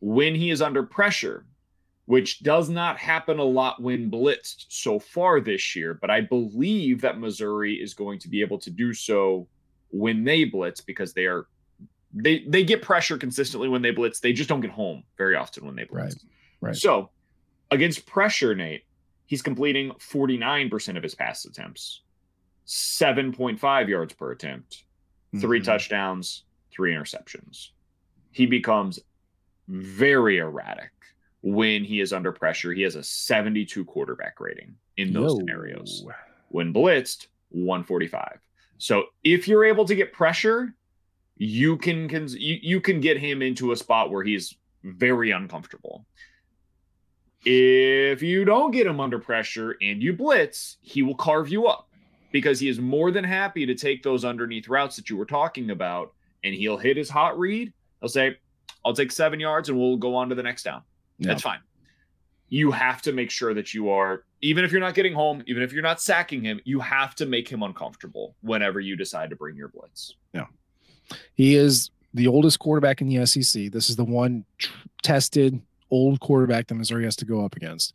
when 0.00 0.34
he 0.34 0.50
is 0.50 0.62
under 0.62 0.84
pressure, 0.84 1.44
which 2.06 2.42
does 2.42 2.68
not 2.68 2.98
happen 2.98 3.38
a 3.38 3.44
lot 3.44 3.80
when 3.80 4.10
blitzed 4.10 4.66
so 4.68 4.98
far 4.98 5.40
this 5.40 5.76
year, 5.76 5.94
but 5.94 6.10
I 6.10 6.20
believe 6.20 7.00
that 7.02 7.18
Missouri 7.18 7.74
is 7.74 7.94
going 7.94 8.18
to 8.20 8.28
be 8.28 8.40
able 8.40 8.58
to 8.58 8.70
do 8.70 8.92
so 8.92 9.46
when 9.90 10.24
they 10.24 10.44
blitz 10.44 10.80
because 10.80 11.12
they 11.12 11.26
are 11.26 11.46
they 12.14 12.44
they 12.48 12.64
get 12.64 12.82
pressure 12.82 13.16
consistently 13.16 13.68
when 13.68 13.82
they 13.82 13.90
blitz. 13.90 14.20
They 14.20 14.32
just 14.32 14.48
don't 14.48 14.60
get 14.60 14.70
home 14.70 15.04
very 15.16 15.36
often 15.36 15.64
when 15.64 15.76
they 15.76 15.84
blitz. 15.84 16.16
Right. 16.60 16.68
Right. 16.68 16.76
So 16.76 17.10
against 17.70 18.04
pressure, 18.06 18.54
Nate, 18.54 18.84
he's 19.26 19.40
completing 19.42 19.92
49% 19.92 20.96
of 20.96 21.02
his 21.02 21.14
pass 21.14 21.44
attempts, 21.46 22.02
7.5 22.66 23.88
yards 23.88 24.12
per 24.14 24.32
attempt, 24.32 24.84
3 25.40 25.60
Mhm. 25.60 25.64
touchdowns, 25.64 26.44
three 26.70 26.92
interceptions. 26.94 27.70
He 28.30 28.46
becomes 28.46 28.98
very 29.68 30.38
erratic 30.38 30.90
when 31.42 31.84
he 31.84 32.00
is 32.00 32.12
under 32.12 32.32
pressure. 32.32 32.72
He 32.72 32.82
has 32.82 32.94
a 32.94 33.02
72 33.02 33.84
quarterback 33.84 34.40
rating 34.40 34.76
in 34.96 35.12
those 35.12 35.32
Yo. 35.32 35.38
scenarios. 35.38 36.04
When 36.48 36.72
blitzed, 36.72 37.26
145. 37.50 38.38
So 38.78 39.04
if 39.22 39.46
you're 39.46 39.64
able 39.64 39.84
to 39.84 39.94
get 39.94 40.12
pressure, 40.12 40.74
you 41.36 41.76
can, 41.76 42.08
can 42.08 42.28
you, 42.28 42.58
you 42.62 42.80
can 42.80 43.00
get 43.00 43.18
him 43.18 43.42
into 43.42 43.72
a 43.72 43.76
spot 43.76 44.10
where 44.10 44.24
he's 44.24 44.54
very 44.82 45.30
uncomfortable. 45.30 46.06
If 47.44 48.22
you 48.22 48.44
don't 48.44 48.70
get 48.70 48.86
him 48.86 49.00
under 49.00 49.18
pressure 49.18 49.76
and 49.82 50.02
you 50.02 50.12
blitz, 50.12 50.76
he 50.80 51.02
will 51.02 51.16
carve 51.16 51.48
you 51.48 51.66
up 51.66 51.88
because 52.30 52.60
he 52.60 52.68
is 52.68 52.78
more 52.78 53.10
than 53.10 53.24
happy 53.24 53.66
to 53.66 53.74
take 53.74 54.02
those 54.02 54.24
underneath 54.24 54.68
routes 54.68 54.96
that 54.96 55.10
you 55.10 55.16
were 55.16 55.26
talking 55.26 55.70
about 55.70 56.12
and 56.44 56.54
he'll 56.54 56.78
hit 56.78 56.96
his 56.96 57.10
hot 57.10 57.38
read. 57.38 57.72
He'll 58.00 58.08
say, 58.08 58.36
I'll 58.84 58.94
take 58.94 59.10
seven 59.12 59.40
yards 59.40 59.68
and 59.68 59.78
we'll 59.78 59.96
go 59.96 60.14
on 60.14 60.28
to 60.28 60.34
the 60.34 60.42
next 60.42 60.62
down. 60.62 60.82
That's 61.18 61.42
fine. 61.42 61.60
You 62.48 62.70
have 62.70 63.00
to 63.02 63.12
make 63.12 63.30
sure 63.30 63.54
that 63.54 63.72
you 63.72 63.88
are, 63.88 64.24
even 64.42 64.64
if 64.64 64.72
you're 64.72 64.80
not 64.80 64.94
getting 64.94 65.14
home, 65.14 65.42
even 65.46 65.62
if 65.62 65.72
you're 65.72 65.82
not 65.82 66.00
sacking 66.00 66.42
him, 66.42 66.60
you 66.64 66.80
have 66.80 67.14
to 67.16 67.26
make 67.26 67.48
him 67.48 67.62
uncomfortable 67.62 68.36
whenever 68.42 68.78
you 68.80 68.96
decide 68.96 69.30
to 69.30 69.36
bring 69.36 69.56
your 69.56 69.68
blitz. 69.68 70.14
Yeah. 70.34 70.46
He 71.34 71.54
is 71.54 71.90
the 72.12 72.26
oldest 72.26 72.58
quarterback 72.58 73.00
in 73.00 73.08
the 73.08 73.24
SEC. 73.24 73.72
This 73.72 73.88
is 73.88 73.96
the 73.96 74.04
one 74.04 74.44
tr- 74.58 74.70
tested 75.02 75.60
old 75.90 76.20
quarterback 76.20 76.66
that 76.66 76.74
Missouri 76.74 77.04
has 77.04 77.16
to 77.16 77.24
go 77.24 77.44
up 77.44 77.56
against. 77.56 77.94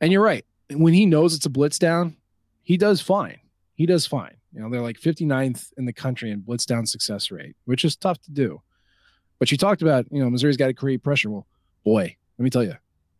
And 0.00 0.12
you're 0.12 0.22
right. 0.22 0.44
When 0.72 0.94
he 0.94 1.06
knows 1.06 1.34
it's 1.34 1.46
a 1.46 1.50
blitz 1.50 1.78
down, 1.78 2.16
he 2.62 2.76
does 2.76 3.00
fine. 3.00 3.38
He 3.74 3.86
does 3.86 4.06
fine. 4.06 4.34
You 4.52 4.60
know, 4.60 4.70
they're 4.70 4.80
like 4.80 4.98
59th 4.98 5.72
in 5.76 5.84
the 5.84 5.92
country 5.92 6.30
in 6.30 6.40
blitz 6.40 6.66
down 6.66 6.86
success 6.86 7.30
rate, 7.30 7.56
which 7.64 7.84
is 7.84 7.96
tough 7.96 8.20
to 8.22 8.30
do. 8.30 8.60
But 9.38 9.52
you 9.52 9.58
talked 9.58 9.82
about, 9.82 10.06
you 10.10 10.22
know, 10.22 10.30
Missouri's 10.30 10.56
got 10.56 10.66
to 10.66 10.74
create 10.74 11.02
pressure. 11.02 11.30
Well, 11.30 11.46
boy, 11.84 12.16
let 12.38 12.44
me 12.44 12.50
tell 12.50 12.64
you, 12.64 12.74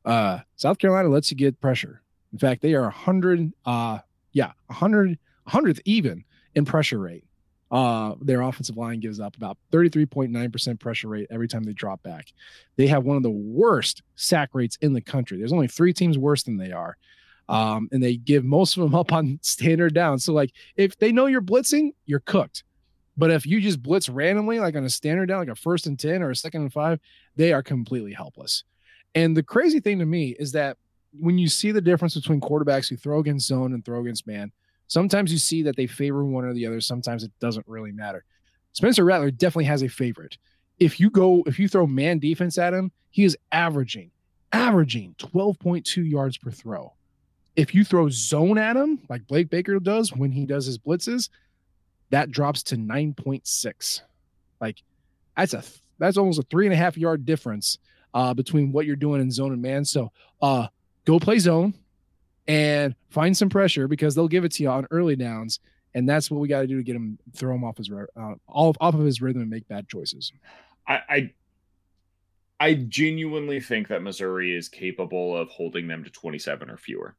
uh, 0.05 0.41
South 0.57 0.79
Carolina 0.79 1.09
lets 1.09 1.31
you 1.31 1.37
get 1.37 1.61
pressure. 1.61 2.03
In 2.33 2.39
fact, 2.39 2.63
they 2.63 2.75
are 2.75 2.83
100, 2.83 3.53
uh, 3.65 3.99
yeah, 4.33 4.53
100, 4.67 5.19
100th 5.49 5.81
even 5.85 6.25
in 6.55 6.65
pressure 6.65 6.99
rate. 6.99 7.25
Uh, 7.71 8.15
their 8.23 8.41
offensive 8.41 8.79
line 8.79 9.01
gives 9.01 9.21
up 9.21 9.37
about 9.37 9.59
33.9% 9.73 10.81
pressure 10.81 11.09
rate 11.09 11.27
every 11.31 11.49
time 11.49 11.65
they 11.65 11.73
drop 11.73 12.03
back. 12.03 12.33
They 12.77 12.87
have 12.87 13.05
one 13.05 13.19
of 13.19 13.23
the 13.23 13.31
worst 13.31 14.03
sack 14.17 14.51
rates 14.55 14.79
in 14.81 14.95
the 14.95 15.03
country. 15.03 15.37
There's 15.37 15.53
only 15.53 15.69
three 15.69 15.93
teams 15.93 16.17
worse 16.17 16.43
than 16.45 16.57
they 16.57 16.73
are. 16.73 16.97
Um, 17.49 17.89
and 17.93 18.03
they 18.03 18.17
give 18.17 18.45
most 18.45 18.77
of 18.77 18.83
them 18.83 18.95
up 18.99 19.13
on 19.13 19.39
standard 19.43 19.95
down. 19.95 20.19
So, 20.19 20.33
like, 20.33 20.53
if 20.77 20.97
they 20.99 21.13
know 21.13 21.27
you're 21.27 21.43
blitzing, 21.43 21.91
you're 22.07 22.21
cooked. 22.21 22.65
But 23.19 23.33
if 23.33 23.45
you 23.45 23.61
just 23.61 23.83
blitz 23.83 24.09
randomly, 24.09 24.61
like 24.61 24.77
on 24.77 24.85
a 24.85 24.91
standard 24.91 25.27
down, 25.27 25.41
like 25.41 25.49
a 25.49 25.57
first 25.57 25.87
and 25.87 25.99
10 25.99 26.23
or 26.23 26.31
a 26.31 26.37
second 26.37 26.63
and 26.63 26.73
five, 26.73 27.01
they 27.35 27.53
are 27.53 27.65
completely 27.65 28.13
helpless. 28.13 28.63
And 29.15 29.37
the 29.37 29.43
crazy 29.43 29.81
thing 29.81 29.99
to 29.99 30.07
me 30.07 30.37
is 30.39 30.53
that 30.53 30.77
when 31.19 31.39
you 31.39 31.49
see 31.49 31.73
the 31.73 31.81
difference 31.81 32.15
between 32.15 32.41
quarterbacks 32.41 32.89
who 32.89 32.97
throw 32.97 33.21
against 33.21 33.47
zone 33.47 33.73
and 33.73 33.85
throw 33.85 34.01
against 34.01 34.27
man, 34.27 34.53
sometimes 34.87 35.33
you 35.33 35.39
see 35.39 35.63
that 35.63 35.77
they 35.77 35.87
favor 35.87 36.25
one 36.25 36.45
or 36.45 36.53
the 36.53 36.67
other. 36.67 36.81
Sometimes 36.81 37.25
it 37.25 37.33
doesn't 37.41 37.67
really 37.67 37.93
matter. 37.93 38.25
Spencer 38.73 39.05
Rattler 39.05 39.31
definitely 39.31 39.65
has 39.65 39.83
a 39.83 39.89
favorite. 39.89 40.39
If 40.79 41.01
you 41.01 41.11
go, 41.11 41.43
if 41.47 41.59
you 41.59 41.69
throw 41.69 41.87
man 41.87 42.19
defense 42.19 42.59
at 42.59 42.75
him, 42.75 42.93
he 43.11 43.25
is 43.25 43.37
averaging, 43.51 44.11
averaging 44.53 45.15
12.2 45.19 46.09
yards 46.09 46.39
per 46.39 46.51
throw. 46.51 46.93
If 47.57 47.75
you 47.75 47.85
throw 47.85 48.09
zone 48.09 48.59
at 48.59 48.77
him, 48.77 49.01
like 49.09 49.27
Blake 49.27 49.51
Baker 49.51 49.81
does 49.81 50.13
when 50.13 50.31
he 50.31 50.47
does 50.47 50.67
his 50.67 50.79
blitzes, 50.79 51.29
that 52.11 52.31
drops 52.31 52.63
to 52.65 52.77
9.6. 52.77 54.03
Like 54.61 54.83
that's 55.37 55.55
a 55.55 55.65
that's 55.99 56.17
almost 56.17 56.39
a 56.39 56.43
three 56.43 56.67
and 56.67 56.73
a 56.73 56.77
half 56.77 56.97
yard 56.97 57.27
difference 57.27 57.79
uh, 58.15 58.35
between 58.35 58.73
what 58.73 58.87
you're 58.87 58.97
doing 58.97 59.21
in 59.21 59.31
zone 59.31 59.53
and 59.53 59.63
man. 59.63 59.85
So 59.85 60.13
uh, 60.41 60.69
go 61.05 61.19
play 61.19 61.39
zone 61.39 61.75
and 62.47 62.95
find 63.11 63.37
some 63.37 63.49
pressure 63.49 63.89
because 63.89 64.15
they'll 64.15 64.29
give 64.29 64.45
it 64.45 64.53
to 64.53 64.63
you 64.63 64.71
on 64.71 64.87
early 64.91 65.17
downs, 65.17 65.61
and 65.95 66.09
that's 66.09 66.31
what 66.31 66.41
we 66.41 66.49
got 66.49 66.61
to 66.61 66.67
do 66.67 66.77
to 66.77 66.83
get 66.83 66.97
him 66.97 67.19
throw 67.35 67.55
him 67.55 67.65
off 67.65 67.77
his 67.77 67.91
uh, 67.91 68.35
off 68.49 68.77
off 68.81 68.95
of 68.95 69.05
his 69.05 69.21
rhythm 69.21 69.43
and 69.43 69.51
make 69.51 69.69
bad 69.69 69.89
choices. 69.89 70.33
I, 70.87 71.01
I 71.09 71.33
I 72.61 72.75
genuinely 72.75 73.61
think 73.61 73.89
that 73.89 74.03
Missouri 74.03 74.55
is 74.55 74.69
capable 74.69 75.37
of 75.37 75.49
holding 75.49 75.87
them 75.87 76.03
to 76.05 76.11
27 76.11 76.71
or 76.71 76.77
fewer. 76.77 77.17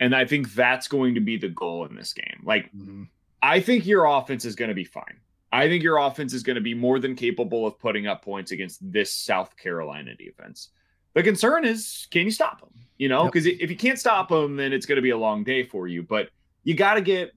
And 0.00 0.14
I 0.14 0.24
think 0.24 0.54
that's 0.54 0.88
going 0.88 1.14
to 1.14 1.20
be 1.20 1.36
the 1.36 1.48
goal 1.48 1.84
in 1.84 1.94
this 1.94 2.12
game. 2.12 2.40
Like, 2.42 2.70
I 3.42 3.60
think 3.60 3.84
your 3.86 4.04
offense 4.06 4.44
is 4.44 4.54
going 4.54 4.68
to 4.68 4.74
be 4.74 4.84
fine. 4.84 5.18
I 5.50 5.66
think 5.68 5.82
your 5.82 5.96
offense 5.98 6.34
is 6.34 6.42
going 6.42 6.56
to 6.56 6.62
be 6.62 6.74
more 6.74 6.98
than 6.98 7.14
capable 7.14 7.66
of 7.66 7.78
putting 7.78 8.06
up 8.06 8.22
points 8.22 8.50
against 8.52 8.80
this 8.92 9.12
South 9.12 9.56
Carolina 9.56 10.14
defense. 10.14 10.70
The 11.14 11.22
concern 11.22 11.64
is, 11.64 12.06
can 12.10 12.24
you 12.24 12.30
stop 12.30 12.60
them? 12.60 12.70
You 12.98 13.08
know, 13.08 13.24
because 13.24 13.46
if 13.46 13.70
you 13.70 13.76
can't 13.76 13.98
stop 13.98 14.28
them, 14.28 14.56
then 14.56 14.72
it's 14.72 14.86
going 14.86 14.96
to 14.96 15.02
be 15.02 15.10
a 15.10 15.16
long 15.16 15.44
day 15.44 15.64
for 15.64 15.88
you. 15.88 16.02
But 16.02 16.28
you 16.64 16.74
got 16.74 16.94
to 16.94 17.00
get, 17.00 17.32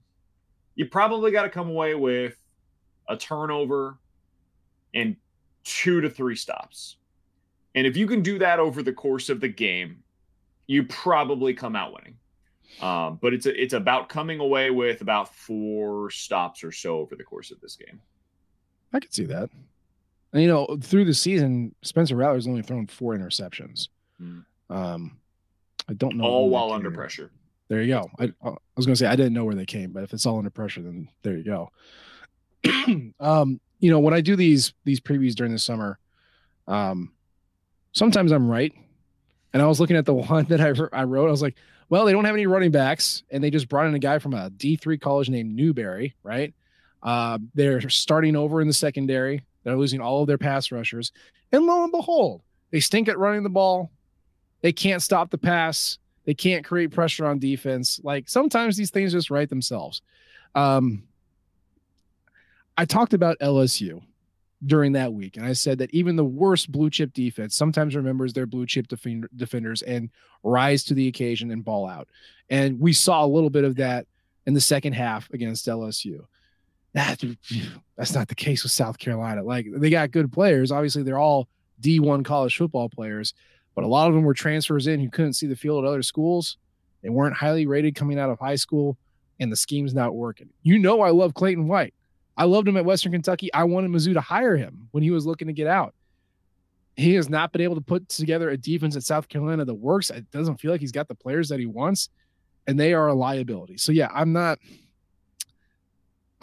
you 0.75 0.87
probably 0.87 1.31
got 1.31 1.43
to 1.43 1.49
come 1.49 1.69
away 1.69 1.95
with 1.95 2.37
a 3.07 3.15
turnover 3.15 3.97
and 4.93 5.15
two 5.63 6.01
to 6.01 6.09
three 6.09 6.35
stops. 6.35 6.97
And 7.75 7.87
if 7.87 7.95
you 7.95 8.07
can 8.07 8.21
do 8.21 8.39
that 8.39 8.59
over 8.59 8.83
the 8.83 8.91
course 8.91 9.29
of 9.29 9.39
the 9.39 9.47
game, 9.47 10.03
you 10.67 10.83
probably 10.83 11.53
come 11.53 11.75
out 11.75 11.93
winning. 11.93 12.17
Um, 12.81 13.19
but 13.21 13.33
it's 13.33 13.45
a, 13.45 13.61
it's 13.61 13.73
about 13.73 14.09
coming 14.09 14.39
away 14.39 14.71
with 14.71 15.01
about 15.01 15.33
four 15.35 16.09
stops 16.09 16.63
or 16.63 16.71
so 16.71 16.99
over 16.99 17.15
the 17.15 17.23
course 17.23 17.51
of 17.51 17.59
this 17.61 17.75
game. 17.75 17.99
I 18.93 18.99
could 18.99 19.13
see 19.13 19.25
that. 19.25 19.49
And 20.33 20.41
you 20.41 20.47
know, 20.47 20.77
through 20.81 21.05
the 21.05 21.13
season, 21.13 21.75
Spencer 21.81 22.15
Rattler's 22.15 22.47
only 22.47 22.61
thrown 22.61 22.87
four 22.87 23.15
interceptions. 23.15 23.89
Mm. 24.21 24.45
Um, 24.69 25.17
I 25.89 25.93
don't 25.93 26.17
know. 26.17 26.23
All 26.23 26.49
while 26.49 26.71
under 26.71 26.91
pressure. 26.91 27.31
There 27.67 27.81
you 27.81 27.93
go. 27.93 28.09
I, 28.19 28.25
I 28.43 28.49
was 28.75 28.85
going 28.85 28.93
to 28.93 28.95
say 28.95 29.07
I 29.07 29.15
didn't 29.15 29.33
know 29.33 29.45
where 29.45 29.55
they 29.55 29.65
came, 29.65 29.91
but 29.91 30.03
if 30.03 30.13
it's 30.13 30.25
all 30.25 30.37
under 30.37 30.49
pressure, 30.49 30.81
then 30.81 31.07
there 31.21 31.37
you 31.37 31.43
go. 31.43 31.71
um, 33.19 33.59
you 33.79 33.89
know, 33.89 33.99
when 33.99 34.13
I 34.13 34.21
do 34.21 34.35
these 34.35 34.73
these 34.83 34.99
previews 34.99 35.35
during 35.35 35.51
the 35.51 35.59
summer, 35.59 35.99
um, 36.67 37.11
sometimes 37.93 38.31
I'm 38.31 38.49
right. 38.49 38.73
And 39.53 39.61
I 39.61 39.67
was 39.67 39.79
looking 39.79 39.97
at 39.97 40.05
the 40.05 40.13
one 40.33 40.45
that 40.45 40.61
I, 40.61 40.73
I 40.93 41.03
wrote. 41.03 41.27
I 41.27 41.31
was 41.31 41.41
like, 41.41 41.55
well, 41.89 42.05
they 42.05 42.13
don't 42.13 42.25
have 42.25 42.35
any 42.35 42.47
running 42.47 42.71
backs, 42.71 43.23
and 43.31 43.43
they 43.43 43.49
just 43.49 43.67
brought 43.67 43.87
in 43.87 43.93
a 43.93 43.99
guy 43.99 44.17
from 44.19 44.33
a 44.33 44.49
D3 44.51 44.99
college 45.01 45.29
named 45.29 45.53
Newberry, 45.53 46.15
right? 46.23 46.53
Uh, 47.03 47.37
they're 47.53 47.89
starting 47.89 48.35
over 48.35 48.61
in 48.61 48.67
the 48.67 48.73
secondary. 48.73 49.43
They're 49.63 49.77
losing 49.77 49.99
all 49.99 50.21
of 50.21 50.27
their 50.27 50.37
pass 50.37 50.71
rushers. 50.71 51.11
And 51.51 51.65
lo 51.65 51.83
and 51.83 51.91
behold, 51.91 52.41
they 52.71 52.79
stink 52.79 53.09
at 53.09 53.17
running 53.17 53.43
the 53.43 53.49
ball. 53.49 53.91
They 54.61 54.71
can't 54.71 55.01
stop 55.01 55.31
the 55.31 55.37
pass. 55.37 55.97
They 56.25 56.33
can't 56.33 56.63
create 56.63 56.91
pressure 56.91 57.25
on 57.25 57.39
defense. 57.39 57.99
Like 58.03 58.29
sometimes 58.29 58.77
these 58.77 58.91
things 58.91 59.11
just 59.11 59.31
write 59.31 59.49
themselves. 59.49 60.01
Um, 60.55 61.03
I 62.77 62.85
talked 62.85 63.13
about 63.13 63.39
LSU 63.39 64.01
during 64.65 64.91
that 64.93 65.13
week, 65.13 65.37
and 65.37 65.45
I 65.45 65.53
said 65.53 65.79
that 65.79 65.93
even 65.93 66.15
the 66.15 66.25
worst 66.25 66.71
blue 66.71 66.89
chip 66.89 67.13
defense 67.13 67.55
sometimes 67.55 67.95
remembers 67.95 68.33
their 68.33 68.45
blue 68.45 68.65
chip 68.65 68.87
defend- 68.87 69.27
defenders 69.35 69.81
and 69.81 70.09
rise 70.43 70.83
to 70.85 70.93
the 70.93 71.07
occasion 71.07 71.51
and 71.51 71.63
ball 71.63 71.87
out. 71.87 72.07
And 72.49 72.79
we 72.79 72.93
saw 72.93 73.25
a 73.25 73.27
little 73.27 73.49
bit 73.49 73.63
of 73.63 73.75
that 73.77 74.05
in 74.45 74.53
the 74.53 74.61
second 74.61 74.93
half 74.93 75.29
against 75.31 75.65
LSU. 75.67 76.25
That, 76.93 77.23
that's 77.97 78.13
not 78.13 78.27
the 78.27 78.35
case 78.35 78.63
with 78.63 78.71
South 78.71 78.97
Carolina. 78.97 79.43
Like 79.43 79.67
they 79.75 79.89
got 79.89 80.11
good 80.11 80.31
players. 80.31 80.71
Obviously, 80.71 81.03
they're 81.03 81.17
all 81.17 81.47
D1 81.81 82.23
college 82.23 82.57
football 82.57 82.89
players, 82.89 83.33
but 83.75 83.83
a 83.83 83.87
lot 83.87 84.07
of 84.07 84.13
them 84.13 84.23
were 84.23 84.33
transfers 84.33 84.87
in 84.87 84.99
who 84.99 85.09
couldn't 85.09 85.33
see 85.33 85.47
the 85.47 85.55
field 85.55 85.83
at 85.83 85.87
other 85.87 86.03
schools. 86.03 86.57
They 87.01 87.09
weren't 87.09 87.35
highly 87.35 87.65
rated 87.65 87.95
coming 87.95 88.19
out 88.19 88.29
of 88.29 88.39
high 88.39 88.55
school, 88.55 88.97
and 89.39 89.51
the 89.51 89.55
scheme's 89.55 89.95
not 89.95 90.13
working. 90.13 90.49
You 90.61 90.77
know, 90.77 91.01
I 91.01 91.09
love 91.09 91.33
Clayton 91.33 91.67
White. 91.67 91.95
I 92.37 92.45
loved 92.45 92.67
him 92.67 92.77
at 92.77 92.85
Western 92.85 93.11
Kentucky. 93.11 93.53
I 93.53 93.63
wanted 93.65 93.91
Mizzou 93.91 94.13
to 94.13 94.21
hire 94.21 94.55
him 94.55 94.87
when 94.91 95.03
he 95.03 95.11
was 95.11 95.25
looking 95.25 95.47
to 95.47 95.53
get 95.53 95.67
out. 95.67 95.93
He 96.95 97.13
has 97.15 97.29
not 97.29 97.51
been 97.51 97.61
able 97.61 97.75
to 97.75 97.81
put 97.81 98.09
together 98.09 98.49
a 98.49 98.57
defense 98.57 98.95
at 98.95 99.03
South 99.03 99.27
Carolina 99.29 99.65
that 99.65 99.73
works. 99.73 100.09
It 100.09 100.29
doesn't 100.31 100.57
feel 100.57 100.71
like 100.71 100.81
he's 100.81 100.91
got 100.91 101.07
the 101.07 101.15
players 101.15 101.49
that 101.49 101.59
he 101.59 101.65
wants, 101.65 102.09
and 102.67 102.79
they 102.79 102.93
are 102.93 103.07
a 103.07 103.13
liability. 103.13 103.77
So, 103.77 103.91
yeah, 103.91 104.09
I'm 104.13 104.33
not. 104.33 104.59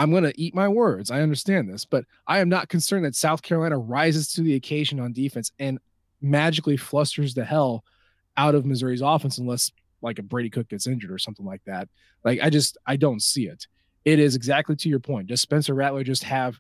I'm 0.01 0.13
going 0.13 0.25
to 0.25 0.41
eat 0.41 0.55
my 0.55 0.69
words. 0.69 1.11
I 1.11 1.23
understand 1.23 1.69
this, 1.69 1.85
but 1.85 2.05
I 2.27 2.39
am 2.39 2.49
not 2.49 2.69
concerned 2.69 3.05
that 3.05 3.17
South 3.17 3.43
Carolina 3.43 3.77
rises 3.77 4.33
to 4.35 4.43
the 4.43 4.55
occasion 4.55 5.01
on 5.01 5.13
defense 5.13 5.51
and 5.59 5.81
magically 6.21 6.77
flusters 6.77 7.35
the 7.35 7.45
hell 7.45 7.85
out 8.37 8.55
of 8.55 8.65
Missouri's 8.65 9.03
offense 9.03 9.39
unless 9.39 9.73
like 10.01 10.19
a 10.19 10.23
Brady 10.23 10.51
Cook 10.51 10.69
gets 10.69 10.87
injured 10.87 11.11
or 11.11 11.19
something 11.19 11.45
like 11.45 11.63
that. 11.67 11.89
Like 12.25 12.41
I 12.41 12.51
just 12.51 12.79
I 12.87 12.97
don't 12.97 13.23
see 13.23 13.49
it. 13.49 13.67
It 14.05 14.19
is 14.19 14.37
exactly 14.37 14.77
to 14.77 14.89
your 14.89 15.01
point. 15.01 15.29
Does 15.29 15.41
Spencer 15.41 15.75
Rattler 15.75 16.05
just 16.05 16.25
have 16.25 16.59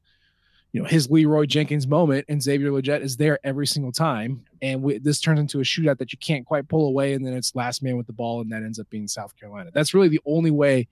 you 0.72 0.82
know 0.82 0.86
his 0.86 1.10
Leroy 1.10 1.46
Jenkins 1.46 1.86
moment 1.86 2.26
and 2.28 2.42
Xavier 2.42 2.70
Legette 2.70 3.00
is 3.00 3.16
there 3.16 3.38
every 3.42 3.66
single 3.66 3.92
time 3.92 4.44
and 4.60 4.82
we, 4.82 4.98
this 4.98 5.20
turns 5.20 5.40
into 5.40 5.60
a 5.60 5.62
shootout 5.62 5.98
that 5.98 6.12
you 6.12 6.18
can't 6.18 6.44
quite 6.44 6.68
pull 6.68 6.88
away 6.88 7.14
and 7.14 7.26
then 7.26 7.32
it's 7.32 7.54
last 7.54 7.82
man 7.82 7.96
with 7.96 8.06
the 8.06 8.12
ball 8.12 8.42
and 8.42 8.52
that 8.52 8.62
ends 8.62 8.78
up 8.78 8.88
being 8.90 9.08
South 9.08 9.34
Carolina. 9.38 9.70
That's 9.72 9.94
really 9.94 10.08
the 10.08 10.20
only 10.26 10.50
way 10.50 10.86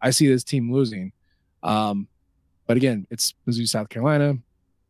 I 0.00 0.10
see 0.10 0.28
this 0.28 0.44
team 0.44 0.72
losing. 0.72 1.12
Um, 1.62 2.06
but 2.66 2.76
again, 2.76 3.06
it's 3.10 3.34
Mizzou, 3.46 3.66
South 3.66 3.88
Carolina. 3.88 4.34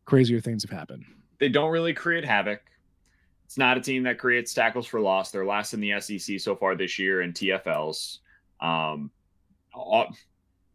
Crazier 0.05 0.39
things 0.39 0.63
have 0.63 0.71
happened. 0.71 1.05
They 1.39 1.49
don't 1.49 1.71
really 1.71 1.93
create 1.93 2.25
havoc. 2.25 2.61
It's 3.45 3.57
not 3.57 3.77
a 3.77 3.81
team 3.81 4.03
that 4.03 4.17
creates 4.17 4.53
tackles 4.53 4.85
for 4.85 4.99
loss. 4.99 5.31
They're 5.31 5.45
last 5.45 5.73
in 5.73 5.79
the 5.79 5.99
SEC 5.99 6.39
so 6.39 6.55
far 6.55 6.75
this 6.75 6.99
year 6.99 7.21
in 7.21 7.33
TFLs. 7.33 8.19
Um, 8.59 9.11
all- 9.73 10.15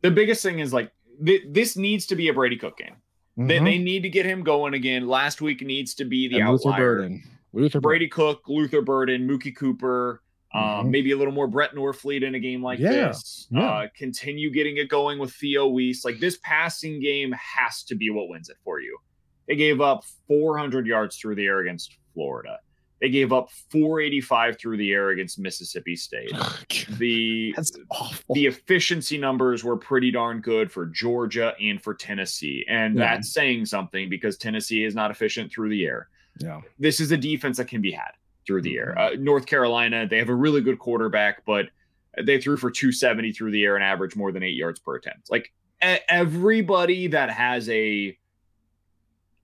the 0.03 0.11
biggest 0.11 0.43
thing 0.43 0.59
is 0.59 0.73
like 0.73 0.91
th- 1.25 1.43
this 1.51 1.77
needs 1.77 2.07
to 2.07 2.17
be 2.17 2.29
a 2.29 2.35
Brady 2.35 2.57
Cook 2.57 2.77
game. 2.79 2.95
They, 3.37 3.59
Mhm. 3.59 3.65
they 3.65 3.79
need 3.79 4.03
to 4.03 4.11
get 4.11 4.27
him 4.27 4.43
going 4.45 4.75
again. 4.75 5.09
Last 5.09 5.41
week 5.41 5.63
needs 5.63 5.95
to 5.95 6.05
be 6.05 6.29
the 6.29 6.41
And 6.41 6.51
Luther 6.51 6.69
outlier. 6.71 6.95
Burden. 6.97 7.23
Luther 7.55 7.81
Brady 7.81 8.09
Cook, 8.09 8.43
Luther 8.49 8.83
Burden, 8.83 9.27
Mookie 9.29 9.55
Cooper, 9.57 10.23
um, 10.55 10.61
Mhm. 10.87 10.91
maybe 10.91 11.13
a 11.13 11.17
little 11.17 11.33
more 11.33 11.47
Brett 11.47 11.75
Norfleet 11.75 12.23
in 12.23 12.35
a 12.35 12.39
game 12.41 12.63
like 12.63 12.79
Yeah, 12.79 13.09
this. 13.09 13.49
yeah. 13.51 13.61
Uh, 13.71 13.89
continue 13.97 14.51
getting 14.51 14.77
it 14.77 14.89
going 14.89 15.19
with 15.19 15.33
Theo 15.33 15.67
Wease. 15.69 16.05
Like 16.05 16.19
this 16.19 16.39
passing 16.43 17.01
game 17.01 17.33
has 17.33 17.83
to 17.85 17.95
be 17.95 18.11
what 18.11 18.29
wins 18.29 18.51
it 18.51 18.57
for 18.65 18.81
you. 18.81 18.99
They 19.49 19.57
gave 19.57 19.81
up 19.81 20.05
400 20.29 20.87
yards 20.87 21.17
through 21.17 21.35
the 21.37 21.47
air 21.47 21.61
against 21.61 21.97
Florida. 22.15 22.59
They 23.03 23.11
gave 23.11 23.33
up 23.33 23.51
485 23.71 24.59
through 24.59 24.77
the 24.79 24.93
air 24.93 25.11
against 25.11 25.39
Mississippi 25.39 25.97
State. 25.97 26.33
The 26.99 27.53
the 28.33 28.47
efficiency 28.47 29.19
numbers 29.19 29.65
were 29.65 29.77
pretty 29.77 30.11
darn 30.13 30.41
good 30.41 30.71
for 30.71 30.87
Georgia 30.87 31.53
and 31.61 31.83
for 31.83 31.95
Tennessee, 31.95 32.65
and 32.69 32.97
Yeah. 32.97 33.15
that's 33.17 33.33
saying 33.33 33.67
something 33.67 34.09
because 34.09 34.37
Tennessee 34.39 34.85
is 34.85 34.95
not 34.95 35.11
efficient 35.11 35.51
through 35.53 35.71
the 35.71 35.85
air 35.85 36.09
Yeah. 36.39 36.61
this 36.79 37.01
is 37.01 37.11
a 37.13 37.17
defense 37.17 37.57
that 37.59 37.67
can 37.69 37.81
be 37.83 37.91
had 37.91 38.13
through 38.47 38.63
the 38.63 38.77
air. 38.77 38.97
Uh, 38.99 39.11
North 39.19 39.47
Carolina, 39.47 40.07
they 40.07 40.19
have 40.19 40.29
a 40.29 40.35
really 40.35 40.61
good 40.61 40.79
quarterback, 40.79 41.45
but 41.45 41.67
they 42.23 42.41
threw 42.41 42.57
for 42.57 42.71
270 42.71 43.33
through 43.33 43.51
the 43.51 43.65
air 43.65 43.75
and 43.75 43.85
averaged 43.85 44.17
more 44.17 44.31
than 44.33 44.43
eight 44.45 44.57
yards 44.57 44.79
per 44.81 44.95
attempt. 44.97 45.29
Like 45.31 45.53
e- 45.85 45.97
everybody 46.09 47.09
that 47.09 47.31
has 47.31 47.69
a 47.69 48.17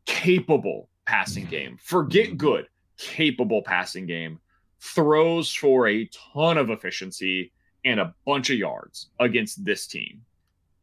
capable 0.05 0.89
passing 1.07 1.47
game, 1.47 1.77
forget 1.83 2.37
good, 2.37 2.67
capable 2.99 3.63
passing 3.63 4.07
game, 4.07 4.39
throws 4.81 5.53
for 5.55 5.89
a 5.89 6.09
ton 6.33 6.59
of 6.59 6.71
efficiency 6.71 7.53
and 7.85 8.01
a 8.01 8.15
bunch 8.27 8.51
of 8.51 8.59
yards 8.59 9.09
against 9.21 9.65
this 9.65 9.87
team. 9.87 10.23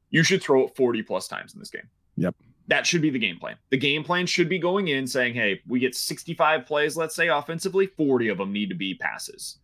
You 0.09 0.23
should 0.23 0.41
throw 0.41 0.65
it 0.65 0.75
40 0.75 1.03
plus 1.03 1.27
times 1.27 1.53
in 1.53 1.59
this 1.59 1.69
game 1.69 1.89
Yep. 2.17 2.35
that 2.67 2.85
should 2.87 3.01
be 3.01 3.09
the 3.09 3.19
game 3.19 3.37
plan. 3.37 3.57
The 3.69 3.77
game 3.77 4.03
plan 4.03 4.25
should 4.25 4.47
be 4.49 4.59
going 4.59 4.87
in 4.87 5.05
saying, 5.07 5.33
hey, 5.35 5.61
we 5.67 5.79
get 5.79 5.93
65 5.95 6.65
plays, 6.65 6.95
let's 6.97 7.15
say 7.15 7.27
offensively, 7.27 7.87
40 7.87 8.29
of 8.29 8.37
them 8.37 8.51
need 8.53 8.69
to 8.69 8.75
be 8.75 8.95
passes. 8.95 9.57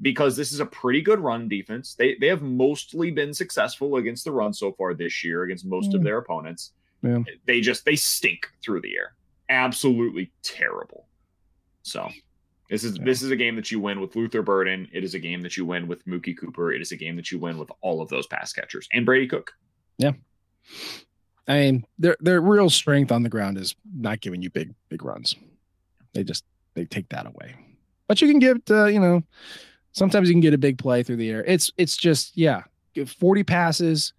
Because 0.00 0.36
this 0.36 0.52
is 0.52 0.58
a 0.58 0.66
pretty 0.66 1.00
good 1.00 1.20
run 1.20 1.48
defense. 1.48 1.94
They 1.94 2.16
they 2.16 2.26
have 2.26 2.42
mostly 2.42 3.12
been 3.12 3.32
successful 3.32 3.96
against 3.96 4.24
the 4.24 4.32
run 4.32 4.52
so 4.52 4.72
far 4.72 4.94
this 4.94 5.22
year 5.22 5.44
against 5.44 5.64
most 5.64 5.94
of 5.94 6.00
Mm. 6.00 6.04
their 6.04 6.18
opponents. 6.18 6.72
Yeah. 7.02 7.22
They 7.46 7.60
just 7.60 7.84
they 7.84 7.94
stink 7.94 8.48
through 8.64 8.80
the 8.80 8.96
air. 8.96 9.14
Absolutely 9.48 10.32
terrible. 10.42 11.06
So 11.82 12.08
this 12.70 12.84
is 12.84 12.94
this 12.98 13.22
is 13.22 13.30
a 13.30 13.36
game 13.36 13.56
that 13.56 13.70
you 13.70 13.80
win 13.80 14.00
with 14.00 14.14
Luther 14.16 14.42
Burden. 14.42 14.88
It 14.92 15.04
is 15.04 15.14
a 15.14 15.18
game 15.18 15.42
that 15.42 15.56
you 15.56 15.64
win 15.66 15.86
with 15.88 16.06
Mookie 16.06 16.36
Cooper. 16.36 16.72
It 16.72 16.80
is 16.80 16.92
a 16.92 16.96
game 16.96 17.16
that 17.16 17.30
you 17.30 17.38
win 17.38 17.58
with 17.58 17.70
all 17.80 18.00
of 18.00 18.08
those 18.08 18.26
pass 18.26 18.52
catchers 18.52 18.88
and 18.92 19.04
Brady 19.04 19.26
Cook. 19.26 19.52
Yeah. 19.98 20.12
I 21.48 21.58
mean, 21.60 21.84
their 21.98 22.16
their 22.20 22.40
real 22.40 22.70
strength 22.70 23.10
on 23.10 23.22
the 23.22 23.28
ground 23.28 23.58
is 23.58 23.74
not 23.94 24.20
giving 24.20 24.42
you 24.42 24.50
big 24.50 24.74
big 24.88 25.04
runs. 25.04 25.34
They 26.14 26.24
just 26.24 26.44
they 26.74 26.84
take 26.84 27.08
that 27.10 27.26
away. 27.26 27.54
But 28.06 28.20
you 28.22 28.28
can 28.28 28.38
get 28.38 28.70
uh, 28.70 28.86
you 28.86 29.00
know, 29.00 29.22
sometimes 29.92 30.28
you 30.28 30.34
can 30.34 30.40
get 30.40 30.54
a 30.54 30.58
big 30.58 30.78
play 30.78 31.02
through 31.02 31.16
the 31.16 31.30
air. 31.30 31.44
It's 31.44 31.72
it's 31.76 31.96
just 31.96 32.36
yeah, 32.36 32.62
get 32.94 33.08
40 33.08 33.42
passes 33.42 34.12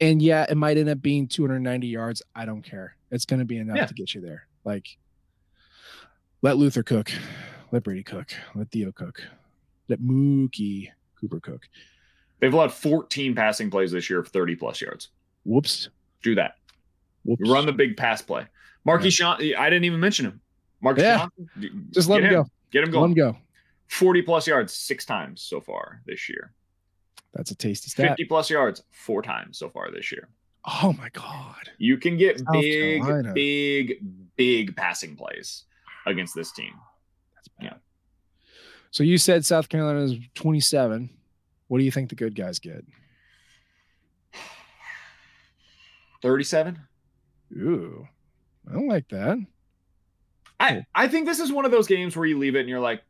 and 0.00 0.22
yeah, 0.22 0.46
it 0.48 0.56
might 0.56 0.78
end 0.78 0.88
up 0.88 1.02
being 1.02 1.26
290 1.26 1.86
yards. 1.86 2.22
I 2.34 2.44
don't 2.46 2.62
care. 2.62 2.96
It's 3.10 3.26
going 3.26 3.40
to 3.40 3.44
be 3.44 3.58
enough 3.58 3.76
Yeah. 3.76 3.86
to 3.86 3.94
get 3.94 4.14
you 4.14 4.20
there. 4.20 4.46
Like 4.64 4.86
let 6.42 6.56
Luther 6.56 6.82
cook, 6.82 7.10
let 7.72 7.82
Brady 7.82 8.02
cook, 8.02 8.28
let 8.54 8.70
Theo 8.70 8.92
cook, 8.92 9.22
let 9.88 10.00
Mookie 10.00 10.88
Cooper 11.20 11.40
cook. 11.40 11.68
They've 12.40 12.52
allowed 12.52 12.72
14 12.72 13.34
passing 13.34 13.70
plays 13.70 13.92
this 13.92 14.08
year 14.08 14.18
of 14.20 14.28
30 14.28 14.56
plus 14.56 14.80
yards. 14.80 15.08
Whoops. 15.44 15.90
Do 16.22 16.34
that. 16.36 16.56
Whoops. 17.24 17.48
Run 17.48 17.66
the 17.66 17.72
big 17.72 17.96
pass 17.96 18.22
play. 18.22 18.46
Marquis 18.84 19.10
Sean, 19.10 19.36
I 19.58 19.68
didn't 19.68 19.84
even 19.84 20.00
mention 20.00 20.24
him. 20.26 20.40
Marquis 20.80 21.02
Yeah. 21.02 21.28
D- 21.58 21.70
Just 21.90 22.08
let 22.08 22.22
get 22.22 22.32
him 22.32 22.42
go. 22.42 22.50
Get 22.70 22.84
him 22.84 22.90
going. 22.90 23.02
Let 23.02 23.08
him 23.26 23.32
go. 23.32 23.38
40 23.88 24.22
plus 24.22 24.46
yards 24.46 24.72
six 24.72 25.04
times 25.04 25.42
so 25.42 25.60
far 25.60 26.00
this 26.06 26.28
year. 26.30 26.52
That's 27.34 27.50
a 27.50 27.54
tasty 27.54 27.90
stat. 27.90 28.08
50 28.10 28.24
plus 28.24 28.48
yards 28.48 28.82
four 28.90 29.20
times 29.20 29.58
so 29.58 29.68
far 29.68 29.90
this 29.90 30.10
year. 30.10 30.28
Oh 30.82 30.94
my 30.96 31.10
god. 31.10 31.70
You 31.78 31.98
can 31.98 32.16
get 32.16 32.38
South 32.38 32.48
big, 32.52 33.02
Carolina. 33.02 33.32
big, 33.34 33.98
big 34.36 34.76
passing 34.76 35.16
plays 35.16 35.64
against 36.06 36.34
this 36.34 36.52
team. 36.52 36.72
Yeah. 37.60 37.74
So 38.90 39.02
you 39.02 39.18
said 39.18 39.44
South 39.44 39.68
Carolina 39.68 40.00
is 40.00 40.14
27. 40.34 41.10
What 41.68 41.78
do 41.78 41.84
you 41.84 41.90
think 41.90 42.08
the 42.08 42.16
good 42.16 42.34
guys 42.34 42.58
get? 42.58 42.84
37. 46.22 46.78
Ooh, 47.52 48.06
I 48.68 48.72
don't 48.72 48.88
like 48.88 49.08
that. 49.08 49.38
I, 50.58 50.84
I 50.94 51.08
think 51.08 51.26
this 51.26 51.40
is 51.40 51.50
one 51.50 51.64
of 51.64 51.70
those 51.70 51.86
games 51.86 52.16
where 52.16 52.26
you 52.26 52.38
leave 52.38 52.54
it 52.54 52.60
and 52.60 52.68
you're 52.68 52.80
like, 52.80 53.02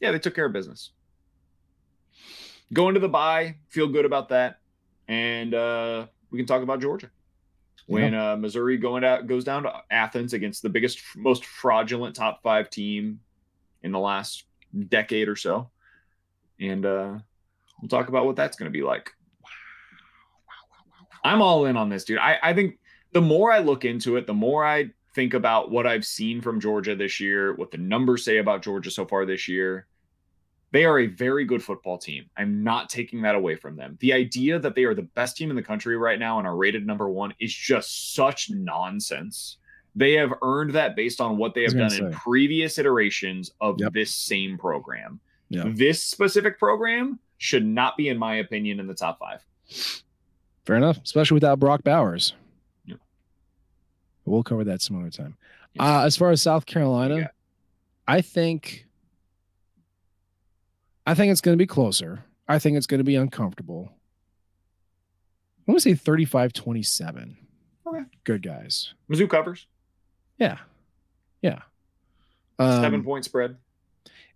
yeah, 0.00 0.10
they 0.10 0.18
took 0.18 0.34
care 0.34 0.46
of 0.46 0.52
business. 0.52 0.90
Go 2.72 2.88
into 2.88 3.00
the 3.00 3.08
bye, 3.08 3.56
feel 3.68 3.86
good 3.86 4.04
about 4.04 4.30
that. 4.30 4.58
And 5.08 5.54
uh, 5.54 6.06
we 6.30 6.38
can 6.38 6.46
talk 6.46 6.62
about 6.62 6.80
Georgia. 6.80 7.10
When 7.90 8.14
uh, 8.14 8.36
Missouri 8.36 8.76
going 8.76 9.02
out 9.02 9.26
goes 9.26 9.42
down 9.42 9.64
to 9.64 9.72
Athens 9.90 10.32
against 10.32 10.62
the 10.62 10.68
biggest, 10.68 11.00
most 11.16 11.44
fraudulent 11.44 12.14
top 12.14 12.40
five 12.42 12.70
team 12.70 13.20
in 13.82 13.90
the 13.90 13.98
last 13.98 14.44
decade 14.88 15.28
or 15.28 15.34
so, 15.34 15.70
and 16.60 16.86
uh, 16.86 17.18
we'll 17.80 17.88
talk 17.88 18.08
about 18.08 18.26
what 18.26 18.36
that's 18.36 18.56
going 18.56 18.70
to 18.70 18.76
be 18.76 18.84
like. 18.84 19.10
I'm 21.24 21.42
all 21.42 21.66
in 21.66 21.76
on 21.76 21.88
this, 21.88 22.04
dude. 22.04 22.18
I, 22.18 22.38
I 22.42 22.54
think 22.54 22.78
the 23.12 23.20
more 23.20 23.52
I 23.52 23.58
look 23.58 23.84
into 23.84 24.16
it, 24.16 24.26
the 24.26 24.34
more 24.34 24.64
I 24.64 24.90
think 25.14 25.34
about 25.34 25.70
what 25.70 25.86
I've 25.86 26.06
seen 26.06 26.40
from 26.40 26.60
Georgia 26.60 26.94
this 26.94 27.20
year, 27.20 27.54
what 27.54 27.70
the 27.70 27.78
numbers 27.78 28.24
say 28.24 28.38
about 28.38 28.62
Georgia 28.62 28.90
so 28.90 29.04
far 29.04 29.26
this 29.26 29.48
year. 29.48 29.86
They 30.72 30.84
are 30.84 31.00
a 31.00 31.06
very 31.06 31.44
good 31.44 31.62
football 31.62 31.98
team. 31.98 32.30
I'm 32.36 32.62
not 32.62 32.88
taking 32.88 33.22
that 33.22 33.34
away 33.34 33.56
from 33.56 33.74
them. 33.76 33.96
The 34.00 34.12
idea 34.12 34.58
that 34.60 34.74
they 34.76 34.84
are 34.84 34.94
the 34.94 35.02
best 35.02 35.36
team 35.36 35.50
in 35.50 35.56
the 35.56 35.62
country 35.62 35.96
right 35.96 36.18
now 36.18 36.38
and 36.38 36.46
are 36.46 36.54
rated 36.56 36.86
number 36.86 37.08
one 37.08 37.34
is 37.40 37.52
just 37.52 38.14
such 38.14 38.50
nonsense. 38.50 39.56
They 39.96 40.12
have 40.12 40.32
earned 40.42 40.72
that 40.74 40.94
based 40.94 41.20
on 41.20 41.36
what 41.36 41.54
they 41.54 41.62
have 41.62 41.72
done 41.72 41.82
was 41.84 41.98
in 41.98 42.12
previous 42.12 42.78
iterations 42.78 43.50
of 43.60 43.80
Yep. 43.80 43.92
this 43.94 44.14
same 44.14 44.56
program. 44.56 45.18
Yeah. 45.48 45.64
This 45.66 46.04
specific 46.04 46.56
program 46.60 47.18
should 47.38 47.66
not 47.66 47.96
be, 47.96 48.08
in 48.08 48.16
my 48.16 48.36
opinion, 48.36 48.78
in 48.78 48.86
the 48.86 48.94
top 48.94 49.18
five. 49.18 49.44
Fair 50.64 50.76
enough, 50.76 51.00
especially 51.04 51.34
without 51.34 51.58
Brock 51.58 51.82
Bowers. 51.82 52.34
Yeah. 52.84 52.94
We'll 54.24 54.44
cover 54.44 54.62
that 54.62 54.82
some 54.82 55.00
other 55.00 55.10
time. 55.10 55.36
Uh, 55.78 56.02
as 56.04 56.16
far 56.16 56.30
as 56.30 56.40
South 56.42 56.66
Carolina, 56.66 57.30
I 58.06 58.20
think 58.20 58.86
I 61.06 61.14
think 61.14 61.32
it's 61.32 61.40
going 61.40 61.54
to 61.56 61.62
be 61.62 61.66
closer. 61.66 62.24
I 62.48 62.58
think 62.58 62.76
it's 62.76 62.86
going 62.86 62.98
to 62.98 63.04
be 63.04 63.16
uncomfortable. 63.16 63.92
I'm 65.66 65.72
going 65.72 65.76
to 65.76 65.80
say 65.82 65.94
35 65.94 66.52
27. 66.52 67.36
Okay. 67.86 68.04
Good 68.24 68.42
guys. 68.42 68.94
Mizzou 69.10 69.28
covers 69.28 69.66
Yeah. 70.38 70.58
Yeah. 71.42 71.60
Um, 72.58 72.82
seven 72.82 73.02
point 73.04 73.24
spread. 73.24 73.56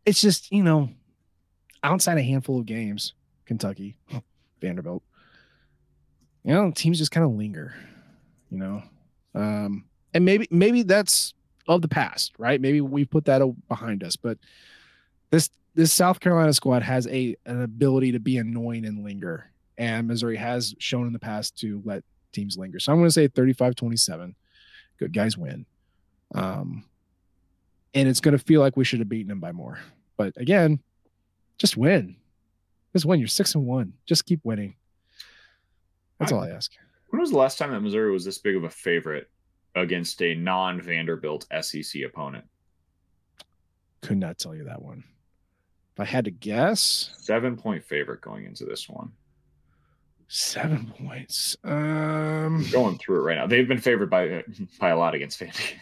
it's 0.06 0.20
just 0.22 0.50
you 0.50 0.62
know 0.62 0.88
outside 1.82 2.16
a 2.16 2.22
handful 2.22 2.58
of 2.58 2.64
games 2.64 3.12
kentucky 3.44 3.98
vanderbilt 4.62 5.02
you 6.42 6.54
know 6.54 6.70
teams 6.74 6.96
just 6.96 7.10
kind 7.10 7.26
of 7.26 7.32
linger 7.32 7.74
you 8.50 8.56
know 8.56 8.82
um 9.34 9.84
and 10.14 10.24
maybe 10.24 10.48
maybe 10.50 10.82
that's 10.82 11.34
of 11.68 11.82
the 11.82 11.88
past 11.88 12.32
right 12.38 12.62
maybe 12.62 12.80
we 12.80 13.04
put 13.04 13.26
that 13.26 13.42
behind 13.68 14.02
us 14.02 14.16
but 14.16 14.38
this 15.30 15.50
this 15.74 15.92
south 15.92 16.20
carolina 16.20 16.52
squad 16.52 16.82
has 16.82 17.06
a 17.08 17.36
an 17.46 17.62
ability 17.62 18.12
to 18.12 18.20
be 18.20 18.38
annoying 18.38 18.84
and 18.84 19.04
linger 19.04 19.50
and 19.78 20.06
missouri 20.06 20.36
has 20.36 20.74
shown 20.78 21.06
in 21.06 21.12
the 21.12 21.18
past 21.18 21.58
to 21.58 21.82
let 21.84 22.02
teams 22.32 22.56
linger 22.56 22.78
so 22.78 22.92
i'm 22.92 22.98
going 22.98 23.08
to 23.08 23.12
say 23.12 23.28
35 23.28 23.74
27 23.74 24.34
good 24.98 25.12
guys 25.12 25.36
win 25.36 25.66
um 26.34 26.84
and 27.94 28.08
it's 28.08 28.20
going 28.20 28.36
to 28.36 28.44
feel 28.44 28.60
like 28.60 28.76
we 28.76 28.84
should 28.84 28.98
have 28.98 29.08
beaten 29.08 29.28
them 29.28 29.40
by 29.40 29.52
more. 29.52 29.78
But 30.16 30.34
again, 30.36 30.80
just 31.58 31.76
win. 31.76 32.16
Just 32.92 33.04
win. 33.04 33.20
You're 33.20 33.28
six 33.28 33.54
and 33.54 33.64
one. 33.66 33.94
Just 34.04 34.26
keep 34.26 34.40
winning. 34.42 34.74
That's 36.18 36.32
all 36.32 36.40
I 36.40 36.50
ask. 36.50 36.72
When 37.08 37.20
was 37.20 37.30
the 37.30 37.38
last 37.38 37.58
time 37.58 37.70
that 37.70 37.80
Missouri 37.80 38.10
was 38.10 38.24
this 38.24 38.38
big 38.38 38.56
of 38.56 38.64
a 38.64 38.70
favorite 38.70 39.30
against 39.74 40.20
a 40.22 40.34
non 40.34 40.80
Vanderbilt 40.80 41.46
SEC 41.60 42.02
opponent? 42.02 42.44
Could 44.02 44.18
not 44.18 44.38
tell 44.38 44.54
you 44.54 44.64
that 44.64 44.82
one. 44.82 45.04
If 45.94 46.00
I 46.00 46.04
had 46.04 46.24
to 46.24 46.30
guess, 46.32 47.10
Seven 47.18 47.56
point 47.56 47.84
favorite 47.84 48.20
going 48.20 48.44
into 48.46 48.64
this 48.64 48.88
one. 48.88 49.12
seven 50.28 50.92
points. 50.98 51.56
Um, 51.62 52.66
Going 52.72 52.98
through 52.98 53.20
it 53.20 53.22
right 53.22 53.36
now. 53.36 53.46
They've 53.46 53.68
been 53.68 53.78
favored 53.80 54.10
by 54.10 54.42
by 54.80 54.90
a 54.90 54.98
lot 54.98 55.14
against 55.14 55.38
Vandy, 55.38 55.74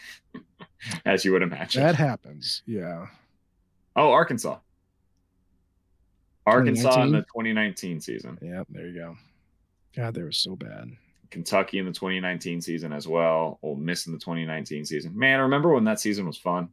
as 1.07 1.25
you 1.25 1.33
would 1.33 1.43
imagine. 1.43 1.83
that 1.83 1.95
happens. 1.95 2.63
Yeah. 2.67 3.07
oh, 3.97 4.11
Arkansas. 4.13 4.59
Arkansas 6.45 7.03
in 7.05 7.13
the 7.13 7.21
2019 7.21 8.01
season. 8.01 8.37
Yep. 8.43 8.67
There 8.71 8.87
you 8.89 8.95
go. 8.95 9.17
God, 9.97 10.15
they 10.15 10.23
were 10.23 10.33
so 10.33 10.57
bad. 10.57 10.91
Kentucky 11.31 11.79
in 11.79 11.87
the 11.87 11.93
2019 11.93 12.61
season 12.61 12.93
as 12.93 13.07
well. 13.07 13.59
Ole 13.63 13.77
Miss 13.77 14.07
in 14.07 14.13
the 14.13 14.19
2019 14.19 14.85
season. 14.85 15.17
Man, 15.17 15.39
I 15.39 15.43
remember 15.45 15.73
when 15.73 15.85
that 15.85 16.01
season 16.01 16.27
was 16.27 16.37
fun? 16.37 16.69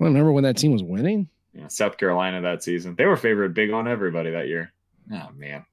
I 0.00 0.04
remember 0.04 0.30
when 0.32 0.44
that 0.44 0.56
team 0.56 0.72
was 0.72 0.82
winning. 0.82 1.28
Yeah, 1.52 1.68
South 1.68 1.96
Carolina 1.96 2.40
that 2.42 2.62
season. 2.62 2.94
They 2.94 3.06
were 3.06 3.16
favored 3.16 3.54
big 3.54 3.70
on 3.72 3.88
everybody 3.88 4.30
that 4.30 4.48
year. 4.48 4.72
Oh 5.12 5.30
man, 5.34 5.64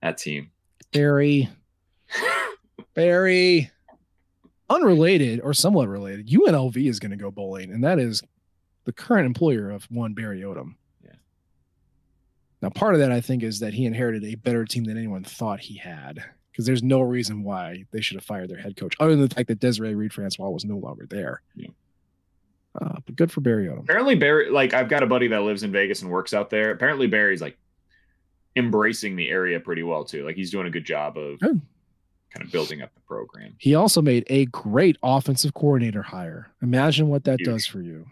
that 0.00 0.18
team. 0.18 0.50
Barry. 0.92 1.48
Barry. 2.94 3.70
Unrelated 4.70 5.40
or 5.42 5.52
somewhat 5.52 5.88
related, 5.88 6.28
UNLV 6.28 6.76
is 6.88 6.98
going 6.98 7.10
to 7.10 7.16
go 7.16 7.30
bowling, 7.30 7.70
and 7.70 7.84
that 7.84 7.98
is 7.98 8.22
the 8.84 8.92
current 8.92 9.26
employer 9.26 9.70
of 9.70 9.84
one 9.90 10.14
Barry 10.14 10.40
Odom. 10.40 10.76
Yeah. 11.04 11.12
Now, 12.62 12.70
part 12.70 12.94
of 12.94 13.00
that 13.00 13.12
I 13.12 13.20
think 13.20 13.42
is 13.42 13.60
that 13.60 13.74
he 13.74 13.84
inherited 13.84 14.24
a 14.24 14.36
better 14.36 14.64
team 14.64 14.84
than 14.84 14.96
anyone 14.96 15.24
thought 15.24 15.60
he 15.60 15.76
had, 15.76 16.24
because 16.50 16.64
there's 16.64 16.82
no 16.82 17.02
reason 17.02 17.42
why 17.42 17.84
they 17.90 18.00
should 18.00 18.16
have 18.16 18.24
fired 18.24 18.48
their 18.48 18.58
head 18.58 18.76
coach, 18.76 18.94
other 18.98 19.10
than 19.10 19.28
the 19.28 19.34
fact 19.34 19.48
that 19.48 19.60
Desiree 19.60 19.94
Reed 19.94 20.12
Francois 20.12 20.48
was 20.48 20.64
no 20.64 20.78
longer 20.78 21.06
there. 21.06 21.42
Yeah. 21.54 21.68
Uh, 22.80 22.96
but 23.04 23.16
good 23.16 23.30
for 23.30 23.40
Barry 23.42 23.66
Odom. 23.66 23.80
Apparently 23.80 24.14
Barry, 24.14 24.50
like 24.50 24.72
I've 24.72 24.88
got 24.88 25.02
a 25.02 25.06
buddy 25.06 25.28
that 25.28 25.42
lives 25.42 25.62
in 25.62 25.72
Vegas 25.72 26.00
and 26.02 26.10
works 26.10 26.32
out 26.32 26.48
there. 26.50 26.70
Apparently 26.70 27.06
Barry's 27.06 27.42
like 27.42 27.58
embracing 28.56 29.16
the 29.16 29.28
area 29.28 29.60
pretty 29.60 29.82
well 29.82 30.04
too. 30.04 30.24
Like 30.24 30.36
he's 30.36 30.50
doing 30.50 30.66
a 30.66 30.70
good 30.70 30.84
job 30.84 31.16
of 31.18 31.38
Good. 31.38 31.60
kind 32.32 32.46
of 32.46 32.50
building 32.52 32.80
up 32.82 32.92
the 32.94 33.00
program. 33.00 33.54
He 33.58 33.74
also 33.74 34.00
made 34.00 34.24
a 34.28 34.46
great 34.46 34.96
offensive 35.02 35.52
coordinator 35.54 36.02
hire. 36.02 36.50
Imagine 36.62 37.08
what 37.08 37.24
that 37.24 37.40
Huge. 37.40 37.48
does 37.48 37.66
for 37.66 37.80
you, 37.82 38.06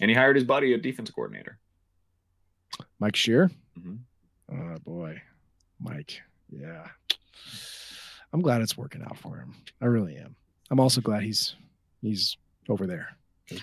And 0.00 0.10
he 0.10 0.14
hired 0.14 0.36
his 0.36 0.44
buddy, 0.44 0.72
a 0.74 0.78
defense 0.78 1.10
coordinator. 1.10 1.58
Mike 2.98 3.16
Scherer. 3.16 3.50
Mhm. 3.78 3.98
Oh 4.52 4.78
boy, 4.84 5.20
Mike. 5.80 6.20
Yeah, 6.50 6.86
I'm 8.32 8.40
glad 8.42 8.60
it's 8.62 8.76
working 8.76 9.02
out 9.02 9.18
for 9.18 9.36
him. 9.36 9.54
I 9.80 9.86
really 9.86 10.16
am. 10.16 10.36
I'm 10.70 10.80
also 10.80 11.00
glad 11.00 11.22
he's 11.22 11.54
he's 12.02 12.36
over 12.68 12.86
there 12.86 13.16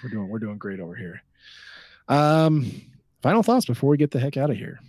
we're 0.04 0.10
doing 0.10 0.28
we're 0.30 0.40
doing 0.40 0.58
great 0.58 0.80
over 0.80 0.96
here. 0.96 1.22
Um, 2.08 2.72
final 3.22 3.44
thoughts 3.44 3.66
before 3.66 3.90
we 3.90 3.98
get 3.98 4.12
the 4.12 4.20
heck 4.20 4.38
out 4.38 4.50
of 4.50 4.58
here. 4.58 4.80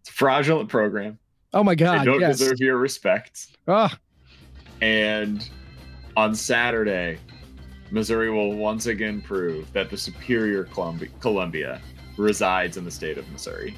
It's 0.00 0.10
a 0.10 0.12
fraudulent 0.12 0.68
program. 0.68 1.18
Oh 1.52 1.64
my 1.64 1.72
They 1.72 1.84
God! 1.84 2.04
don't 2.04 2.20
yes. 2.20 2.38
deserve 2.38 2.60
your 2.60 2.76
respect. 2.78 3.48
Ah, 3.68 3.98
And 4.80 5.48
on 6.16 6.34
Saturday, 6.34 7.18
Missouri 7.90 8.30
will 8.30 8.54
once 8.56 8.86
again 8.86 9.20
prove 9.20 9.72
that 9.72 9.90
the 9.90 9.96
superior 9.96 10.64
Columbia, 10.64 11.08
Columbia 11.20 11.80
resides 12.16 12.76
in 12.76 12.84
the 12.84 12.90
state 12.90 13.18
of 13.18 13.28
Missouri. 13.30 13.74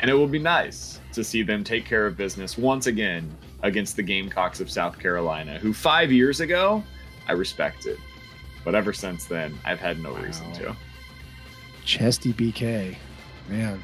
And 0.00 0.10
it 0.10 0.14
will 0.14 0.26
be 0.28 0.38
nice 0.38 1.00
to 1.12 1.24
see 1.24 1.42
them 1.42 1.64
take 1.64 1.86
care 1.86 2.06
of 2.06 2.16
business 2.16 2.58
once 2.58 2.86
again 2.86 3.34
against 3.62 3.96
the 3.96 4.02
Gamecocks 4.02 4.60
of 4.60 4.70
South 4.70 4.98
Carolina, 4.98 5.58
who 5.58 5.72
five 5.72 6.12
years 6.12 6.40
ago 6.40 6.82
I 7.28 7.32
respected. 7.32 7.98
But 8.66 8.74
ever 8.74 8.92
since 8.92 9.26
then, 9.26 9.56
I've 9.64 9.78
had 9.78 10.02
no 10.02 10.12
reason 10.16 10.52
to. 10.54 10.74
Chesty 11.84 12.32
BK, 12.32 12.96
man, 13.48 13.80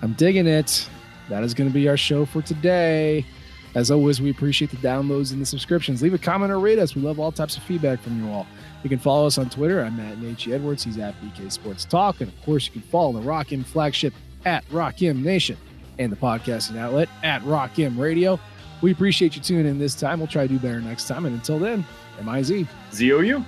I'm 0.00 0.14
digging 0.14 0.46
it. 0.46 0.88
That 1.28 1.44
is 1.44 1.52
going 1.52 1.68
to 1.68 1.74
be 1.74 1.86
our 1.86 1.98
show 1.98 2.24
for 2.24 2.40
today. 2.40 3.26
As 3.74 3.90
always, 3.90 4.18
we 4.18 4.30
appreciate 4.30 4.70
the 4.70 4.78
downloads 4.78 5.30
and 5.30 5.42
the 5.42 5.46
subscriptions. 5.46 6.00
Leave 6.00 6.14
a 6.14 6.18
comment 6.18 6.52
or 6.52 6.58
rate 6.58 6.78
us. 6.78 6.94
We 6.94 7.02
love 7.02 7.20
all 7.20 7.30
types 7.30 7.58
of 7.58 7.62
feedback 7.64 8.00
from 8.00 8.24
you 8.24 8.30
all. 8.30 8.46
You 8.82 8.88
can 8.88 8.98
follow 8.98 9.26
us 9.26 9.36
on 9.36 9.50
Twitter. 9.50 9.84
I'm 9.84 10.00
at 10.00 10.18
Nate 10.22 10.48
Edwards. 10.48 10.82
He's 10.82 10.96
at 10.96 11.14
BK 11.20 11.52
Sports 11.52 11.84
Talk. 11.84 12.22
And 12.22 12.32
of 12.32 12.42
course, 12.46 12.64
you 12.64 12.72
can 12.72 12.82
follow 12.82 13.12
the 13.12 13.20
Rock 13.20 13.52
M 13.52 13.62
flagship 13.62 14.14
at 14.46 14.64
Rock 14.70 15.02
M 15.02 15.22
Nation 15.22 15.58
and 15.98 16.10
the 16.10 16.16
podcasting 16.16 16.78
outlet 16.78 17.10
at 17.22 17.44
Rock 17.44 17.78
M 17.78 18.00
Radio. 18.00 18.40
We 18.80 18.92
appreciate 18.92 19.36
you 19.36 19.42
tuning 19.42 19.66
in 19.66 19.78
this 19.78 19.94
time. 19.94 20.18
We'll 20.18 20.28
try 20.28 20.46
to 20.46 20.52
do 20.52 20.58
better 20.58 20.80
next 20.80 21.08
time. 21.08 21.24
And 21.26 21.34
until 21.34 21.58
then, 21.58 21.84
MIZ. 22.22 22.66
ZOU. 22.92 23.44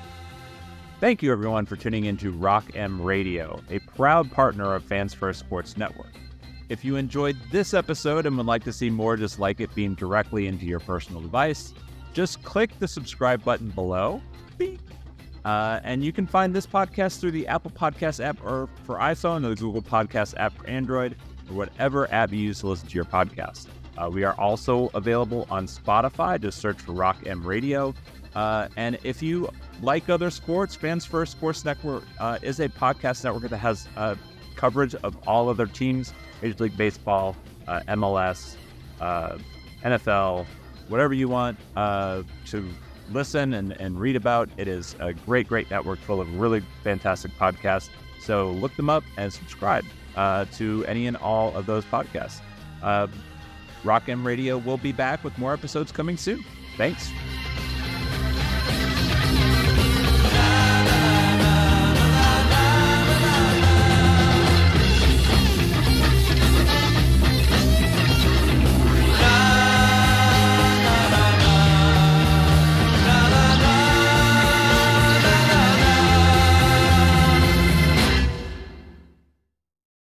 Thank 0.99 1.22
you, 1.22 1.31
everyone, 1.31 1.66
for 1.66 1.77
tuning 1.77 2.07
in 2.07 2.16
to 2.18 2.31
Rock 2.33 2.64
M 2.74 3.01
Radio, 3.03 3.61
a 3.70 3.79
proud 3.81 4.31
partner 4.31 4.74
of 4.74 4.83
Fans 4.83 5.12
First 5.12 5.41
Sports 5.41 5.77
Network. 5.77 6.12
If 6.68 6.85
you 6.85 6.97
enjoyed 6.97 7.37
this 7.53 7.74
episode 7.74 8.27
and 8.27 8.37
would 8.39 8.47
like 8.47 8.64
to 8.64 8.72
see 8.72 8.89
more 8.91 9.16
just 9.16 9.39
like 9.39 9.61
it 9.61 9.72
being 9.74 9.95
directly 9.95 10.47
into 10.47 10.64
your 10.64 10.81
personal 10.81 11.20
device, 11.20 11.74
just 12.14 12.43
click 12.43 12.77
the 12.79 12.89
subscribe 12.89 13.45
button 13.45 13.68
below. 13.70 14.22
Beep. 14.57 14.81
Uh, 15.45 15.79
and 15.85 16.03
you 16.03 16.12
can 16.12 16.27
find 16.27 16.53
this 16.53 16.66
podcast 16.66 17.20
through 17.20 17.31
the 17.31 17.47
Apple 17.47 17.70
Podcast 17.70 18.24
app 18.24 18.43
or 18.43 18.68
for 18.85 18.97
iPhone 18.97 19.45
or 19.45 19.51
the 19.51 19.55
Google 19.55 19.83
Podcast 19.83 20.35
app 20.39 20.57
for 20.57 20.66
Android 20.66 21.14
or 21.49 21.55
whatever 21.55 22.11
app 22.12 22.33
you 22.33 22.39
use 22.39 22.61
to 22.61 22.68
listen 22.68 22.89
to 22.89 22.95
your 22.95 23.05
podcast. 23.05 23.66
Uh, 23.99 24.11
we 24.11 24.24
are 24.24 24.34
also 24.38 24.90
available 24.94 25.47
on 25.51 25.66
Spotify. 25.66 26.40
Just 26.40 26.59
search 26.59 26.80
for 26.80 26.92
Rock 26.92 27.16
M 27.26 27.47
Radio. 27.47 27.94
Uh, 28.34 28.68
and 28.76 28.99
if 29.03 29.22
you 29.22 29.51
like 29.80 30.11
other 30.11 30.30
sports, 30.30 30.74
Fans 30.74 31.07
First 31.07 31.32
Sports 31.32 31.64
Network 31.64 32.05
uh, 32.20 32.38
is 32.42 32.61
a 32.61 32.68
podcast 32.68 33.24
network 33.24 33.49
that 33.49 33.57
has 33.57 33.88
uh, 33.97 34.14
coverage 34.57 34.94
of 34.97 35.16
all 35.26 35.49
other 35.49 35.66
teams 35.66 36.12
Major 36.42 36.64
League 36.64 36.76
Baseball, 36.76 37.34
uh, 37.66 37.80
MLS, 37.88 38.57
uh, 39.01 39.38
NFL, 39.82 40.44
whatever 40.88 41.14
you 41.14 41.28
want 41.28 41.59
to 41.74 42.68
listen 43.11 43.55
and, 43.55 43.72
and 43.72 43.99
read 43.99 44.16
about. 44.16 44.51
It 44.59 44.68
is 44.68 44.97
a 45.01 45.14
great, 45.14 45.49
great 45.49 45.70
network 45.70 45.99
full 46.01 46.20
of 46.20 46.38
really 46.38 46.62
fantastic 46.84 47.30
podcasts. 47.38 47.88
So 48.20 48.51
look 48.51 48.76
them 48.76 48.90
up 48.90 49.05
and 49.16 49.32
subscribe 49.32 49.84
to 50.14 50.84
any 50.86 51.07
and 51.07 51.16
all 51.16 51.57
of 51.57 51.64
those 51.64 51.86
podcasts. 51.86 52.42
Rock 53.87 54.09
M 54.09 54.26
Radio 54.26 54.59
will 54.59 54.76
be 54.76 54.93
back 54.93 55.22
with 55.24 55.39
more 55.39 55.53
episodes 55.53 55.93
coming 55.93 56.16
soon. 56.16 56.45
Thanks. 56.76 57.11